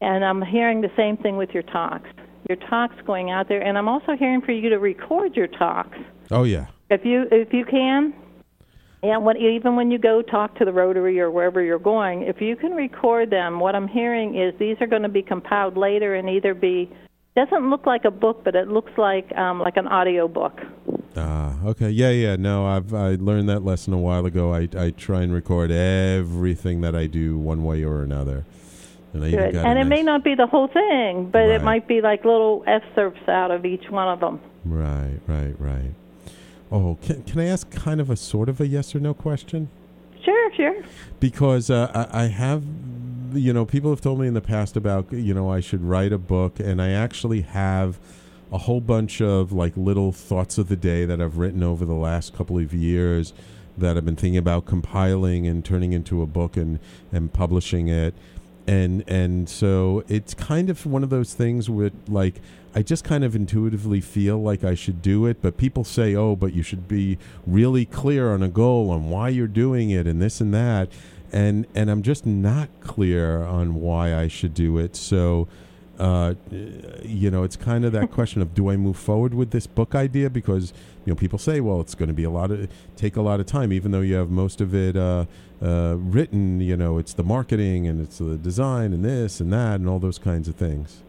And 0.00 0.24
I'm 0.24 0.42
hearing 0.42 0.80
the 0.80 0.90
same 0.96 1.16
thing 1.16 1.36
with 1.36 1.50
your 1.50 1.62
talks. 1.62 2.08
your 2.48 2.58
talks 2.68 2.94
going 3.06 3.30
out 3.30 3.48
there, 3.48 3.62
and 3.62 3.78
I'm 3.78 3.88
also 3.88 4.12
hearing 4.18 4.42
for 4.42 4.52
you 4.52 4.68
to 4.70 4.78
record 4.78 5.34
your 5.34 5.46
talks 5.46 5.96
Oh 6.30 6.44
yeah. 6.44 6.66
if 6.90 7.04
you 7.04 7.24
if 7.30 7.52
you 7.52 7.64
can. 7.64 8.14
Yeah, 9.02 9.18
when, 9.18 9.36
even 9.36 9.76
when 9.76 9.90
you 9.90 9.98
go 9.98 10.22
talk 10.22 10.56
to 10.58 10.64
the 10.64 10.72
Rotary 10.72 11.20
or 11.20 11.30
wherever 11.30 11.62
you're 11.62 11.78
going, 11.78 12.22
if 12.22 12.40
you 12.40 12.56
can 12.56 12.72
record 12.72 13.28
them, 13.28 13.60
what 13.60 13.74
I'm 13.74 13.86
hearing 13.86 14.34
is 14.34 14.58
these 14.58 14.78
are 14.80 14.86
going 14.86 15.02
to 15.02 15.10
be 15.10 15.20
compiled 15.20 15.76
later 15.76 16.14
and 16.14 16.26
either 16.30 16.54
be 16.54 16.90
doesn't 17.36 17.68
look 17.70 17.86
like 17.86 18.04
a 18.04 18.10
book, 18.10 18.42
but 18.44 18.54
it 18.54 18.68
looks 18.68 18.92
like 18.96 19.34
um, 19.36 19.60
like 19.60 19.76
an 19.76 19.86
audio 19.88 20.28
book. 20.28 20.60
Ah, 21.16 21.54
okay. 21.64 21.90
Yeah, 21.90 22.10
yeah. 22.10 22.36
No, 22.36 22.66
I've 22.66 22.92
I 22.94 23.14
learned 23.16 23.48
that 23.48 23.64
lesson 23.64 23.92
a 23.92 23.98
while 23.98 24.26
ago. 24.26 24.52
I 24.54 24.68
I 24.76 24.90
try 24.90 25.22
and 25.22 25.32
record 25.32 25.70
everything 25.70 26.80
that 26.82 26.94
I 26.94 27.06
do 27.06 27.36
one 27.38 27.64
way 27.64 27.84
or 27.84 28.02
another. 28.02 28.44
And 29.12 29.24
I 29.24 29.30
Good. 29.30 29.52
got 29.54 29.66
And 29.66 29.78
it 29.78 29.84
may 29.84 30.02
not 30.02 30.24
be 30.24 30.34
the 30.34 30.46
whole 30.46 30.66
thing, 30.66 31.30
but 31.30 31.38
Right. 31.40 31.50
it 31.50 31.62
might 31.62 31.86
be 31.86 32.00
like 32.00 32.24
little 32.24 32.64
excerpts 32.66 33.28
out 33.28 33.52
of 33.52 33.64
each 33.64 33.88
one 33.88 34.08
of 34.08 34.18
them. 34.20 34.40
Right, 34.64 35.20
right, 35.28 35.54
right. 35.58 35.94
Oh, 36.72 36.98
can 37.00 37.22
can 37.22 37.38
I 37.40 37.46
ask 37.46 37.70
kind 37.70 38.00
of 38.00 38.10
a 38.10 38.16
sort 38.16 38.48
of 38.48 38.60
a 38.60 38.66
yes 38.66 38.94
or 38.94 38.98
no 39.00 39.14
question? 39.14 39.68
Sure, 40.24 40.50
sure. 40.56 40.74
because 41.20 41.68
uh, 41.70 41.90
I, 41.94 42.22
I 42.22 42.26
have, 42.28 42.62
you 43.36 43.52
know, 43.52 43.64
people 43.64 43.90
have 43.90 44.00
told 44.00 44.20
me 44.20 44.26
in 44.26 44.34
the 44.34 44.40
past 44.40 44.76
about, 44.76 45.12
you 45.12 45.34
know, 45.34 45.50
I 45.50 45.60
should 45.60 45.82
write 45.82 46.12
a 46.12 46.18
book, 46.18 46.60
and 46.60 46.80
I 46.80 46.90
actually 46.90 47.42
have 47.42 47.98
a 48.52 48.58
whole 48.58 48.80
bunch 48.80 49.20
of 49.20 49.52
like 49.52 49.76
little 49.76 50.12
thoughts 50.12 50.58
of 50.58 50.68
the 50.68 50.76
day 50.76 51.04
that 51.04 51.20
I've 51.20 51.38
written 51.38 51.62
over 51.62 51.84
the 51.84 51.94
last 51.94 52.34
couple 52.34 52.58
of 52.58 52.72
years 52.72 53.32
that 53.76 53.96
I've 53.96 54.04
been 54.04 54.16
thinking 54.16 54.36
about 54.36 54.64
compiling 54.66 55.46
and 55.46 55.64
turning 55.64 55.92
into 55.92 56.22
a 56.22 56.26
book 56.26 56.56
and 56.56 56.78
and 57.12 57.32
publishing 57.32 57.88
it. 57.88 58.14
And 58.66 59.04
and 59.08 59.48
so 59.48 60.04
it's 60.08 60.34
kind 60.34 60.70
of 60.70 60.86
one 60.86 61.02
of 61.02 61.10
those 61.10 61.34
things 61.34 61.68
where 61.68 61.90
like 62.08 62.40
I 62.74 62.82
just 62.82 63.04
kind 63.04 63.24
of 63.24 63.36
intuitively 63.36 64.00
feel 64.00 64.40
like 64.42 64.64
I 64.64 64.74
should 64.74 65.02
do 65.02 65.26
it, 65.26 65.42
but 65.42 65.56
people 65.56 65.84
say, 65.84 66.14
"Oh, 66.14 66.34
but 66.34 66.54
you 66.54 66.62
should 66.62 66.88
be 66.88 67.18
really 67.46 67.84
clear 67.84 68.32
on 68.32 68.42
a 68.42 68.48
goal 68.48 68.90
on 68.90 69.10
why 69.10 69.28
you're 69.28 69.46
doing 69.46 69.90
it 69.90 70.06
and 70.06 70.20
this 70.20 70.40
and 70.40 70.52
that." 70.54 70.88
And 71.34 71.66
and 71.74 71.90
I'm 71.90 72.02
just 72.02 72.24
not 72.24 72.68
clear 72.80 73.42
on 73.42 73.74
why 73.74 74.14
I 74.14 74.28
should 74.28 74.54
do 74.54 74.78
it. 74.78 74.94
So 74.94 75.48
uh, 75.98 76.34
you 77.02 77.30
know, 77.30 77.42
it's 77.44 77.56
kind 77.56 77.84
of 77.84 77.92
that 77.92 78.10
question 78.18 78.40
of 78.40 78.54
do 78.54 78.70
I 78.70 78.76
move 78.76 78.96
forward 78.96 79.34
with 79.34 79.50
this 79.50 79.66
book 79.66 79.94
idea 79.94 80.30
because 80.30 80.72
you 81.04 81.12
know 81.12 81.16
people 81.16 81.38
say, 81.38 81.60
well, 81.60 81.80
it's 81.80 81.94
going 81.94 82.08
to 82.08 82.14
be 82.14 82.24
a 82.24 82.30
lot 82.30 82.50
of 82.50 82.68
take 82.96 83.16
a 83.16 83.22
lot 83.22 83.40
of 83.40 83.46
time, 83.46 83.72
even 83.72 83.90
though 83.90 84.00
you 84.00 84.14
have 84.14 84.30
most 84.30 84.60
of 84.60 84.74
it 84.74 84.96
uh, 84.96 85.26
uh, 85.62 85.96
written. 85.98 86.60
You 86.60 86.76
know, 86.76 86.98
it's 86.98 87.14
the 87.14 87.24
marketing 87.24 87.86
and 87.86 88.00
it's 88.00 88.18
the 88.18 88.36
design 88.36 88.92
and 88.92 89.04
this 89.04 89.40
and 89.40 89.52
that 89.52 89.80
and 89.80 89.88
all 89.88 89.98
those 89.98 90.18
kinds 90.18 90.48
of 90.48 90.54
things. 90.54 91.02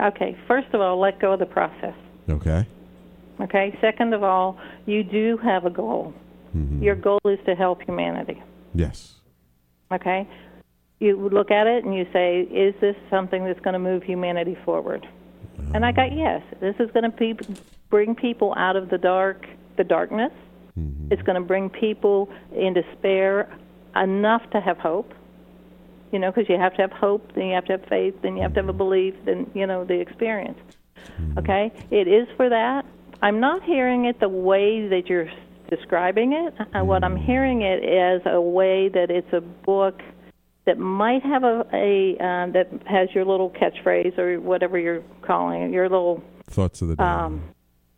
Okay, 0.00 0.36
first 0.46 0.68
of 0.72 0.80
all, 0.80 0.98
let 1.00 1.18
go 1.18 1.32
of 1.32 1.40
the 1.40 1.46
process. 1.46 1.94
Okay. 2.30 2.66
Okay, 3.40 3.76
second 3.80 4.14
of 4.14 4.22
all, 4.22 4.56
you 4.86 5.02
do 5.02 5.36
have 5.38 5.64
a 5.64 5.70
goal. 5.70 6.14
Mhm. 6.56 6.82
Your 6.82 6.94
goal 6.94 7.20
is 7.24 7.38
to 7.46 7.54
help 7.54 7.82
humanity. 7.82 8.40
Yes. 8.74 9.17
Okay? 9.92 10.28
You 11.00 11.28
look 11.28 11.50
at 11.50 11.66
it 11.66 11.84
and 11.84 11.94
you 11.94 12.06
say, 12.12 12.40
is 12.40 12.74
this 12.80 12.96
something 13.08 13.44
that's 13.44 13.60
going 13.60 13.74
to 13.74 13.78
move 13.78 14.02
humanity 14.02 14.56
forward? 14.64 15.06
And 15.74 15.84
I 15.84 15.92
got 15.92 16.16
yes. 16.16 16.42
This 16.60 16.74
is 16.78 16.90
going 16.92 17.10
to 17.10 17.16
be, 17.16 17.36
bring 17.90 18.14
people 18.14 18.54
out 18.56 18.76
of 18.76 18.90
the 18.90 18.98
dark, 18.98 19.46
the 19.76 19.84
darkness. 19.84 20.32
Mm-hmm. 20.78 21.12
It's 21.12 21.22
going 21.22 21.40
to 21.40 21.46
bring 21.46 21.70
people 21.70 22.30
in 22.54 22.74
despair 22.74 23.54
enough 23.96 24.48
to 24.50 24.60
have 24.60 24.78
hope. 24.78 25.12
You 26.10 26.18
know, 26.18 26.32
because 26.32 26.48
you 26.48 26.56
have 26.56 26.74
to 26.76 26.82
have 26.82 26.92
hope, 26.92 27.34
then 27.34 27.46
you 27.48 27.54
have 27.54 27.66
to 27.66 27.72
have 27.72 27.84
faith, 27.84 28.14
then 28.22 28.36
you 28.36 28.42
have 28.42 28.54
to 28.54 28.60
have 28.60 28.68
a 28.68 28.72
mm-hmm. 28.72 28.78
belief, 28.78 29.14
then 29.26 29.50
you 29.54 29.66
know 29.66 29.84
the 29.84 30.00
experience. 30.00 30.58
Mm-hmm. 31.20 31.38
Okay, 31.38 31.72
it 31.90 32.08
is 32.08 32.26
for 32.36 32.48
that. 32.48 32.86
I'm 33.20 33.40
not 33.40 33.62
hearing 33.62 34.06
it 34.06 34.18
the 34.20 34.28
way 34.28 34.88
that 34.88 35.08
you're 35.08 35.30
describing 35.70 36.32
it. 36.32 36.54
Uh, 36.74 36.84
What 36.84 37.04
I'm 37.04 37.16
hearing 37.16 37.62
it 37.62 37.82
as 37.84 38.22
a 38.26 38.40
way 38.40 38.88
that 38.88 39.10
it's 39.10 39.32
a 39.32 39.40
book 39.40 40.00
that 40.66 40.78
might 40.78 41.22
have 41.22 41.44
a, 41.44 41.64
a 41.72 42.16
um, 42.24 42.52
that 42.52 42.68
has 42.86 43.08
your 43.14 43.24
little 43.24 43.50
catchphrase 43.50 44.18
or 44.18 44.38
whatever 44.40 44.78
you're 44.78 45.02
calling 45.22 45.62
it, 45.62 45.70
your 45.70 45.88
little 45.88 46.22
Thoughts 46.50 46.82
of 46.82 46.88
the 46.88 46.96
day. 46.96 47.02
um, 47.04 47.42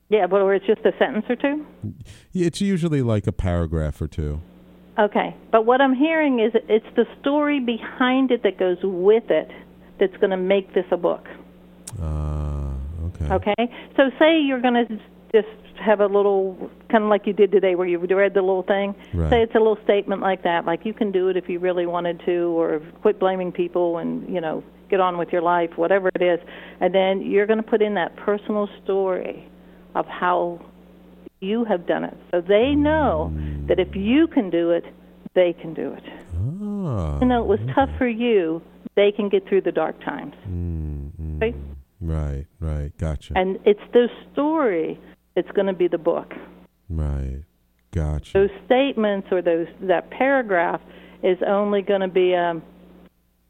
yeah, 0.08 0.26
but 0.26 0.42
where 0.44 0.54
it's 0.54 0.66
just 0.66 0.80
a 0.84 0.92
sentence 0.98 1.24
or 1.28 1.36
two. 1.36 1.64
it's 2.32 2.60
usually 2.60 3.02
like 3.02 3.26
a 3.26 3.32
paragraph 3.32 4.00
or 4.02 4.08
two. 4.08 4.40
Okay, 4.98 5.34
but 5.52 5.64
what 5.66 5.80
I'm 5.80 5.94
hearing 5.94 6.40
is 6.40 6.52
it's 6.68 6.86
the 6.96 7.06
story 7.20 7.60
behind 7.60 8.30
it 8.32 8.42
that 8.42 8.58
goes 8.58 8.78
with 8.82 9.30
it 9.30 9.48
that's 9.98 10.16
going 10.16 10.30
to 10.30 10.36
make 10.36 10.74
this 10.74 10.84
a 10.90 10.96
book. 10.96 11.26
Ah, 12.02 12.72
okay. 13.06 13.32
Okay, 13.34 13.72
so 13.96 14.10
say 14.18 14.40
you're 14.40 14.60
going 14.60 14.86
to 14.86 14.98
just 15.32 15.48
have 15.80 16.00
a 16.00 16.06
little 16.06 16.70
kind 16.90 17.04
of 17.04 17.10
like 17.10 17.26
you 17.26 17.32
did 17.32 17.50
today, 17.52 17.74
where 17.74 17.86
you 17.86 17.98
read 17.98 18.34
the 18.34 18.42
little 18.42 18.62
thing. 18.62 18.94
Right. 19.14 19.30
Say 19.30 19.42
it's 19.42 19.54
a 19.54 19.58
little 19.58 19.78
statement 19.84 20.20
like 20.20 20.42
that, 20.42 20.66
like 20.66 20.84
you 20.84 20.92
can 20.92 21.12
do 21.12 21.28
it 21.28 21.36
if 21.36 21.48
you 21.48 21.58
really 21.58 21.86
wanted 21.86 22.20
to, 22.26 22.58
or 22.58 22.80
quit 23.00 23.18
blaming 23.18 23.52
people 23.52 23.98
and 23.98 24.28
you 24.32 24.40
know 24.40 24.62
get 24.88 25.00
on 25.00 25.18
with 25.18 25.30
your 25.30 25.42
life, 25.42 25.70
whatever 25.76 26.10
it 26.14 26.22
is. 26.22 26.40
And 26.80 26.94
then 26.94 27.22
you're 27.22 27.46
going 27.46 27.62
to 27.62 27.68
put 27.68 27.80
in 27.80 27.94
that 27.94 28.16
personal 28.16 28.68
story 28.82 29.48
of 29.94 30.06
how 30.06 30.60
you 31.40 31.64
have 31.64 31.86
done 31.86 32.04
it, 32.04 32.16
so 32.30 32.40
they 32.40 32.74
know 32.74 33.32
that 33.68 33.78
if 33.78 33.94
you 33.94 34.26
can 34.26 34.50
do 34.50 34.70
it, 34.70 34.84
they 35.34 35.54
can 35.54 35.72
do 35.74 35.92
it. 35.92 36.02
Ah. 36.34 37.16
Even 37.16 37.28
though 37.28 37.42
it 37.42 37.46
was 37.46 37.60
tough 37.74 37.88
for 37.96 38.08
you, 38.08 38.60
they 38.96 39.12
can 39.12 39.28
get 39.28 39.48
through 39.48 39.62
the 39.62 39.72
dark 39.72 39.98
times. 40.04 40.34
Mm, 40.46 41.10
mm. 41.20 41.40
Right? 41.40 41.54
Right, 42.00 42.46
right. 42.58 42.96
Gotcha. 42.98 43.34
And 43.36 43.58
it's 43.64 43.80
the 43.92 44.08
story 44.32 44.98
that's 45.34 45.50
going 45.52 45.66
to 45.66 45.72
be 45.72 45.88
the 45.88 45.98
book. 45.98 46.32
right. 46.88 47.42
Gotcha. 47.92 48.32
Those 48.38 48.50
statements 48.66 49.26
or 49.32 49.42
those 49.42 49.66
that 49.82 50.10
paragraph 50.10 50.80
is 51.24 51.38
only 51.44 51.82
going 51.82 52.02
to 52.02 52.08
be 52.08 52.36
um 52.36 52.62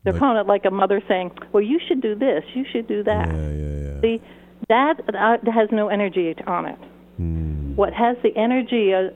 they're 0.02 0.14
Like- 0.14 0.20
calling 0.20 0.38
it 0.38 0.46
like 0.46 0.64
a 0.64 0.70
mother 0.70 1.02
saying, 1.06 1.32
"Well, 1.52 1.62
you 1.62 1.78
should 1.86 2.00
do 2.00 2.14
this, 2.14 2.42
you 2.54 2.64
should 2.72 2.88
do 2.88 3.02
that." 3.02 3.28
Yeah, 3.28 3.50
yeah, 3.50 3.76
yeah. 3.96 4.00
See, 4.00 4.22
that 4.70 4.94
uh, 5.14 5.50
has 5.52 5.68
no 5.70 5.88
energy 5.88 6.34
on 6.46 6.64
it. 6.64 6.78
Mm. 7.20 7.76
What 7.76 7.92
has 7.92 8.16
the 8.22 8.34
energy 8.34 8.94
uh, 8.94 9.10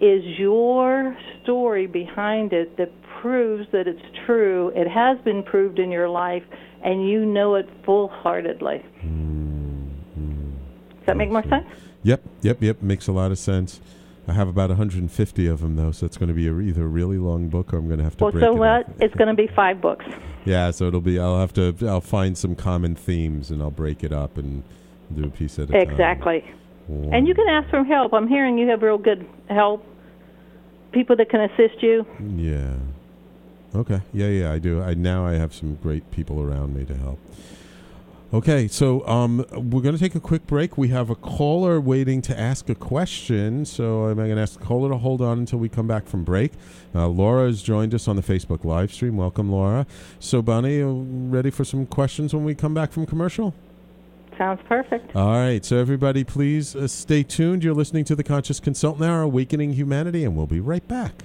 is 0.00 0.24
your 0.36 1.16
story 1.44 1.86
behind 1.86 2.52
it 2.52 2.76
that 2.76 2.90
proves 3.22 3.68
that 3.70 3.86
it's 3.86 4.02
true. 4.26 4.72
It 4.74 4.88
has 4.88 5.16
been 5.24 5.44
proved 5.44 5.78
in 5.78 5.92
your 5.92 6.08
life, 6.08 6.42
and 6.82 7.08
you 7.08 7.24
know 7.24 7.54
it 7.54 7.68
full-heartedly. 7.84 8.78
Does 8.78 9.49
that 11.10 11.16
make 11.16 11.30
more 11.30 11.42
sense? 11.44 11.66
Yep, 12.02 12.22
yep, 12.42 12.62
yep. 12.62 12.82
Makes 12.82 13.08
a 13.08 13.12
lot 13.12 13.30
of 13.30 13.38
sense. 13.38 13.80
I 14.28 14.32
have 14.32 14.48
about 14.48 14.68
150 14.68 15.46
of 15.48 15.60
them 15.60 15.76
though, 15.76 15.90
so 15.90 16.06
it's 16.06 16.16
going 16.16 16.28
to 16.28 16.34
be 16.34 16.46
a, 16.46 16.56
either 16.58 16.84
a 16.84 16.88
really 16.88 17.18
long 17.18 17.48
book 17.48 17.72
or 17.74 17.78
I'm 17.78 17.86
going 17.86 17.98
to 17.98 18.04
have 18.04 18.16
to 18.18 18.24
Well, 18.24 18.32
break 18.32 18.44
so 18.44 18.52
it 18.52 18.58
what? 18.58 18.68
up. 18.88 18.92
It's 19.00 19.14
going 19.16 19.28
to 19.28 19.34
be 19.34 19.48
five 19.48 19.80
books. 19.80 20.04
Yeah, 20.44 20.70
so 20.70 20.86
it'll 20.86 21.00
be. 21.00 21.18
I'll 21.18 21.40
have 21.40 21.52
to. 21.54 21.74
I'll 21.86 22.00
find 22.00 22.38
some 22.38 22.54
common 22.54 22.94
themes 22.94 23.50
and 23.50 23.60
I'll 23.60 23.70
break 23.70 24.04
it 24.04 24.12
up 24.12 24.38
and 24.38 24.62
do 25.14 25.24
a 25.24 25.30
piece 25.30 25.58
at 25.58 25.68
a 25.68 25.72
time. 25.72 25.80
Exactly. 25.82 26.44
And 26.88 27.26
you 27.28 27.34
can 27.34 27.48
ask 27.48 27.68
for 27.70 27.84
help. 27.84 28.12
I'm 28.12 28.26
hearing 28.28 28.58
you 28.58 28.68
have 28.68 28.82
real 28.82 28.98
good 28.98 29.28
help, 29.48 29.84
people 30.92 31.14
that 31.16 31.28
can 31.30 31.40
assist 31.42 31.82
you. 31.82 32.04
Yeah. 32.36 32.74
Okay. 33.74 34.00
Yeah, 34.12 34.26
yeah. 34.26 34.52
I 34.52 34.58
do. 34.58 34.82
I 34.82 34.94
now 34.94 35.24
I 35.26 35.34
have 35.34 35.54
some 35.54 35.76
great 35.76 36.10
people 36.10 36.40
around 36.42 36.74
me 36.74 36.84
to 36.86 36.94
help. 36.96 37.18
Okay, 38.32 38.68
so 38.68 39.04
um, 39.08 39.44
we're 39.50 39.82
going 39.82 39.96
to 39.96 39.98
take 39.98 40.14
a 40.14 40.20
quick 40.20 40.46
break. 40.46 40.78
We 40.78 40.86
have 40.88 41.10
a 41.10 41.16
caller 41.16 41.80
waiting 41.80 42.22
to 42.22 42.38
ask 42.38 42.68
a 42.68 42.76
question, 42.76 43.64
so 43.64 44.04
I'm 44.04 44.14
going 44.14 44.36
to 44.36 44.40
ask 44.40 44.56
the 44.56 44.64
caller 44.64 44.88
to 44.90 44.98
hold 44.98 45.20
on 45.20 45.40
until 45.40 45.58
we 45.58 45.68
come 45.68 45.88
back 45.88 46.06
from 46.06 46.22
break. 46.22 46.52
Uh, 46.94 47.08
Laura 47.08 47.46
has 47.46 47.60
joined 47.60 47.92
us 47.92 48.06
on 48.06 48.14
the 48.14 48.22
Facebook 48.22 48.64
live 48.64 48.92
stream. 48.92 49.16
Welcome, 49.16 49.50
Laura. 49.50 49.84
So, 50.20 50.42
Boni, 50.42 50.76
you 50.76 51.06
ready 51.28 51.50
for 51.50 51.64
some 51.64 51.86
questions 51.86 52.32
when 52.32 52.44
we 52.44 52.54
come 52.54 52.72
back 52.72 52.92
from 52.92 53.04
commercial? 53.04 53.52
Sounds 54.38 54.60
perfect. 54.68 55.16
All 55.16 55.32
right, 55.32 55.64
so 55.64 55.78
everybody, 55.78 56.22
please 56.22 56.76
uh, 56.76 56.86
stay 56.86 57.24
tuned. 57.24 57.64
You're 57.64 57.74
listening 57.74 58.04
to 58.04 58.14
the 58.14 58.22
Conscious 58.22 58.60
Consultant 58.60 59.04
Hour, 59.04 59.22
Awakening 59.22 59.72
Humanity, 59.72 60.22
and 60.24 60.36
we'll 60.36 60.46
be 60.46 60.60
right 60.60 60.86
back. 60.86 61.24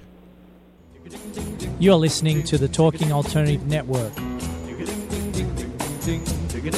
You're 1.77 1.95
listening 1.97 2.41
to 2.45 2.57
the 2.57 2.67
Talking 2.67 3.11
Alternative 3.11 3.63
Network. 3.67 4.11
Are 6.65 6.71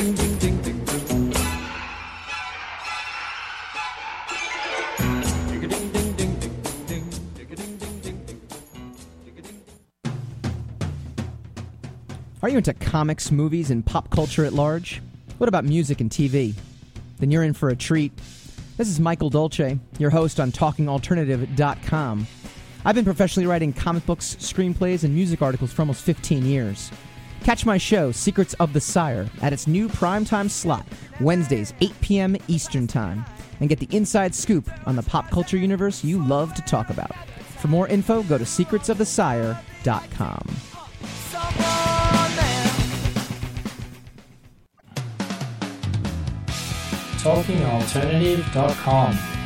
you 12.50 12.58
into 12.58 12.74
comics, 12.74 13.32
movies, 13.32 13.72
and 13.72 13.86
pop 13.86 14.10
culture 14.10 14.44
at 14.44 14.52
large? 14.52 15.02
What 15.38 15.48
about 15.48 15.64
music 15.64 16.02
and 16.02 16.12
TV? 16.12 16.54
Then 17.20 17.32
you're 17.32 17.44
in 17.44 17.54
for 17.54 17.70
a 17.70 17.76
treat. 17.78 18.12
This 18.76 18.90
is 18.90 19.00
Michael 19.00 19.30
Dolce, 19.30 19.80
your 20.00 20.10
host 20.10 20.42
on 20.42 20.52
TalkingAlternative.com. 20.52 22.28
I've 22.84 22.96
been 22.96 23.06
professionally 23.06 23.48
writing 23.48 23.72
comic 23.72 24.06
books, 24.06 24.36
screenplays, 24.36 25.06
and 25.06 25.16
music 25.16 25.42
articles 25.42 25.72
for 25.72 25.84
almost 25.84 26.04
15 26.04 26.46
years. 26.46 26.92
Catch 27.44 27.66
my 27.66 27.78
show, 27.78 28.12
Secrets 28.12 28.54
of 28.56 28.74
the 28.74 28.82
Sire, 28.82 29.30
at 29.42 29.54
its 29.54 29.68
new 29.68 29.88
primetime 29.88 30.50
slot, 30.50 30.86
Wednesdays, 31.20 31.74
8 31.82 32.02
p.m. 32.02 32.36
Eastern 32.48 32.88
Time, 32.88 33.24
and 33.60 33.70
get 33.70 33.80
the 33.80 33.96
inside 33.96 34.34
scoop 34.36 34.70
on 34.86 34.96
the 34.96 35.04
pop 35.04 35.30
culture 35.30 35.58
universe 35.58 36.04
you 36.04 36.24
love 36.24 36.54
to 36.56 36.62
talk 36.64 36.90
about. 36.90 37.16
For 37.60 37.68
more 37.70 37.88
info, 37.88 38.24
go 38.24 38.38
to 38.38 38.44
secretsofthesire.com. 38.44 40.48
TalkingAlternative.com. 47.18 49.37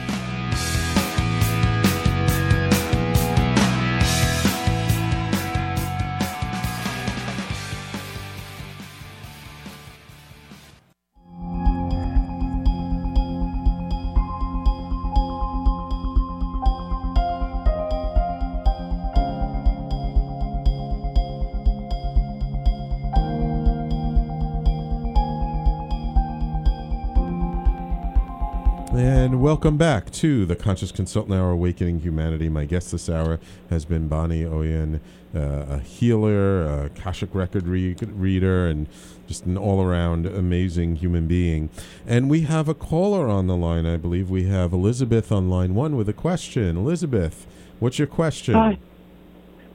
And 28.93 29.41
welcome 29.41 29.77
back 29.77 30.11
to 30.11 30.45
the 30.45 30.55
Conscious 30.57 30.91
Consultant 30.91 31.33
Hour, 31.33 31.51
Awakening 31.51 31.99
Humanity. 31.99 32.49
My 32.49 32.65
guest 32.65 32.91
this 32.91 33.07
hour 33.07 33.39
has 33.69 33.85
been 33.85 34.09
Boni 34.09 34.43
Oian, 34.43 34.99
uh, 35.33 35.39
a 35.69 35.79
healer, 35.79 36.63
a 36.63 36.85
Akashic 36.87 37.33
record 37.33 37.67
re- 37.67 37.95
reader, 38.01 38.67
and 38.67 38.89
just 39.27 39.45
an 39.45 39.57
all 39.57 39.81
around 39.81 40.25
amazing 40.25 40.97
human 40.97 41.25
being. 41.25 41.69
And 42.05 42.29
we 42.29 42.41
have 42.41 42.67
a 42.67 42.73
caller 42.73 43.29
on 43.29 43.47
the 43.47 43.55
line, 43.55 43.85
I 43.85 43.95
believe. 43.95 44.29
We 44.29 44.47
have 44.47 44.73
Elizabeth 44.73 45.31
on 45.31 45.49
line 45.49 45.73
one 45.73 45.95
with 45.95 46.09
a 46.09 46.13
question. 46.13 46.75
Elizabeth, 46.75 47.47
what's 47.79 47.97
your 47.97 48.09
question? 48.09 48.55
Hi. 48.55 48.77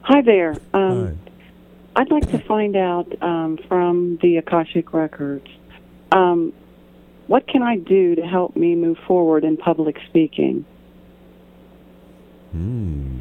Hi 0.01 0.21
there. 0.21 0.55
Um, 0.75 1.17
I'd 1.95 2.11
like 2.11 2.29
to 2.29 2.37
find 2.37 2.75
out 2.75 3.11
um, 3.23 3.57
from 3.67 4.19
the 4.21 4.37
Akashic 4.37 4.93
Records 4.93 5.47
um, 6.11 6.53
what 7.27 7.47
can 7.47 7.61
I 7.61 7.77
do 7.77 8.15
to 8.15 8.21
help 8.21 8.55
me 8.55 8.75
move 8.75 8.97
forward 9.07 9.43
in 9.43 9.57
public 9.57 9.97
speaking? 10.09 10.65
Hmm. 12.51 13.19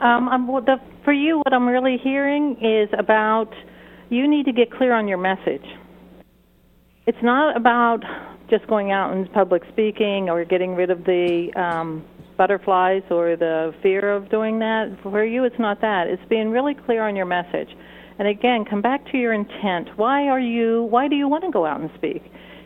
Um, 0.00 0.28
I'm, 0.28 0.46
well, 0.46 0.62
the, 0.62 0.76
for 1.04 1.12
you, 1.12 1.38
what 1.38 1.52
I'm 1.52 1.66
really 1.66 1.96
hearing 1.96 2.56
is 2.60 2.88
about 2.98 3.52
you 4.10 4.28
need 4.28 4.44
to 4.46 4.52
get 4.52 4.70
clear 4.70 4.92
on 4.92 5.08
your 5.08 5.18
message. 5.18 5.64
It's 7.06 7.22
not 7.22 7.56
about 7.56 8.00
just 8.50 8.66
going 8.66 8.92
out 8.92 9.12
and 9.12 9.32
public 9.32 9.62
speaking 9.72 10.28
or 10.28 10.44
getting 10.44 10.74
rid 10.74 10.90
of 10.90 11.04
the 11.04 11.50
um, 11.56 12.04
butterflies 12.36 13.02
or 13.10 13.36
the 13.36 13.74
fear 13.82 14.12
of 14.12 14.30
doing 14.30 14.58
that. 14.58 14.96
For 15.02 15.24
you, 15.24 15.44
it's 15.44 15.58
not 15.58 15.80
that. 15.80 16.06
It's 16.06 16.22
being 16.28 16.50
really 16.50 16.74
clear 16.74 17.02
on 17.06 17.16
your 17.16 17.26
message. 17.26 17.70
And 18.18 18.28
again, 18.28 18.64
come 18.68 18.80
back 18.80 19.04
to 19.12 19.18
your 19.18 19.32
intent. 19.32 19.88
Why 19.96 20.28
are 20.28 20.40
you? 20.40 20.84
Why 20.84 21.08
do 21.08 21.16
you 21.16 21.28
want 21.28 21.44
to 21.44 21.50
go 21.50 21.66
out 21.66 21.80
and 21.80 21.90
speak? 21.96 22.22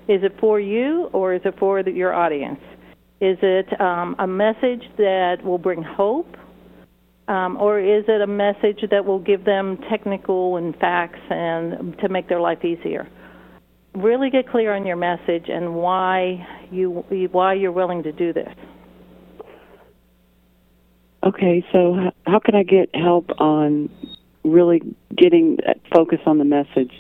Is 0.09 0.23
it 0.23 0.35
for 0.41 0.61
you 0.61 1.09
or 1.13 1.35
is 1.35 1.43
it 1.45 1.55
for 1.59 1.83
the, 1.83 1.91
your 1.91 2.15
audience? 2.15 2.61
Is 3.21 3.37
it 3.43 3.81
um, 3.81 4.17
a 4.19 4.27
message 4.27 4.83
that 4.97 5.37
will 5.45 5.59
bring 5.59 5.83
hope, 5.83 6.37
um, 7.29 7.57
or 7.59 7.79
is 7.79 8.05
it 8.09 8.21
a 8.21 8.27
message 8.27 8.81
that 8.91 9.05
will 9.05 9.19
give 9.19 9.45
them 9.45 9.79
technical 9.91 10.57
and 10.57 10.75
facts 10.77 11.21
and 11.29 11.99
to 11.99 12.09
make 12.09 12.29
their 12.29 12.41
life 12.41 12.65
easier? 12.65 13.07
Really 13.95 14.31
get 14.31 14.49
clear 14.49 14.75
on 14.75 14.87
your 14.87 14.97
message 14.97 15.49
and 15.49 15.75
why 15.75 16.47
you 16.71 17.05
why 17.33 17.55
you're 17.55 17.73
willing 17.73 18.05
to 18.05 18.13
do 18.13 18.33
this. 18.33 18.55
Okay, 21.23 21.63
so 21.73 22.11
how 22.27 22.39
can 22.39 22.55
I 22.55 22.63
get 22.63 22.89
help 22.95 23.29
on 23.39 23.91
really 24.45 24.81
getting 25.17 25.59
focus 25.95 26.19
on 26.27 26.39
the 26.39 26.45
message? 26.45 26.93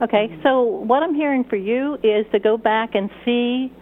Okay, 0.00 0.38
so 0.42 0.62
what 0.62 1.02
I'm 1.02 1.14
hearing 1.14 1.44
for 1.44 1.56
you 1.56 1.94
is 2.02 2.24
to 2.32 2.38
go 2.38 2.56
back 2.56 2.94
and 2.94 3.10
see, 3.24 3.72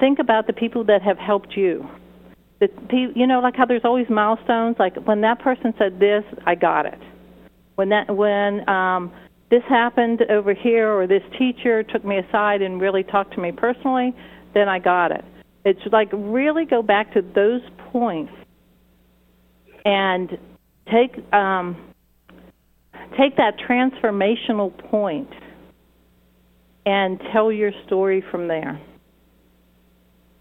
think 0.00 0.18
about 0.18 0.46
the 0.46 0.52
people 0.52 0.84
that 0.84 1.02
have 1.02 1.18
helped 1.18 1.56
you. 1.56 1.86
The 2.60 2.68
you 3.14 3.26
know, 3.26 3.40
like 3.40 3.54
how 3.54 3.66
there's 3.66 3.84
always 3.84 4.08
milestones. 4.08 4.76
Like 4.78 4.96
when 5.04 5.20
that 5.20 5.40
person 5.40 5.74
said 5.76 6.00
this, 6.00 6.24
I 6.46 6.54
got 6.54 6.86
it. 6.86 6.98
When 7.74 7.90
that 7.90 8.16
when 8.16 8.66
um, 8.66 9.12
this 9.50 9.62
happened 9.68 10.22
over 10.30 10.54
here, 10.54 10.90
or 10.90 11.06
this 11.06 11.22
teacher 11.38 11.82
took 11.82 12.02
me 12.02 12.16
aside 12.16 12.62
and 12.62 12.80
really 12.80 13.02
talked 13.02 13.34
to 13.34 13.40
me 13.42 13.52
personally, 13.52 14.16
then 14.54 14.70
I 14.70 14.78
got 14.78 15.12
it. 15.12 15.22
It's 15.66 15.80
like 15.92 16.08
really 16.14 16.64
go 16.64 16.80
back 16.80 17.12
to 17.12 17.20
those 17.20 17.60
points 17.92 18.32
and 19.86 20.36
take 20.90 21.32
um, 21.32 21.92
take 23.18 23.36
that 23.36 23.54
transformational 23.68 24.76
point 24.90 25.28
and 26.84 27.20
tell 27.32 27.50
your 27.50 27.72
story 27.86 28.22
from 28.30 28.48
there. 28.48 28.80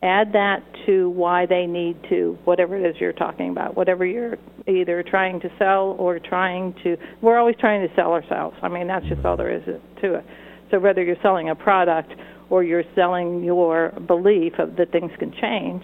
Add 0.03 0.33
that 0.33 0.59
to 0.85 1.09
why 1.09 1.47
they 1.47 1.65
need 1.65 1.97
to, 2.09 2.37
whatever 2.43 2.77
it 2.77 2.87
is 2.87 2.95
you're 2.99 3.13
talking 3.13 3.49
about, 3.49 3.75
whatever 3.75 4.05
you're 4.05 4.37
either 4.67 5.03
trying 5.03 5.39
to 5.39 5.49
sell 5.57 5.95
or 5.97 6.19
trying 6.19 6.75
to. 6.83 6.95
We're 7.21 7.39
always 7.39 7.55
trying 7.59 7.87
to 7.87 7.95
sell 7.95 8.11
ourselves. 8.11 8.55
I 8.61 8.67
mean, 8.67 8.87
that's 8.87 9.05
just 9.07 9.25
all 9.25 9.35
there 9.35 9.55
is 9.55 9.63
to 9.65 10.15
it. 10.15 10.25
So 10.69 10.79
whether 10.79 11.03
you're 11.03 11.15
selling 11.23 11.49
a 11.49 11.55
product 11.55 12.13
or 12.51 12.63
you're 12.63 12.83
selling 12.93 13.43
your 13.43 13.91
belief 14.05 14.53
of 14.59 14.75
that 14.75 14.91
things 14.91 15.11
can 15.17 15.33
change, 15.41 15.83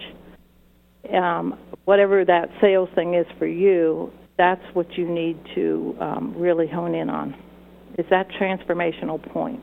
um, 1.12 1.58
whatever 1.84 2.24
that 2.24 2.48
sales 2.60 2.88
thing 2.94 3.14
is 3.14 3.26
for 3.38 3.46
you, 3.46 4.12
that's 4.42 4.74
what 4.74 4.98
you 4.98 5.08
need 5.08 5.38
to 5.54 5.96
um, 6.00 6.34
really 6.36 6.66
hone 6.66 6.96
in 6.96 7.08
on. 7.08 7.32
Is 7.96 8.06
that 8.10 8.26
transformational 8.40 9.22
point? 9.32 9.62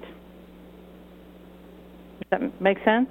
Does 2.21 2.29
that 2.31 2.61
make 2.61 2.77
sense? 2.85 3.09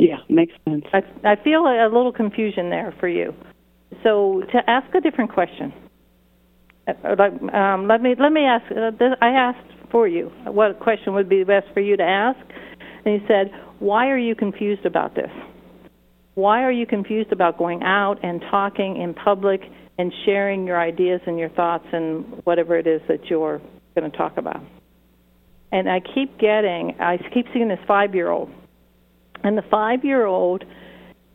Yeah, 0.00 0.16
makes 0.28 0.52
sense. 0.68 0.84
I, 0.92 1.02
I 1.24 1.36
feel 1.44 1.60
a, 1.60 1.86
little 1.86 2.12
confusion 2.12 2.70
there 2.70 2.92
for 2.98 3.06
you. 3.06 3.32
So 4.02 4.42
to 4.52 4.58
ask 4.68 4.92
a 4.96 5.00
different 5.00 5.32
question, 5.32 5.72
uh, 6.88 7.56
um, 7.56 7.86
let 7.86 8.02
me 8.02 8.16
let 8.18 8.32
me 8.32 8.42
ask. 8.42 8.64
Uh, 8.72 8.90
this, 8.90 9.12
I 9.20 9.28
asked 9.28 9.90
for 9.92 10.08
you 10.08 10.32
what 10.44 10.80
question 10.80 11.14
would 11.14 11.28
be 11.28 11.44
best 11.44 11.66
for 11.72 11.80
you 11.80 11.96
to 11.96 12.02
ask, 12.02 12.38
and 13.04 13.14
you 13.14 13.20
said, 13.28 13.52
"Why 13.78 14.08
are 14.08 14.18
you 14.18 14.34
confused 14.34 14.86
about 14.86 15.14
this? 15.14 15.30
Why 16.34 16.62
are 16.62 16.72
you 16.72 16.86
confused 16.86 17.32
about 17.32 17.58
going 17.58 17.82
out 17.82 18.18
and 18.22 18.40
talking 18.50 18.96
in 19.02 19.14
public 19.14 19.60
and 19.98 20.12
sharing 20.24 20.66
your 20.66 20.80
ideas 20.80 21.20
and 21.26 21.38
your 21.38 21.50
thoughts 21.50 21.86
and 21.92 22.24
whatever 22.44 22.76
it 22.76 22.86
is 22.86 23.00
that 23.08 23.26
you're 23.26 23.60
going 23.94 24.10
to 24.10 24.16
talk 24.16 24.36
about?" 24.36 24.60
And 25.70 25.90
I 25.90 26.00
keep 26.00 26.38
getting, 26.38 26.96
I 26.98 27.18
keep 27.34 27.46
seeing 27.52 27.68
this 27.68 27.80
five-year-old 27.86 28.50
and 29.44 29.56
the 29.56 29.62
five 29.70 30.04
year 30.04 30.26
old 30.26 30.64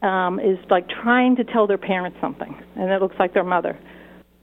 um, 0.01 0.39
is 0.39 0.57
like 0.69 0.87
trying 0.89 1.35
to 1.37 1.43
tell 1.43 1.67
their 1.67 1.77
parents 1.77 2.17
something, 2.19 2.53
and 2.75 2.91
it 2.91 3.01
looks 3.01 3.15
like 3.19 3.33
their 3.33 3.43
mother. 3.43 3.77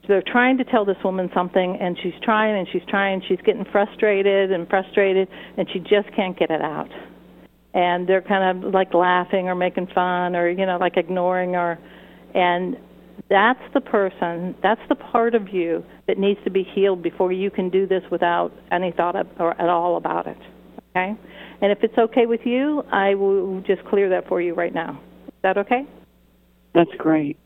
So 0.01 0.07
they're 0.07 0.23
trying 0.25 0.57
to 0.57 0.63
tell 0.63 0.83
this 0.83 0.97
woman 1.03 1.29
something, 1.33 1.77
and 1.79 1.97
she's 2.01 2.13
trying 2.23 2.57
and 2.57 2.67
she's 2.71 2.81
trying. 2.89 3.21
She's 3.27 3.39
getting 3.45 3.65
frustrated 3.71 4.51
and 4.51 4.67
frustrated, 4.67 5.27
and 5.57 5.67
she 5.71 5.79
just 5.79 6.13
can't 6.15 6.37
get 6.37 6.49
it 6.49 6.61
out. 6.61 6.89
And 7.73 8.09
they're 8.09 8.23
kind 8.23 8.65
of 8.65 8.73
like 8.73 8.93
laughing 8.93 9.47
or 9.47 9.55
making 9.55 9.87
fun 9.93 10.35
or, 10.35 10.49
you 10.49 10.65
know, 10.65 10.77
like 10.77 10.97
ignoring 10.97 11.53
her. 11.53 11.77
And 12.33 12.77
that's 13.31 13.61
the 13.73 13.79
person, 13.79 14.53
that's 14.61 14.81
the 14.89 14.95
part 14.95 15.35
of 15.35 15.47
you 15.47 15.83
that 16.07 16.17
needs 16.17 16.39
to 16.43 16.51
be 16.51 16.67
healed 16.75 17.01
before 17.01 17.31
you 17.31 17.49
can 17.49 17.69
do 17.69 17.87
this 17.87 18.03
without 18.11 18.51
any 18.71 18.91
thought 18.91 19.15
of, 19.15 19.25
or 19.39 19.59
at 19.59 19.69
all 19.69 19.95
about 19.95 20.27
it. 20.27 20.37
Okay? 20.89 21.15
And 21.61 21.71
if 21.71 21.77
it's 21.81 21.97
okay 21.97 22.25
with 22.25 22.41
you, 22.43 22.83
I 22.91 23.15
will 23.15 23.61
just 23.61 23.85
clear 23.85 24.09
that 24.09 24.27
for 24.27 24.41
you 24.41 24.53
right 24.53 24.73
now. 24.73 25.01
Is 25.27 25.33
that 25.43 25.57
okay? 25.57 25.87
That's 26.75 26.91
great. 26.97 27.37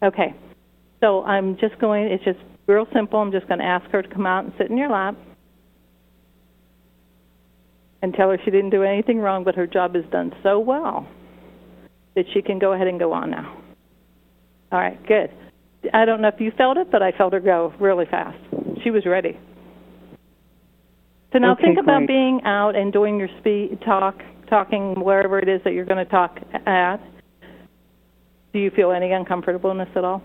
Okay. 0.00 0.32
So 1.00 1.24
I'm 1.24 1.56
just 1.58 1.76
going, 1.80 2.04
it's 2.04 2.22
just 2.22 2.38
real 2.68 2.86
simple. 2.94 3.18
I'm 3.18 3.32
just 3.32 3.48
going 3.48 3.58
to 3.58 3.66
ask 3.66 3.90
her 3.90 4.02
to 4.02 4.08
come 4.08 4.26
out 4.26 4.44
and 4.44 4.52
sit 4.58 4.70
in 4.70 4.76
your 4.76 4.90
lap 4.90 5.16
and 8.02 8.14
tell 8.14 8.30
her 8.30 8.38
she 8.44 8.52
didn't 8.52 8.70
do 8.70 8.84
anything 8.84 9.18
wrong, 9.18 9.42
but 9.42 9.56
her 9.56 9.66
job 9.66 9.96
is 9.96 10.04
done 10.12 10.32
so 10.44 10.60
well 10.60 11.08
that 12.14 12.26
she 12.32 12.42
can 12.42 12.60
go 12.60 12.72
ahead 12.72 12.86
and 12.86 13.00
go 13.00 13.12
on 13.12 13.30
now. 13.30 13.59
All 14.72 14.78
right, 14.78 14.98
good. 15.06 15.30
I 15.92 16.04
don't 16.04 16.20
know 16.20 16.28
if 16.28 16.40
you 16.40 16.52
felt 16.56 16.76
it, 16.76 16.90
but 16.90 17.02
I 17.02 17.12
felt 17.12 17.32
her 17.32 17.40
go 17.40 17.72
really 17.80 18.04
fast. 18.10 18.38
She 18.84 18.90
was 18.90 19.04
ready. 19.06 19.38
So 21.32 21.38
now 21.38 21.52
Okay, 21.52 21.62
think 21.62 21.78
about 21.78 22.06
being 22.06 22.40
out 22.44 22.74
and 22.76 22.92
doing 22.92 23.18
your 23.18 23.28
speed 23.38 23.78
talk, 23.84 24.20
talking 24.48 25.00
wherever 25.00 25.38
it 25.38 25.48
is 25.48 25.60
that 25.64 25.72
you're 25.72 25.84
going 25.84 26.04
to 26.04 26.10
talk 26.10 26.38
at. 26.66 26.98
Do 28.52 28.58
you 28.58 28.70
feel 28.70 28.90
any 28.90 29.12
uncomfortableness 29.12 29.88
at 29.94 30.04
all? 30.04 30.22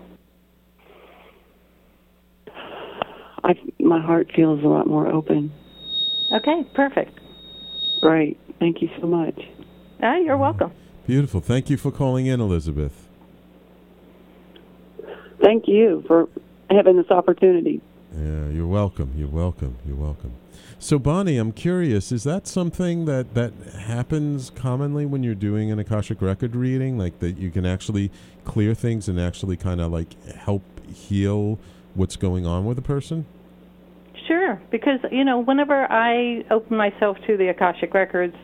I 3.44 3.54
my 3.78 4.00
heart 4.00 4.28
feels 4.34 4.62
a 4.64 4.66
lot 4.66 4.88
more 4.88 5.06
open. 5.06 5.52
Okay, 6.32 6.62
perfect. 6.74 7.18
Great. 8.00 8.38
Thank 8.58 8.82
you 8.82 8.88
so 9.00 9.06
much. 9.06 9.38
Ah, 10.02 10.16
you're 10.16 10.36
welcome. 10.36 10.72
Beautiful. 11.06 11.40
Thank 11.40 11.70
you 11.70 11.76
for 11.76 11.92
calling 11.92 12.26
in, 12.26 12.40
Elizabeth. 12.40 13.05
Thank 15.46 15.68
you 15.68 16.02
for 16.08 16.28
having 16.68 16.96
this 16.96 17.08
opportunity. 17.08 17.80
Yeah, 18.12 18.48
you're 18.48 18.66
welcome. 18.66 19.12
You're 19.16 19.28
welcome. 19.28 19.76
You're 19.86 19.94
welcome. 19.94 20.32
So, 20.80 20.98
Boni, 20.98 21.36
I'm 21.36 21.52
curious: 21.52 22.10
is 22.10 22.24
that 22.24 22.48
something 22.48 23.04
that 23.04 23.34
that 23.34 23.52
happens 23.78 24.50
commonly 24.50 25.06
when 25.06 25.22
you're 25.22 25.36
doing 25.36 25.70
an 25.70 25.78
akashic 25.78 26.20
record 26.20 26.56
reading, 26.56 26.98
like 26.98 27.20
that 27.20 27.38
you 27.38 27.52
can 27.52 27.64
actually 27.64 28.10
clear 28.44 28.74
things 28.74 29.08
and 29.08 29.20
actually 29.20 29.56
kind 29.56 29.80
of 29.80 29.92
like 29.92 30.20
help 30.32 30.64
heal 30.88 31.60
what's 31.94 32.16
going 32.16 32.44
on 32.44 32.64
with 32.64 32.76
a 32.76 32.82
person? 32.82 33.24
Sure, 34.26 34.60
because 34.72 34.98
you 35.12 35.22
know, 35.22 35.38
whenever 35.38 35.86
I 35.92 36.44
open 36.50 36.76
myself 36.76 37.18
to 37.28 37.36
the 37.36 37.50
Akashic 37.50 37.94
records, 37.94 38.34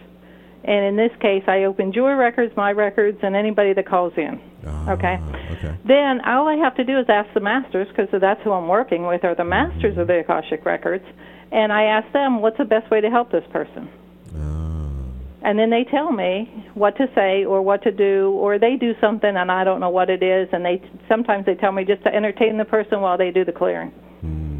and 0.64 0.84
in 0.84 0.96
this 0.96 1.10
case, 1.20 1.42
I 1.46 1.64
open 1.64 1.92
your 1.92 2.16
records, 2.16 2.56
my 2.56 2.72
records, 2.72 3.18
and 3.22 3.34
anybody 3.34 3.72
that 3.72 3.86
calls 3.86 4.12
in. 4.16 4.40
Ah, 4.66 4.92
okay. 4.92 5.18
Okay. 5.52 5.76
Then 5.86 6.20
all 6.24 6.46
I 6.46 6.54
have 6.56 6.76
to 6.76 6.84
do 6.84 6.98
is 6.98 7.06
ask 7.08 7.32
the 7.34 7.40
masters, 7.40 7.88
because 7.88 8.08
that's 8.20 8.40
who 8.42 8.52
I'm 8.52 8.68
working 8.68 9.06
with, 9.06 9.24
are 9.24 9.34
the 9.34 9.44
masters 9.44 9.98
of 9.98 10.06
the 10.06 10.20
Akashic 10.20 10.64
records, 10.64 11.04
and 11.50 11.72
I 11.72 11.84
ask 11.84 12.12
them 12.12 12.40
what's 12.40 12.58
the 12.58 12.64
best 12.64 12.90
way 12.90 13.00
to 13.00 13.10
help 13.10 13.32
this 13.32 13.44
person. 13.52 13.88
Ah. 14.36 14.92
And 15.44 15.58
then 15.58 15.70
they 15.70 15.84
tell 15.90 16.12
me 16.12 16.70
what 16.74 16.96
to 16.98 17.06
say 17.14 17.44
or 17.44 17.60
what 17.62 17.82
to 17.82 17.90
do, 17.90 18.30
or 18.38 18.58
they 18.60 18.76
do 18.76 18.94
something 19.00 19.36
and 19.36 19.50
I 19.50 19.64
don't 19.64 19.80
know 19.80 19.90
what 19.90 20.08
it 20.10 20.22
is, 20.22 20.48
and 20.52 20.64
they 20.64 20.80
sometimes 21.08 21.44
they 21.46 21.56
tell 21.56 21.72
me 21.72 21.84
just 21.84 22.04
to 22.04 22.14
entertain 22.14 22.56
the 22.56 22.64
person 22.64 23.00
while 23.00 23.18
they 23.18 23.32
do 23.32 23.44
the 23.44 23.52
clearing. 23.52 23.90
Hmm. 24.20 24.51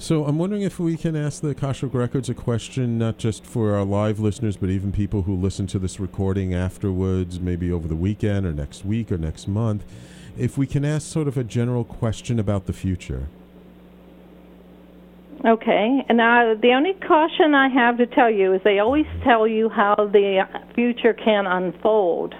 So 0.00 0.24
I'm 0.24 0.38
wondering 0.38 0.62
if 0.62 0.78
we 0.78 0.96
can 0.96 1.16
ask 1.16 1.42
the 1.42 1.48
Akashic 1.48 1.92
Records 1.92 2.28
a 2.28 2.34
question, 2.34 2.98
not 2.98 3.18
just 3.18 3.44
for 3.44 3.74
our 3.74 3.84
live 3.84 4.20
listeners, 4.20 4.56
but 4.56 4.70
even 4.70 4.92
people 4.92 5.22
who 5.22 5.34
listen 5.34 5.66
to 5.68 5.78
this 5.80 5.98
recording 5.98 6.54
afterwards, 6.54 7.40
maybe 7.40 7.72
over 7.72 7.88
the 7.88 7.96
weekend 7.96 8.46
or 8.46 8.52
next 8.52 8.84
week 8.84 9.10
or 9.10 9.18
next 9.18 9.48
month. 9.48 9.84
If 10.36 10.56
we 10.56 10.68
can 10.68 10.84
ask 10.84 11.04
sort 11.10 11.26
of 11.26 11.36
a 11.36 11.42
general 11.42 11.82
question 11.82 12.38
about 12.38 12.66
the 12.66 12.72
future. 12.72 13.26
Okay, 15.44 16.04
and 16.08 16.16
now 16.18 16.54
the 16.54 16.72
only 16.72 16.94
caution 16.94 17.54
I 17.54 17.68
have 17.68 17.98
to 17.98 18.06
tell 18.06 18.30
you 18.30 18.54
is 18.54 18.62
they 18.62 18.78
always 18.78 19.06
tell 19.24 19.48
you 19.48 19.68
how 19.68 19.94
the 19.96 20.44
future 20.74 21.12
can 21.12 21.46
unfold, 21.46 22.34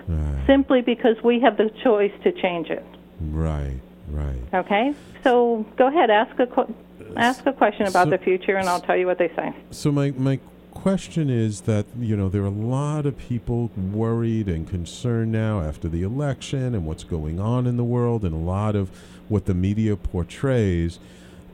simply 0.46 0.80
because 0.80 1.16
we 1.24 1.40
have 1.40 1.56
the 1.56 1.70
choice 1.82 2.12
to 2.22 2.30
change 2.32 2.70
it. 2.70 2.84
Right, 3.20 3.80
right. 4.10 4.38
Okay, 4.54 4.94
so 5.24 5.66
go 5.76 5.88
ahead, 5.88 6.10
ask 6.10 6.38
a 6.38 6.46
qu- 6.46 6.74
ask 7.16 7.44
a 7.46 7.52
question 7.52 7.86
about 7.86 8.06
So- 8.06 8.10
the 8.10 8.18
future, 8.18 8.56
and 8.56 8.68
I'll 8.68 8.80
tell 8.80 8.96
you 8.96 9.06
what 9.06 9.18
they 9.18 9.28
say. 9.36 9.52
So 9.70 9.90
my 9.92 10.12
my 10.16 10.38
question 10.72 11.28
is 11.28 11.62
that 11.62 11.84
you 11.98 12.16
know 12.16 12.28
there 12.28 12.42
are 12.42 12.46
a 12.46 12.50
lot 12.50 13.04
of 13.04 13.18
people 13.18 13.68
worried 13.92 14.48
and 14.48 14.68
concerned 14.68 15.32
now 15.32 15.60
after 15.60 15.88
the 15.88 16.02
election 16.02 16.72
and 16.74 16.86
what's 16.86 17.02
going 17.02 17.40
on 17.40 17.66
in 17.66 17.76
the 17.76 17.82
world 17.84 18.24
and 18.24 18.32
a 18.32 18.38
lot 18.38 18.76
of 18.76 18.88
what 19.28 19.46
the 19.46 19.54
media 19.54 19.96
portrays 19.96 21.00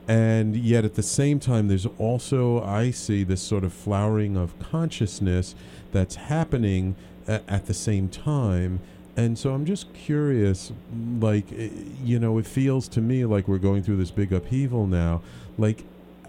and 0.07 0.55
yet 0.55 0.85
at 0.85 0.93
the 0.93 1.01
same 1.01 1.39
time 1.39 1.67
there's 1.69 1.87
also 1.97 2.61
I 2.63 2.91
see 2.91 3.23
this 3.23 3.41
sort 3.41 3.63
of 3.63 3.73
flowering 3.73 4.37
of 4.37 4.53
consciousness 4.59 5.55
that's 5.91 6.15
happening 6.15 6.95
a- 7.27 7.41
at 7.47 7.65
the 7.65 7.73
same 7.73 8.07
time 8.09 8.79
and 9.17 9.37
so 9.37 9.53
I'm 9.53 9.65
just 9.65 9.93
curious 9.93 10.71
like 11.19 11.51
eh, 11.53 11.69
you 12.03 12.19
know 12.19 12.37
it 12.37 12.45
feels 12.45 12.87
to 12.89 13.01
me 13.01 13.25
like 13.25 13.47
we're 13.47 13.57
going 13.57 13.83
through 13.83 13.97
this 13.97 14.11
big 14.11 14.33
upheaval 14.33 14.87
now. 14.87 15.21
Like 15.57 15.85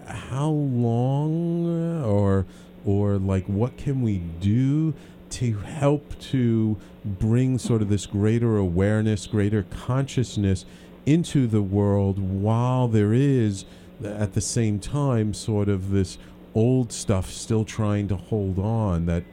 how 0.07 0.49
long 0.49 2.03
or 2.03 2.45
or 2.85 3.17
like 3.17 3.45
what 3.47 3.77
can 3.77 4.01
we 4.01 4.19
do 4.39 4.93
to 5.29 5.57
help 5.57 6.17
to 6.19 6.77
bring 7.03 7.57
sort 7.57 7.81
of 7.81 7.89
this 7.89 8.05
greater 8.05 8.57
awareness 8.57 9.27
greater 9.27 9.63
consciousness 9.63 10.65
into 11.05 11.47
the 11.47 11.61
world 11.61 12.17
while 12.19 12.87
there 12.87 13.13
is 13.13 13.65
at 14.03 14.33
the 14.33 14.41
same 14.41 14.79
time 14.79 15.33
sort 15.33 15.67
of 15.67 15.89
this 15.91 16.17
old 16.55 16.91
stuff 16.91 17.29
still 17.29 17.65
trying 17.65 18.07
to 18.07 18.15
hold 18.15 18.57
on 18.57 19.05
that 19.05 19.23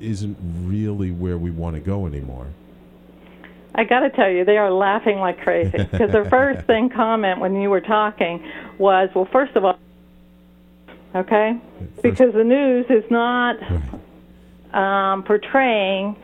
isn't 0.00 0.36
really 0.64 1.10
where 1.10 1.36
we 1.36 1.50
want 1.50 1.74
to 1.76 1.80
go 1.80 2.06
anymore 2.06 2.46
I 3.74 3.84
got 3.84 4.00
to 4.00 4.10
tell 4.10 4.30
you, 4.30 4.44
they 4.44 4.58
are 4.58 4.70
laughing 4.70 5.18
like 5.18 5.40
crazy. 5.40 5.78
Because 5.90 6.10
their 6.12 6.28
first 6.28 6.66
thing 6.66 6.90
comment 6.90 7.40
when 7.40 7.60
you 7.60 7.70
were 7.70 7.80
talking 7.80 8.42
was, 8.78 9.08
well, 9.14 9.28
first 9.32 9.56
of 9.56 9.64
all, 9.64 9.78
okay, 11.14 11.58
because 12.02 12.32
the 12.34 12.44
news 12.44 12.86
is 12.90 13.04
not 13.10 13.56
um, 14.74 15.22
portraying 15.24 16.16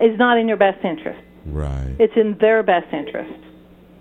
is 0.00 0.18
not 0.18 0.38
in 0.38 0.48
your 0.48 0.56
best 0.56 0.84
interest. 0.84 1.20
right. 1.46 1.96
It's 1.98 2.12
in 2.16 2.36
their 2.38 2.62
best 2.62 2.92
interest. 2.92 3.42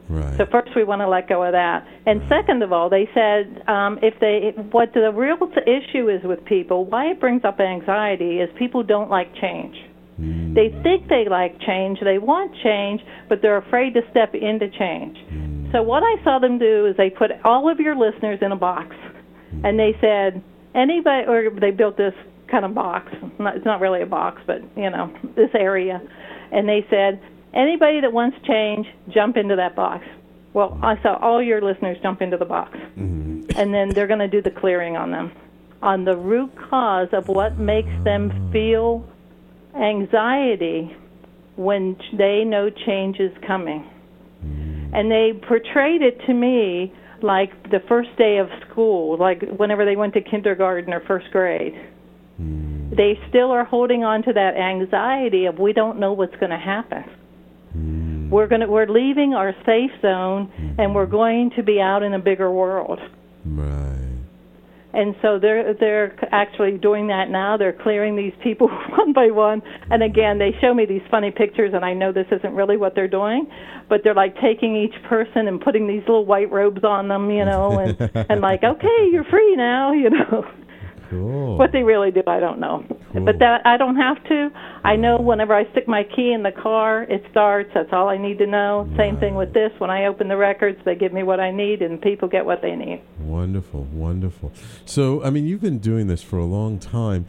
right. 0.10 0.38
So 0.38 0.46
first, 0.46 0.76
we 0.76 0.84
want 0.84 1.02
to 1.02 1.08
let 1.08 1.28
go 1.28 1.44
of 1.44 1.54
that, 1.54 1.88
and 2.06 2.22
second 2.30 2.64
of 2.64 2.72
all, 2.74 2.90
they 2.90 3.10
said 3.14 3.64
um, 3.68 4.00
if 4.02 4.20
they 4.20 4.54
what 4.72 4.94
the 4.94 5.12
real 5.12 5.38
issue 5.66 6.10
is 6.10 6.24
with 6.24 6.44
people, 6.46 6.86
why 6.86 7.12
it 7.12 7.20
brings 7.20 7.44
up 7.44 7.60
anxiety 7.60 8.40
is 8.40 8.50
people 8.58 8.84
don't 8.84 9.10
like 9.10 9.34
change. 9.36 9.78
Mm. 10.20 10.56
They 10.56 10.70
think 10.82 11.10
they 11.10 11.26
like 11.30 11.60
change, 11.62 12.00
they 12.02 12.18
want 12.18 12.56
change, 12.64 13.02
but 13.28 13.42
they're 13.42 13.58
afraid 13.58 13.94
to 13.96 14.02
step 14.12 14.34
into 14.34 14.70
change. 14.70 15.18
Mm. 15.18 15.72
So 15.72 15.82
what 15.82 16.04
I 16.04 16.24
saw 16.24 16.40
them 16.40 16.58
do 16.58 16.86
is 16.86 16.96
they 16.96 17.10
put 17.10 17.32
all 17.44 17.70
of 17.70 17.80
your 17.80 17.96
listeners 17.96 18.40
in 18.42 18.52
a 18.52 18.56
box, 18.56 18.96
mm. 19.54 19.68
and 19.68 19.78
they 19.78 19.96
said 20.00 20.42
anybody, 20.74 21.28
or 21.28 21.50
they 21.60 21.72
built 21.72 21.98
this 21.98 22.14
kind 22.50 22.64
of 22.64 22.74
box. 22.74 23.12
It's 23.40 23.66
not 23.66 23.82
really 23.82 24.02
a 24.02 24.06
box, 24.06 24.42
but 24.48 24.62
you 24.78 24.90
know 24.90 25.14
this 25.36 25.50
area, 25.54 26.02
and 26.52 26.70
they 26.70 26.86
said 26.90 27.22
anybody 27.54 28.00
that 28.02 28.14
wants 28.14 28.38
change, 28.48 28.88
jump 29.10 29.36
into 29.36 29.56
that 29.58 29.76
box. 29.76 30.06
Well, 30.54 30.80
I 30.82 31.02
saw 31.02 31.18
all 31.22 31.44
your 31.44 31.62
listeners 31.62 31.98
jump 32.02 32.22
into 32.22 32.38
the 32.38 32.46
box, 32.46 32.78
and 32.96 33.74
then 33.74 33.90
they're 33.90 34.08
going 34.08 34.20
to 34.20 34.30
do 34.30 34.42
the 34.42 34.52
clearing 34.52 34.96
on 34.96 35.12
them, 35.12 35.34
on 35.82 36.06
the 36.06 36.16
root 36.16 36.52
cause 36.70 37.10
of 37.12 37.28
what 37.28 37.58
makes 37.58 37.92
them 38.06 38.50
feel 38.54 39.06
anxiety 39.76 40.96
when 41.56 41.96
they 42.18 42.44
know 42.46 42.70
change 42.70 43.20
is 43.20 43.32
coming. 43.46 43.90
And 44.96 45.12
they 45.12 45.34
portrayed 45.48 46.02
it 46.02 46.20
to 46.26 46.34
me 46.34 46.94
like 47.22 47.52
the 47.70 47.80
first 47.88 48.10
day 48.18 48.38
of 48.38 48.48
school, 48.70 49.18
like 49.20 49.42
whenever 49.58 49.84
they 49.84 49.98
went 49.98 50.14
to 50.14 50.22
kindergarten 50.22 50.94
or 50.94 51.02
first 51.02 51.30
grade. 51.32 51.74
Hmm. 52.38 52.92
They 52.96 53.20
still 53.28 53.52
are 53.52 53.66
holding 53.66 54.06
on 54.06 54.24
to 54.24 54.34
that 54.34 54.56
anxiety 54.56 55.48
of 55.48 55.60
we 55.60 55.74
don't 55.74 56.00
know 56.00 56.14
what's 56.14 56.36
going 56.36 56.52
to 56.52 56.58
happen. 56.58 57.04
Hmm. 57.74 58.30
We're 58.30 58.48
going 58.48 58.62
to 58.62 58.68
we're 58.68 58.88
leaving 58.88 59.34
our 59.34 59.54
safe 59.66 59.92
zone 60.02 60.76
and 60.78 60.96
we're 60.96 61.06
hmm. 61.06 61.12
going 61.12 61.52
to 61.58 61.64
be 61.64 61.82
out 61.82 62.04
in 62.04 62.14
a 62.14 62.20
bigger 62.20 62.50
world. 62.50 63.00
right 63.46 64.05
And 64.96 65.14
so 65.22 65.38
they're 65.40 65.74
they're 65.74 66.18
actually 66.32 66.78
doing 66.78 67.08
that 67.08 67.30
now. 67.30 67.58
They're 67.58 67.74
clearing 67.74 68.16
these 68.16 68.34
people 68.42 68.68
one 68.98 69.12
by 69.12 69.30
one. 69.30 69.62
And 69.92 70.02
again, 70.02 70.40
they 70.40 70.52
show 70.62 70.74
me 70.74 70.86
these 70.86 71.02
funny 71.12 71.32
pictures, 71.32 71.72
and 71.74 71.84
I 71.84 71.94
know 71.94 72.14
this 72.14 72.28
isn't 72.32 72.54
really 72.54 72.78
what 72.78 72.96
they're 72.96 73.10
doing, 73.10 73.48
but 73.90 74.02
they're 74.04 74.16
like 74.16 74.36
taking 74.42 74.76
each 74.78 74.96
person 75.10 75.50
and 75.50 75.60
putting 75.60 75.88
these 75.88 76.02
little 76.08 76.26
white 76.26 76.50
robes 76.50 76.84
on 76.86 77.10
them, 77.10 77.30
you 77.30 77.44
know, 77.44 77.78
and 77.78 78.00
and 78.30 78.40
like, 78.40 78.64
okay, 78.64 79.10
you're 79.12 79.26
free 79.26 79.56
now, 79.58 79.92
you 80.04 80.10
know. 80.10 80.46
Cool 81.16 81.58
What 81.58 81.72
they 81.72 81.84
really 81.84 82.12
do, 82.12 82.22
I 82.28 82.40
don't 82.40 82.60
know. 82.60 82.84
But 83.14 83.40
that 83.40 83.66
I 83.66 83.78
don't 83.78 83.96
have 83.96 84.22
to. 84.26 84.50
I 84.84 84.98
know 84.98 85.18
whenever 85.18 85.54
I 85.56 85.70
stick 85.72 85.88
my 85.88 86.04
key 86.04 86.34
in 86.34 86.44
the 86.44 86.52
car, 86.52 87.04
it 87.04 87.24
starts. 87.32 87.72
That's 87.74 87.94
all 87.94 88.10
I 88.10 88.18
need 88.18 88.38
to 88.40 88.46
know. 88.46 88.90
Same 88.98 89.18
thing 89.18 89.36
with 89.36 89.54
this. 89.54 89.72
When 89.78 89.90
I 89.90 90.08
open 90.08 90.28
the 90.28 90.36
records, 90.36 90.78
they 90.84 90.96
give 90.96 91.14
me 91.14 91.24
what 91.24 91.40
I 91.40 91.52
need, 91.52 91.82
and 91.82 92.02
people 92.02 92.28
get 92.28 92.46
what 92.46 92.62
they 92.62 92.76
need. 92.76 93.02
Wonderful, 93.20 93.84
wonderful. 93.86 94.52
So, 94.86 95.24
I 95.24 95.30
mean, 95.30 95.46
you've 95.48 95.62
been 95.62 95.80
doing 95.80 96.08
this 96.08 96.22
for 96.22 96.38
a 96.38 96.46
long 96.46 96.78
time. 96.78 97.26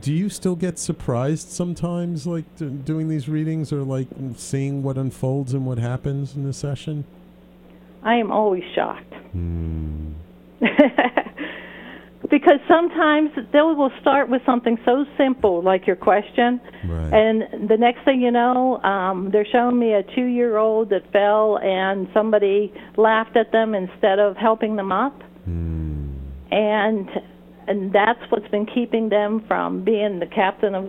Do 0.00 0.12
you 0.12 0.28
still 0.28 0.56
get 0.56 0.78
surprised 0.78 1.50
sometimes, 1.50 2.26
like 2.26 2.44
doing 2.56 3.08
these 3.08 3.28
readings, 3.28 3.72
or 3.72 3.82
like 3.84 4.08
seeing 4.36 4.82
what 4.82 4.98
unfolds 4.98 5.54
and 5.54 5.66
what 5.66 5.78
happens 5.78 6.34
in 6.34 6.44
the 6.44 6.52
session? 6.52 7.04
I 8.02 8.16
am 8.16 8.32
always 8.32 8.64
shocked. 8.74 9.14
Hmm. 9.30 10.12
because 12.30 12.60
sometimes 12.68 13.30
they 13.52 13.60
will 13.60 13.90
start 14.00 14.28
with 14.28 14.42
something 14.46 14.78
so 14.84 15.04
simple 15.18 15.62
like 15.62 15.86
your 15.86 15.96
question 15.96 16.60
Right. 16.86 17.12
and 17.12 17.68
the 17.68 17.76
next 17.76 18.04
thing 18.04 18.20
you 18.20 18.30
know 18.30 18.78
um 18.82 19.30
they're 19.32 19.46
showing 19.50 19.78
me 19.78 19.92
a 19.94 20.02
2 20.14 20.24
year 20.26 20.56
old 20.56 20.90
that 20.90 21.10
fell 21.12 21.58
and 21.58 22.08
somebody 22.14 22.72
laughed 22.96 23.36
at 23.36 23.50
them 23.52 23.74
instead 23.74 24.18
of 24.18 24.36
helping 24.36 24.76
them 24.76 24.92
up 24.92 25.20
and 25.46 27.08
and 27.68 27.92
that's 27.92 28.20
what's 28.30 28.48
been 28.48 28.66
keeping 28.66 29.08
them 29.08 29.44
from 29.48 29.84
being 29.84 30.18
the 30.18 30.26
captain 30.26 30.74
of 30.74 30.84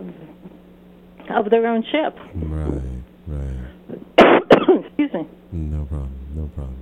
of 1.30 1.50
their 1.50 1.66
own 1.66 1.82
ship 1.90 2.14
Right, 2.34 2.82
right. 3.28 3.58
excuse 4.86 5.12
me 5.12 5.26
No 5.52 5.84
problem, 5.86 6.12
no 6.34 6.46
problem. 6.54 6.76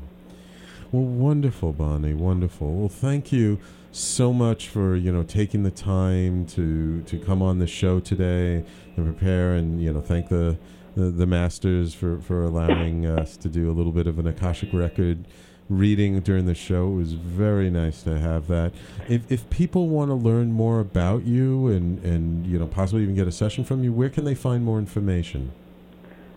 Well, 0.92 1.04
wonderful, 1.04 1.72
Boni. 1.72 2.12
Wonderful. 2.12 2.70
Well, 2.70 2.88
thank 2.90 3.32
you 3.32 3.58
so 3.92 4.32
much 4.32 4.68
for 4.68 4.94
you 4.94 5.12
know 5.12 5.22
taking 5.22 5.62
the 5.62 5.70
time 5.70 6.46
to 6.46 7.02
to 7.02 7.18
come 7.18 7.42
on 7.42 7.58
the 7.58 7.66
show 7.66 8.00
today 8.00 8.64
and 8.96 9.04
prepare 9.04 9.54
and 9.54 9.82
you 9.82 9.92
know 9.92 10.00
thank 10.00 10.28
the 10.28 10.58
the, 10.94 11.04
the 11.04 11.26
masters 11.26 11.94
for 11.94 12.18
for 12.18 12.44
allowing 12.44 13.06
us 13.06 13.36
to 13.38 13.48
do 13.48 13.70
a 13.70 13.72
little 13.72 13.92
bit 13.92 14.06
of 14.06 14.18
an 14.18 14.26
akashic 14.26 14.72
record 14.72 15.26
reading 15.70 16.20
during 16.20 16.44
the 16.44 16.54
show. 16.54 16.88
It 16.88 16.96
was 16.96 17.12
very 17.14 17.70
nice 17.70 18.02
to 18.02 18.18
have 18.18 18.46
that. 18.48 18.72
If 19.08 19.30
if 19.32 19.48
people 19.48 19.88
want 19.88 20.10
to 20.10 20.14
learn 20.14 20.52
more 20.52 20.80
about 20.80 21.24
you 21.24 21.68
and 21.68 22.04
and 22.04 22.46
you 22.46 22.58
know 22.58 22.66
possibly 22.66 23.02
even 23.02 23.14
get 23.14 23.26
a 23.26 23.32
session 23.32 23.64
from 23.64 23.82
you, 23.82 23.92
where 23.92 24.10
can 24.10 24.24
they 24.24 24.34
find 24.34 24.64
more 24.64 24.78
information? 24.78 25.52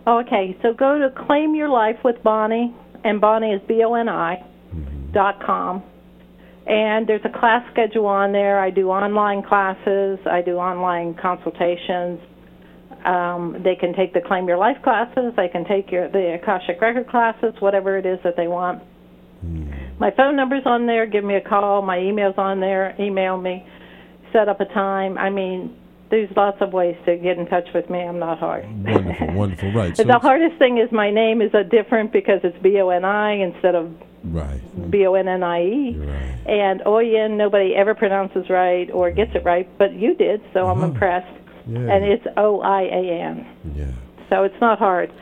Okay. 0.06 0.56
So 0.62 0.72
go 0.72 0.98
to 0.98 1.10
Claim 1.26 1.54
Your 1.54 1.68
Life 1.68 1.98
with 2.04 2.22
Boni, 2.22 2.74
and 3.06 3.20
Boni 3.20 3.52
is 3.52 3.62
B 3.68 3.82
O 3.84 3.94
N 3.94 4.08
I 4.08 4.44
dot 5.12 5.40
com. 5.44 5.82
And 6.66 7.06
there's 7.06 7.24
a 7.24 7.38
class 7.38 7.62
schedule 7.72 8.06
on 8.06 8.32
there. 8.32 8.58
I 8.58 8.70
do 8.70 8.88
online 8.90 9.42
classes. 9.46 10.18
I 10.26 10.42
do 10.42 10.56
online 10.56 11.14
consultations. 11.14 12.18
Um, 13.04 13.62
they 13.62 13.76
can 13.76 13.94
take 13.94 14.12
the 14.12 14.20
Claim 14.26 14.48
Your 14.48 14.58
Life 14.58 14.78
classes. 14.82 15.32
They 15.36 15.46
can 15.48 15.64
take 15.64 15.92
your 15.92 16.10
the 16.10 16.38
Akashic 16.42 16.80
Record 16.80 17.08
classes, 17.08 17.54
whatever 17.60 17.96
it 17.96 18.04
is 18.04 18.18
that 18.24 18.34
they 18.36 18.48
want. 18.48 18.82
My 20.00 20.10
phone 20.16 20.34
number's 20.34 20.66
on 20.66 20.86
there. 20.86 21.06
Give 21.06 21.22
me 21.22 21.36
a 21.36 21.40
call. 21.40 21.82
My 21.82 22.00
email's 22.00 22.34
on 22.36 22.58
there. 22.58 22.96
Email 23.00 23.38
me. 23.40 23.64
Set 24.32 24.48
up 24.48 24.60
a 24.60 24.64
time. 24.64 25.16
I 25.18 25.30
mean, 25.30 25.76
there's 26.10 26.30
lots 26.36 26.58
of 26.60 26.72
ways 26.72 26.96
to 27.06 27.16
get 27.16 27.38
in 27.38 27.46
touch 27.46 27.68
with 27.74 27.90
me. 27.90 27.98
I'm 28.00 28.18
not 28.18 28.38
hard. 28.38 28.64
Wonderful, 28.84 29.32
wonderful. 29.32 29.72
Right. 29.72 29.94
the 29.96 30.02
it's- 30.02 30.22
hardest 30.22 30.58
thing 30.58 30.78
is 30.78 30.90
my 30.92 31.10
name 31.10 31.40
is 31.42 31.52
a 31.54 31.64
different 31.64 32.12
because 32.12 32.40
it's 32.44 32.56
B 32.62 32.78
O 32.80 32.88
N 32.90 33.04
I 33.04 33.32
instead 33.32 33.74
of 33.74 33.92
right. 34.24 34.60
B 34.90 35.06
O 35.06 35.14
N 35.14 35.28
N 35.28 35.42
I 35.42 35.62
E. 35.62 35.98
And 36.46 36.80
Oian 36.82 37.36
nobody 37.36 37.74
ever 37.74 37.94
pronounces 37.94 38.48
right 38.48 38.88
or 38.92 39.10
gets 39.10 39.32
it 39.34 39.44
right, 39.44 39.68
but 39.78 39.92
you 39.94 40.14
did, 40.14 40.40
so 40.54 40.66
I'm 40.66 40.82
impressed. 40.84 41.26
Yeah. 41.66 41.78
And 41.80 42.04
it's 42.04 42.24
O 42.36 42.60
I 42.60 42.82
A 42.82 43.20
N. 43.22 43.46
Yeah. 43.74 43.90
So 44.30 44.44
it's 44.44 44.60
not 44.60 44.78
hard. 44.78 45.12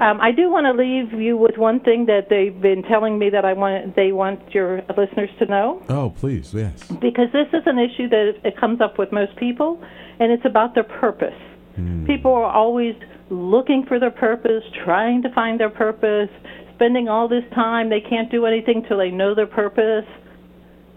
Um, 0.00 0.20
I 0.20 0.32
do 0.32 0.50
want 0.50 0.64
to 0.66 0.72
leave 0.72 1.12
you 1.20 1.36
with 1.36 1.56
one 1.56 1.78
thing 1.78 2.06
that 2.06 2.28
they've 2.28 2.58
been 2.60 2.82
telling 2.82 3.16
me 3.16 3.30
that 3.30 3.44
I 3.44 3.52
want 3.52 3.94
they 3.94 4.10
want 4.10 4.52
your 4.52 4.82
listeners 4.98 5.30
to 5.38 5.46
know 5.46 5.82
Oh, 5.88 6.10
please, 6.18 6.52
yes. 6.52 6.82
because 7.00 7.30
this 7.32 7.46
is 7.52 7.62
an 7.66 7.78
issue 7.78 8.08
that 8.08 8.32
it 8.42 8.56
comes 8.58 8.80
up 8.80 8.98
with 8.98 9.12
most 9.12 9.36
people, 9.36 9.80
and 10.20 10.32
it's 10.32 10.44
about 10.44 10.74
their 10.74 10.84
purpose. 10.84 11.34
Hmm. 11.76 12.06
People 12.06 12.32
are 12.32 12.50
always 12.50 12.94
looking 13.30 13.84
for 13.86 13.98
their 13.98 14.10
purpose, 14.10 14.62
trying 14.84 15.22
to 15.22 15.32
find 15.34 15.58
their 15.58 15.70
purpose, 15.70 16.28
spending 16.74 17.08
all 17.08 17.28
this 17.28 17.44
time. 17.54 17.90
They 17.90 18.00
can't 18.00 18.30
do 18.30 18.46
anything 18.46 18.84
till 18.88 18.98
they 18.98 19.10
know 19.10 19.34
their 19.34 19.46
purpose. 19.46 20.06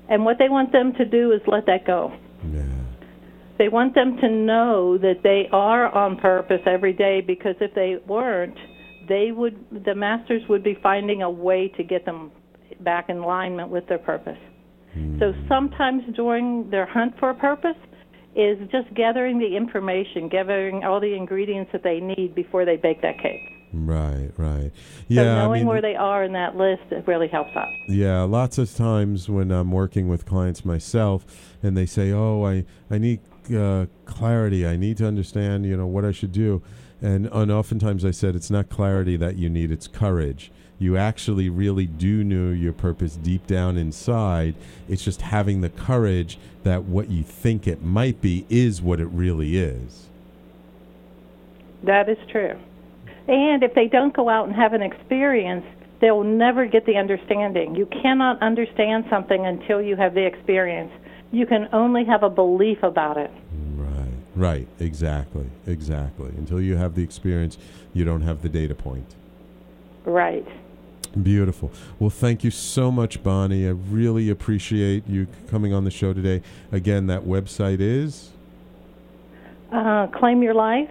And 0.09 0.23
what 0.23 0.37
they 0.37 0.49
want 0.49 0.71
them 0.71 0.93
to 0.93 1.05
do 1.05 1.31
is 1.31 1.41
let 1.47 1.65
that 1.65 1.85
go. 1.85 2.13
They 3.57 3.69
want 3.69 3.95
them 3.95 4.17
to 4.21 4.29
know 4.29 4.97
that 4.99 5.23
they 5.23 5.49
are 5.51 5.89
on 5.93 6.17
purpose 6.17 6.61
every 6.65 6.93
day 6.93 7.21
because 7.25 7.55
if 7.59 7.73
they 7.73 7.95
weren't, 8.07 8.57
they 9.09 9.31
would 9.31 9.83
the 9.85 9.95
masters 9.95 10.43
would 10.47 10.63
be 10.63 10.77
finding 10.83 11.23
a 11.23 11.29
way 11.29 11.71
to 11.77 11.83
get 11.83 12.05
them 12.05 12.31
back 12.81 13.09
in 13.09 13.17
alignment 13.17 13.69
with 13.69 13.87
their 13.87 13.97
purpose. 13.97 14.37
So 15.19 15.31
hmm. 15.31 15.47
sometimes 15.47 16.03
during 16.15 16.69
their 16.69 16.85
hunt 16.85 17.13
for 17.19 17.31
a 17.31 17.35
purpose 17.35 17.77
is 18.37 18.59
just 18.71 18.93
gathering 18.93 19.39
the 19.39 19.57
information, 19.57 20.29
gathering 20.29 20.83
all 20.83 20.99
the 20.99 21.15
ingredients 21.15 21.71
that 21.71 21.83
they 21.83 21.99
need 21.99 22.35
before 22.35 22.65
they 22.65 22.77
bake 22.77 23.01
that 23.01 23.19
cake. 23.19 23.41
Right, 23.73 24.29
right. 24.37 24.71
so 24.73 25.03
Yeah, 25.07 25.21
I 25.21 25.43
knowing 25.43 25.61
mean, 25.61 25.67
where 25.67 25.81
they 25.81 25.95
are 25.95 26.23
in 26.23 26.33
that 26.33 26.55
list 26.55 26.83
it 26.91 27.05
really 27.07 27.27
helps 27.27 27.55
out. 27.55 27.67
Yeah, 27.89 28.21
lots 28.21 28.57
of 28.57 28.73
times 28.73 29.27
when 29.27 29.51
I'm 29.51 29.71
working 29.71 30.07
with 30.07 30.25
clients 30.25 30.63
myself, 30.63 31.25
and 31.61 31.75
they 31.75 31.85
say, 31.85 32.11
"Oh, 32.11 32.45
I 32.45 32.63
I 32.89 32.97
need 32.97 33.19
uh, 33.53 33.87
clarity. 34.05 34.65
I 34.65 34.77
need 34.77 34.97
to 34.97 35.07
understand, 35.07 35.65
you 35.65 35.75
know, 35.75 35.87
what 35.87 36.05
I 36.05 36.11
should 36.11 36.31
do," 36.31 36.61
and 37.01 37.27
and 37.27 37.51
oftentimes 37.51 38.05
I 38.05 38.11
said, 38.11 38.35
"It's 38.35 38.49
not 38.49 38.69
clarity 38.69 39.17
that 39.17 39.35
you 39.35 39.49
need; 39.49 39.69
it's 39.71 39.87
courage." 39.87 40.51
You 40.79 40.95
actually 40.95 41.49
really 41.49 41.87
do 41.87 42.23
know 42.23 42.51
your 42.51 42.73
purpose 42.73 43.15
deep 43.15 43.47
down 43.47 43.77
inside. 43.77 44.55
It's 44.87 45.03
just 45.03 45.21
having 45.21 45.61
the 45.61 45.69
courage 45.69 46.37
that 46.63 46.83
what 46.83 47.09
you 47.09 47.23
think 47.23 47.67
it 47.67 47.81
might 47.81 48.21
be 48.21 48.45
is 48.49 48.81
what 48.81 48.99
it 48.99 49.07
really 49.07 49.57
is. 49.57 50.07
That 51.83 52.09
is 52.09 52.17
true. 52.29 52.57
And 53.27 53.63
if 53.63 53.73
they 53.73 53.87
don't 53.87 54.13
go 54.13 54.29
out 54.29 54.47
and 54.47 54.55
have 54.55 54.73
an 54.73 54.81
experience, 54.81 55.65
they'll 55.99 56.23
never 56.23 56.65
get 56.65 56.85
the 56.85 56.95
understanding. 56.95 57.75
You 57.75 57.87
cannot 57.87 58.41
understand 58.41 59.05
something 59.09 59.45
until 59.45 59.81
you 59.81 59.95
have 59.95 60.13
the 60.13 60.25
experience. 60.25 60.91
You 61.31 61.45
can 61.45 61.67
only 61.73 62.05
have 62.05 62.23
a 62.23 62.29
belief 62.29 62.83
about 62.83 63.17
it. 63.17 63.31
Right, 63.75 64.13
right, 64.35 64.67
exactly, 64.79 65.49
exactly. 65.65 66.29
Until 66.37 66.61
you 66.61 66.77
have 66.77 66.95
the 66.95 67.03
experience, 67.03 67.57
you 67.93 68.05
don't 68.05 68.21
have 68.21 68.43
the 68.43 68.49
data 68.49 68.75
point. 68.75 69.15
Right. 70.05 70.47
Beautiful. 71.21 71.71
Well, 71.99 72.09
thank 72.09 72.43
you 72.43 72.51
so 72.51 72.91
much, 72.91 73.23
Boni. 73.23 73.65
I 73.67 73.71
really 73.71 74.29
appreciate 74.29 75.07
you 75.07 75.27
coming 75.49 75.73
on 75.73 75.83
the 75.83 75.91
show 75.91 76.13
today. 76.13 76.41
Again, 76.71 77.07
that 77.07 77.23
website 77.23 77.79
is 77.79 78.31
Uh, 79.71 80.07
claim 80.07 80.41
your 80.43 80.53
life 80.53 80.89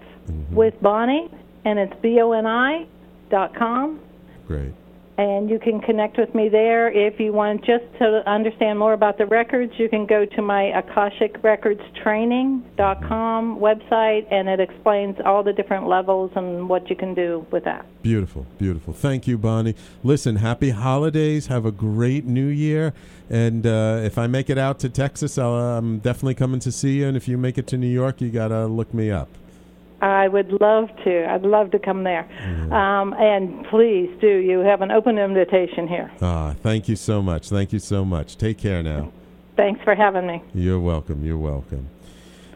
with 0.51 0.79
Boni, 0.83 1.31
and 1.65 1.79
it's 1.79 1.95
B 2.03 2.21
O 2.21 2.33
N 2.33 2.47
I 2.47 2.87
dot 3.31 3.55
com. 3.55 4.01
great. 4.47 4.73
And 5.19 5.49
you 5.49 5.59
can 5.59 5.81
connect 5.81 6.19
with 6.19 6.35
me 6.35 6.51
there. 6.51 6.93
If 6.93 7.19
you 7.19 7.33
want 7.33 7.65
just 7.65 7.85
to 7.99 8.23
understand 8.27 8.79
more 8.79 8.93
about 8.93 9.17
the 9.17 9.25
records, 9.25 9.73
you 9.79 9.89
can 9.89 10.05
go 10.05 10.27
to 10.27 10.43
my 10.43 10.71
AkashicRecordsTraining.com 10.77 13.59
website, 13.59 14.27
and 14.31 14.47
it 14.49 14.61
explains 14.61 15.17
all 15.25 15.43
the 15.43 15.55
different 15.55 15.89
levels 15.89 16.33
and 16.37 16.69
what 16.69 16.91
you 16.91 16.97
can 16.97 17.15
do 17.15 17.47
with 17.51 17.65
that. 17.65 17.87
Beautiful, 18.03 18.47
beautiful. 18.59 18.93
Thank 18.93 19.27
you, 19.27 19.39
Boni. 19.39 19.75
Listen, 20.03 20.37
happy 20.37 20.69
holidays. 20.71 21.47
Have 21.47 21.65
a 21.65 21.73
great 21.73 22.27
new 22.27 22.49
year. 22.49 22.93
And 23.31 23.67
uh, 23.67 24.03
if 24.05 24.19
I 24.19 24.27
make 24.27 24.51
it 24.51 24.59
out 24.59 24.79
to 24.81 24.91
Texas, 24.91 25.39
uh, 25.39 25.49
I'm 25.49 25.99
definitely 25.99 26.35
coming 26.35 26.61
to 26.61 26.71
see 26.71 26.99
you. 26.99 27.09
And 27.09 27.17
if 27.17 27.27
you 27.27 27.39
make 27.39 27.57
it 27.57 27.67
to 27.69 27.79
New 27.79 27.89
York, 27.89 28.21
you 28.21 28.29
got 28.31 28.49
to 28.49 28.67
look 28.67 28.93
me 28.93 29.11
up. 29.11 29.31
I 30.01 30.29
would 30.29 30.53
love 30.61 30.89
to. 31.05 31.27
I'd 31.31 31.43
love 31.43 31.71
to 31.71 31.79
come 31.79 32.05
there. 32.05 32.29
Um, 32.73 33.15
and 33.15 33.67
please 33.67 34.11
do. 34.21 34.29
You 34.29 34.61
have 34.61 34.83
an 34.83 34.91
open 34.91 35.19
invitation 35.19 35.89
here. 35.89 36.11
Ah, 36.21 36.55
thank 36.63 36.89
you 36.89 36.97
so 36.97 37.23
much. 37.23 37.49
Thank 37.49 37.73
you 37.73 37.79
so 37.79 38.05
much. 38.05 38.37
Take 38.37 38.59
care 38.59 38.83
now. 38.83 39.13
Thanks 39.57 39.83
for 39.85 39.95
having 39.95 40.27
me. 40.27 40.43
You're 40.53 40.81
welcome. 40.81 41.25
You're 41.25 41.39
welcome. 41.39 41.89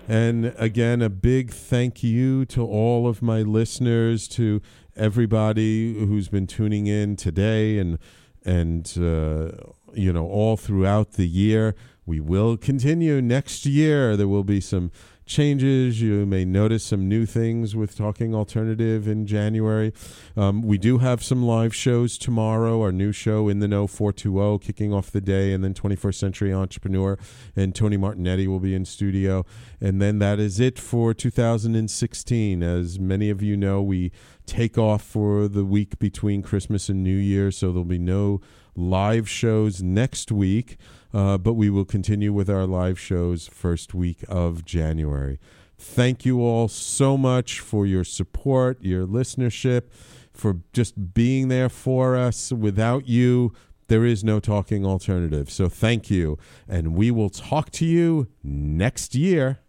And 0.07 0.53
again, 0.59 1.01
a 1.03 1.09
big 1.09 1.51
thank 1.51 2.03
you 2.03 2.45
to 2.47 2.66
all 2.66 3.07
of 3.07 3.22
my 3.22 3.43
listeners, 3.43 4.26
to 4.28 4.61
everybody 4.97 5.95
who's 5.95 6.28
been 6.28 6.47
tuning 6.47 6.86
in 6.86 7.16
today 7.16 7.78
and 7.78 7.99
and 8.45 8.93
uh, 8.99 9.53
you 9.95 10.12
know 10.12 10.26
all 10.26 10.57
throughout 10.57 11.12
the 11.12 11.28
year. 11.28 11.74
We 12.07 12.18
will 12.18 12.57
continue 12.57 13.22
next 13.22 13.64
year. 13.66 14.16
There 14.16 14.26
will 14.26 14.45
be 14.45 14.61
some 14.61 14.91
changes. 15.30 16.02
You 16.02 16.26
may 16.26 16.44
notice 16.44 16.84
some 16.84 17.08
new 17.08 17.24
things 17.24 17.76
with 17.76 17.96
Talking 17.96 18.34
Alternative 18.34 19.06
in 19.06 19.26
January. 19.26 19.92
Um, 20.36 20.60
we 20.60 20.76
do 20.76 20.98
have 20.98 21.22
some 21.22 21.44
live 21.44 21.74
shows 21.74 22.18
tomorrow. 22.18 22.82
Our 22.82 22.90
new 22.90 23.12
show, 23.12 23.48
In 23.48 23.60
the 23.60 23.68
Know 23.68 23.86
420, 23.86 24.58
kicking 24.58 24.92
off 24.92 25.10
the 25.12 25.20
day, 25.20 25.52
and 25.52 25.62
then 25.62 25.72
21st 25.72 26.14
Century 26.16 26.52
Entrepreneur 26.52 27.16
and 27.54 27.74
Tony 27.74 27.96
Martinetti 27.96 28.48
will 28.48 28.58
be 28.58 28.74
in 28.74 28.84
studio. 28.84 29.46
And 29.80 30.02
then 30.02 30.18
that 30.18 30.40
is 30.40 30.58
it 30.58 30.78
for 30.78 31.14
2016. 31.14 32.62
As 32.62 32.98
many 32.98 33.30
of 33.30 33.40
you 33.40 33.56
know, 33.56 33.80
we 33.80 34.10
take 34.46 34.76
off 34.76 35.02
for 35.02 35.46
the 35.46 35.64
week 35.64 36.00
between 36.00 36.42
Christmas 36.42 36.88
and 36.88 37.04
New 37.04 37.16
Year, 37.16 37.52
so 37.52 37.68
there'll 37.68 37.84
be 37.84 37.98
no 37.98 38.40
live 38.74 39.28
shows 39.28 39.82
next 39.82 40.32
week, 40.32 40.76
uh, 41.12 41.38
but 41.38 41.54
we 41.54 41.70
will 41.70 41.84
continue 41.84 42.32
with 42.32 42.48
our 42.48 42.66
live 42.66 42.98
shows 42.98 43.48
first 43.48 43.94
week 43.94 44.24
of 44.28 44.64
January. 44.64 45.38
Thank 45.78 46.26
you 46.26 46.40
all 46.42 46.68
so 46.68 47.16
much 47.16 47.61
for 47.61 47.86
your 47.86 48.04
support, 48.04 48.82
your 48.82 49.06
listenership, 49.06 49.84
for 50.32 50.58
just 50.72 51.14
being 51.14 51.48
there 51.48 51.68
for 51.68 52.16
us. 52.16 52.52
Without 52.52 53.08
you, 53.08 53.52
there 53.88 54.04
is 54.04 54.22
no 54.22 54.40
talking 54.40 54.86
alternative. 54.86 55.50
So 55.50 55.68
thank 55.68 56.11
you. 56.11 56.38
And 56.68 56.94
we 56.94 57.11
will 57.11 57.30
talk 57.30 57.70
to 57.72 57.86
you 57.86 58.28
next 58.44 59.14
year. 59.14 59.61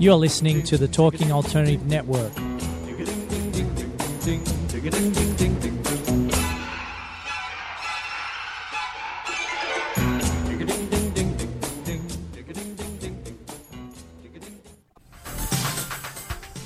You're 0.00 0.14
listening 0.14 0.62
to 0.62 0.78
the 0.78 0.88
Talking 0.88 1.30
Alternative 1.30 1.84
Network. 1.84 2.32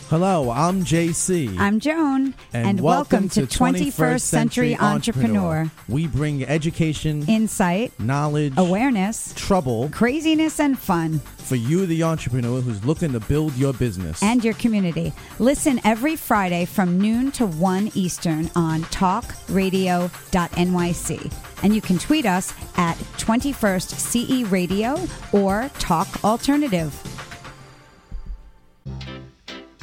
Hello, 0.09 0.53
I'm 0.53 0.85
JC. 0.85 1.59
I'm 1.59 1.80
Joan, 1.80 2.35
and, 2.53 2.80
welcome, 2.80 3.28
to 3.30 3.49
21st 3.49 4.20
Century 4.20 4.76
Entrepreneur. 4.76 5.68
We 5.89 6.07
bring 6.07 6.45
education, 6.45 7.28
Insight, 7.28 7.99
knowledge, 7.99 8.55
awareness, 8.57 9.35
trouble 9.35 9.89
craziness, 9.89 10.61
and 10.61 10.78
fun, 10.78 11.20
for 11.45 11.57
you, 11.57 11.86
the 11.86 12.03
entrepreneur 12.03 12.61
who's 12.61 12.84
looking 12.84 13.12
to 13.12 13.20
build 13.20 13.55
your 13.57 13.72
business. 13.72 14.22
and 14.22 14.45
your 14.45 14.55
community. 14.55 15.12
Listen 15.38 15.80
every 15.84 16.16
Friday 16.16 16.64
from 16.64 17.01
noon 17.01 17.30
to 17.32 17.47
1 17.47 17.92
Eastern 17.95 18.51
on 18.57 18.82
talkradio.nyc. 18.84 21.32
And 21.62 21.74
you 21.74 21.80
can 21.80 21.99
tweet 21.99 22.26
us 22.26 22.53
at 22.76 22.97
21st 23.18 24.45
CE 24.47 24.51
Radio 24.51 24.99
or 25.32 25.70
Talk 25.78 26.22
Alternative. 26.24 26.92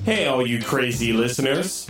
Hey, 0.03 0.25
all 0.27 0.45
you 0.47 0.61
crazy 0.61 1.13
listeners. 1.13 1.89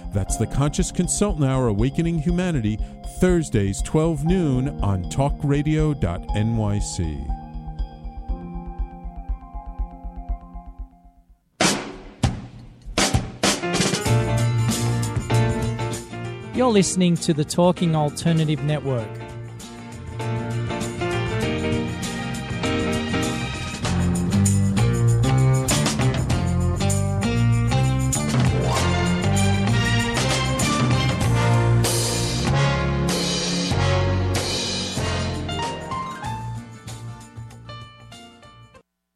That's 0.13 0.35
The 0.35 0.47
Conscious 0.47 0.91
Consultant 0.91 1.45
Hour 1.45 1.69
Awakening 1.69 2.19
Humanity, 2.19 2.77
Thursdays, 3.19 3.81
12 3.83 4.25
noon 4.25 4.67
on 4.81 5.05
talkradio.nyc. 5.05 7.37
You're 16.53 16.69
listening 16.69 17.15
to 17.15 17.33
the 17.33 17.45
Talking 17.45 17.95
Alternative 17.95 18.61
Network. 18.63 19.07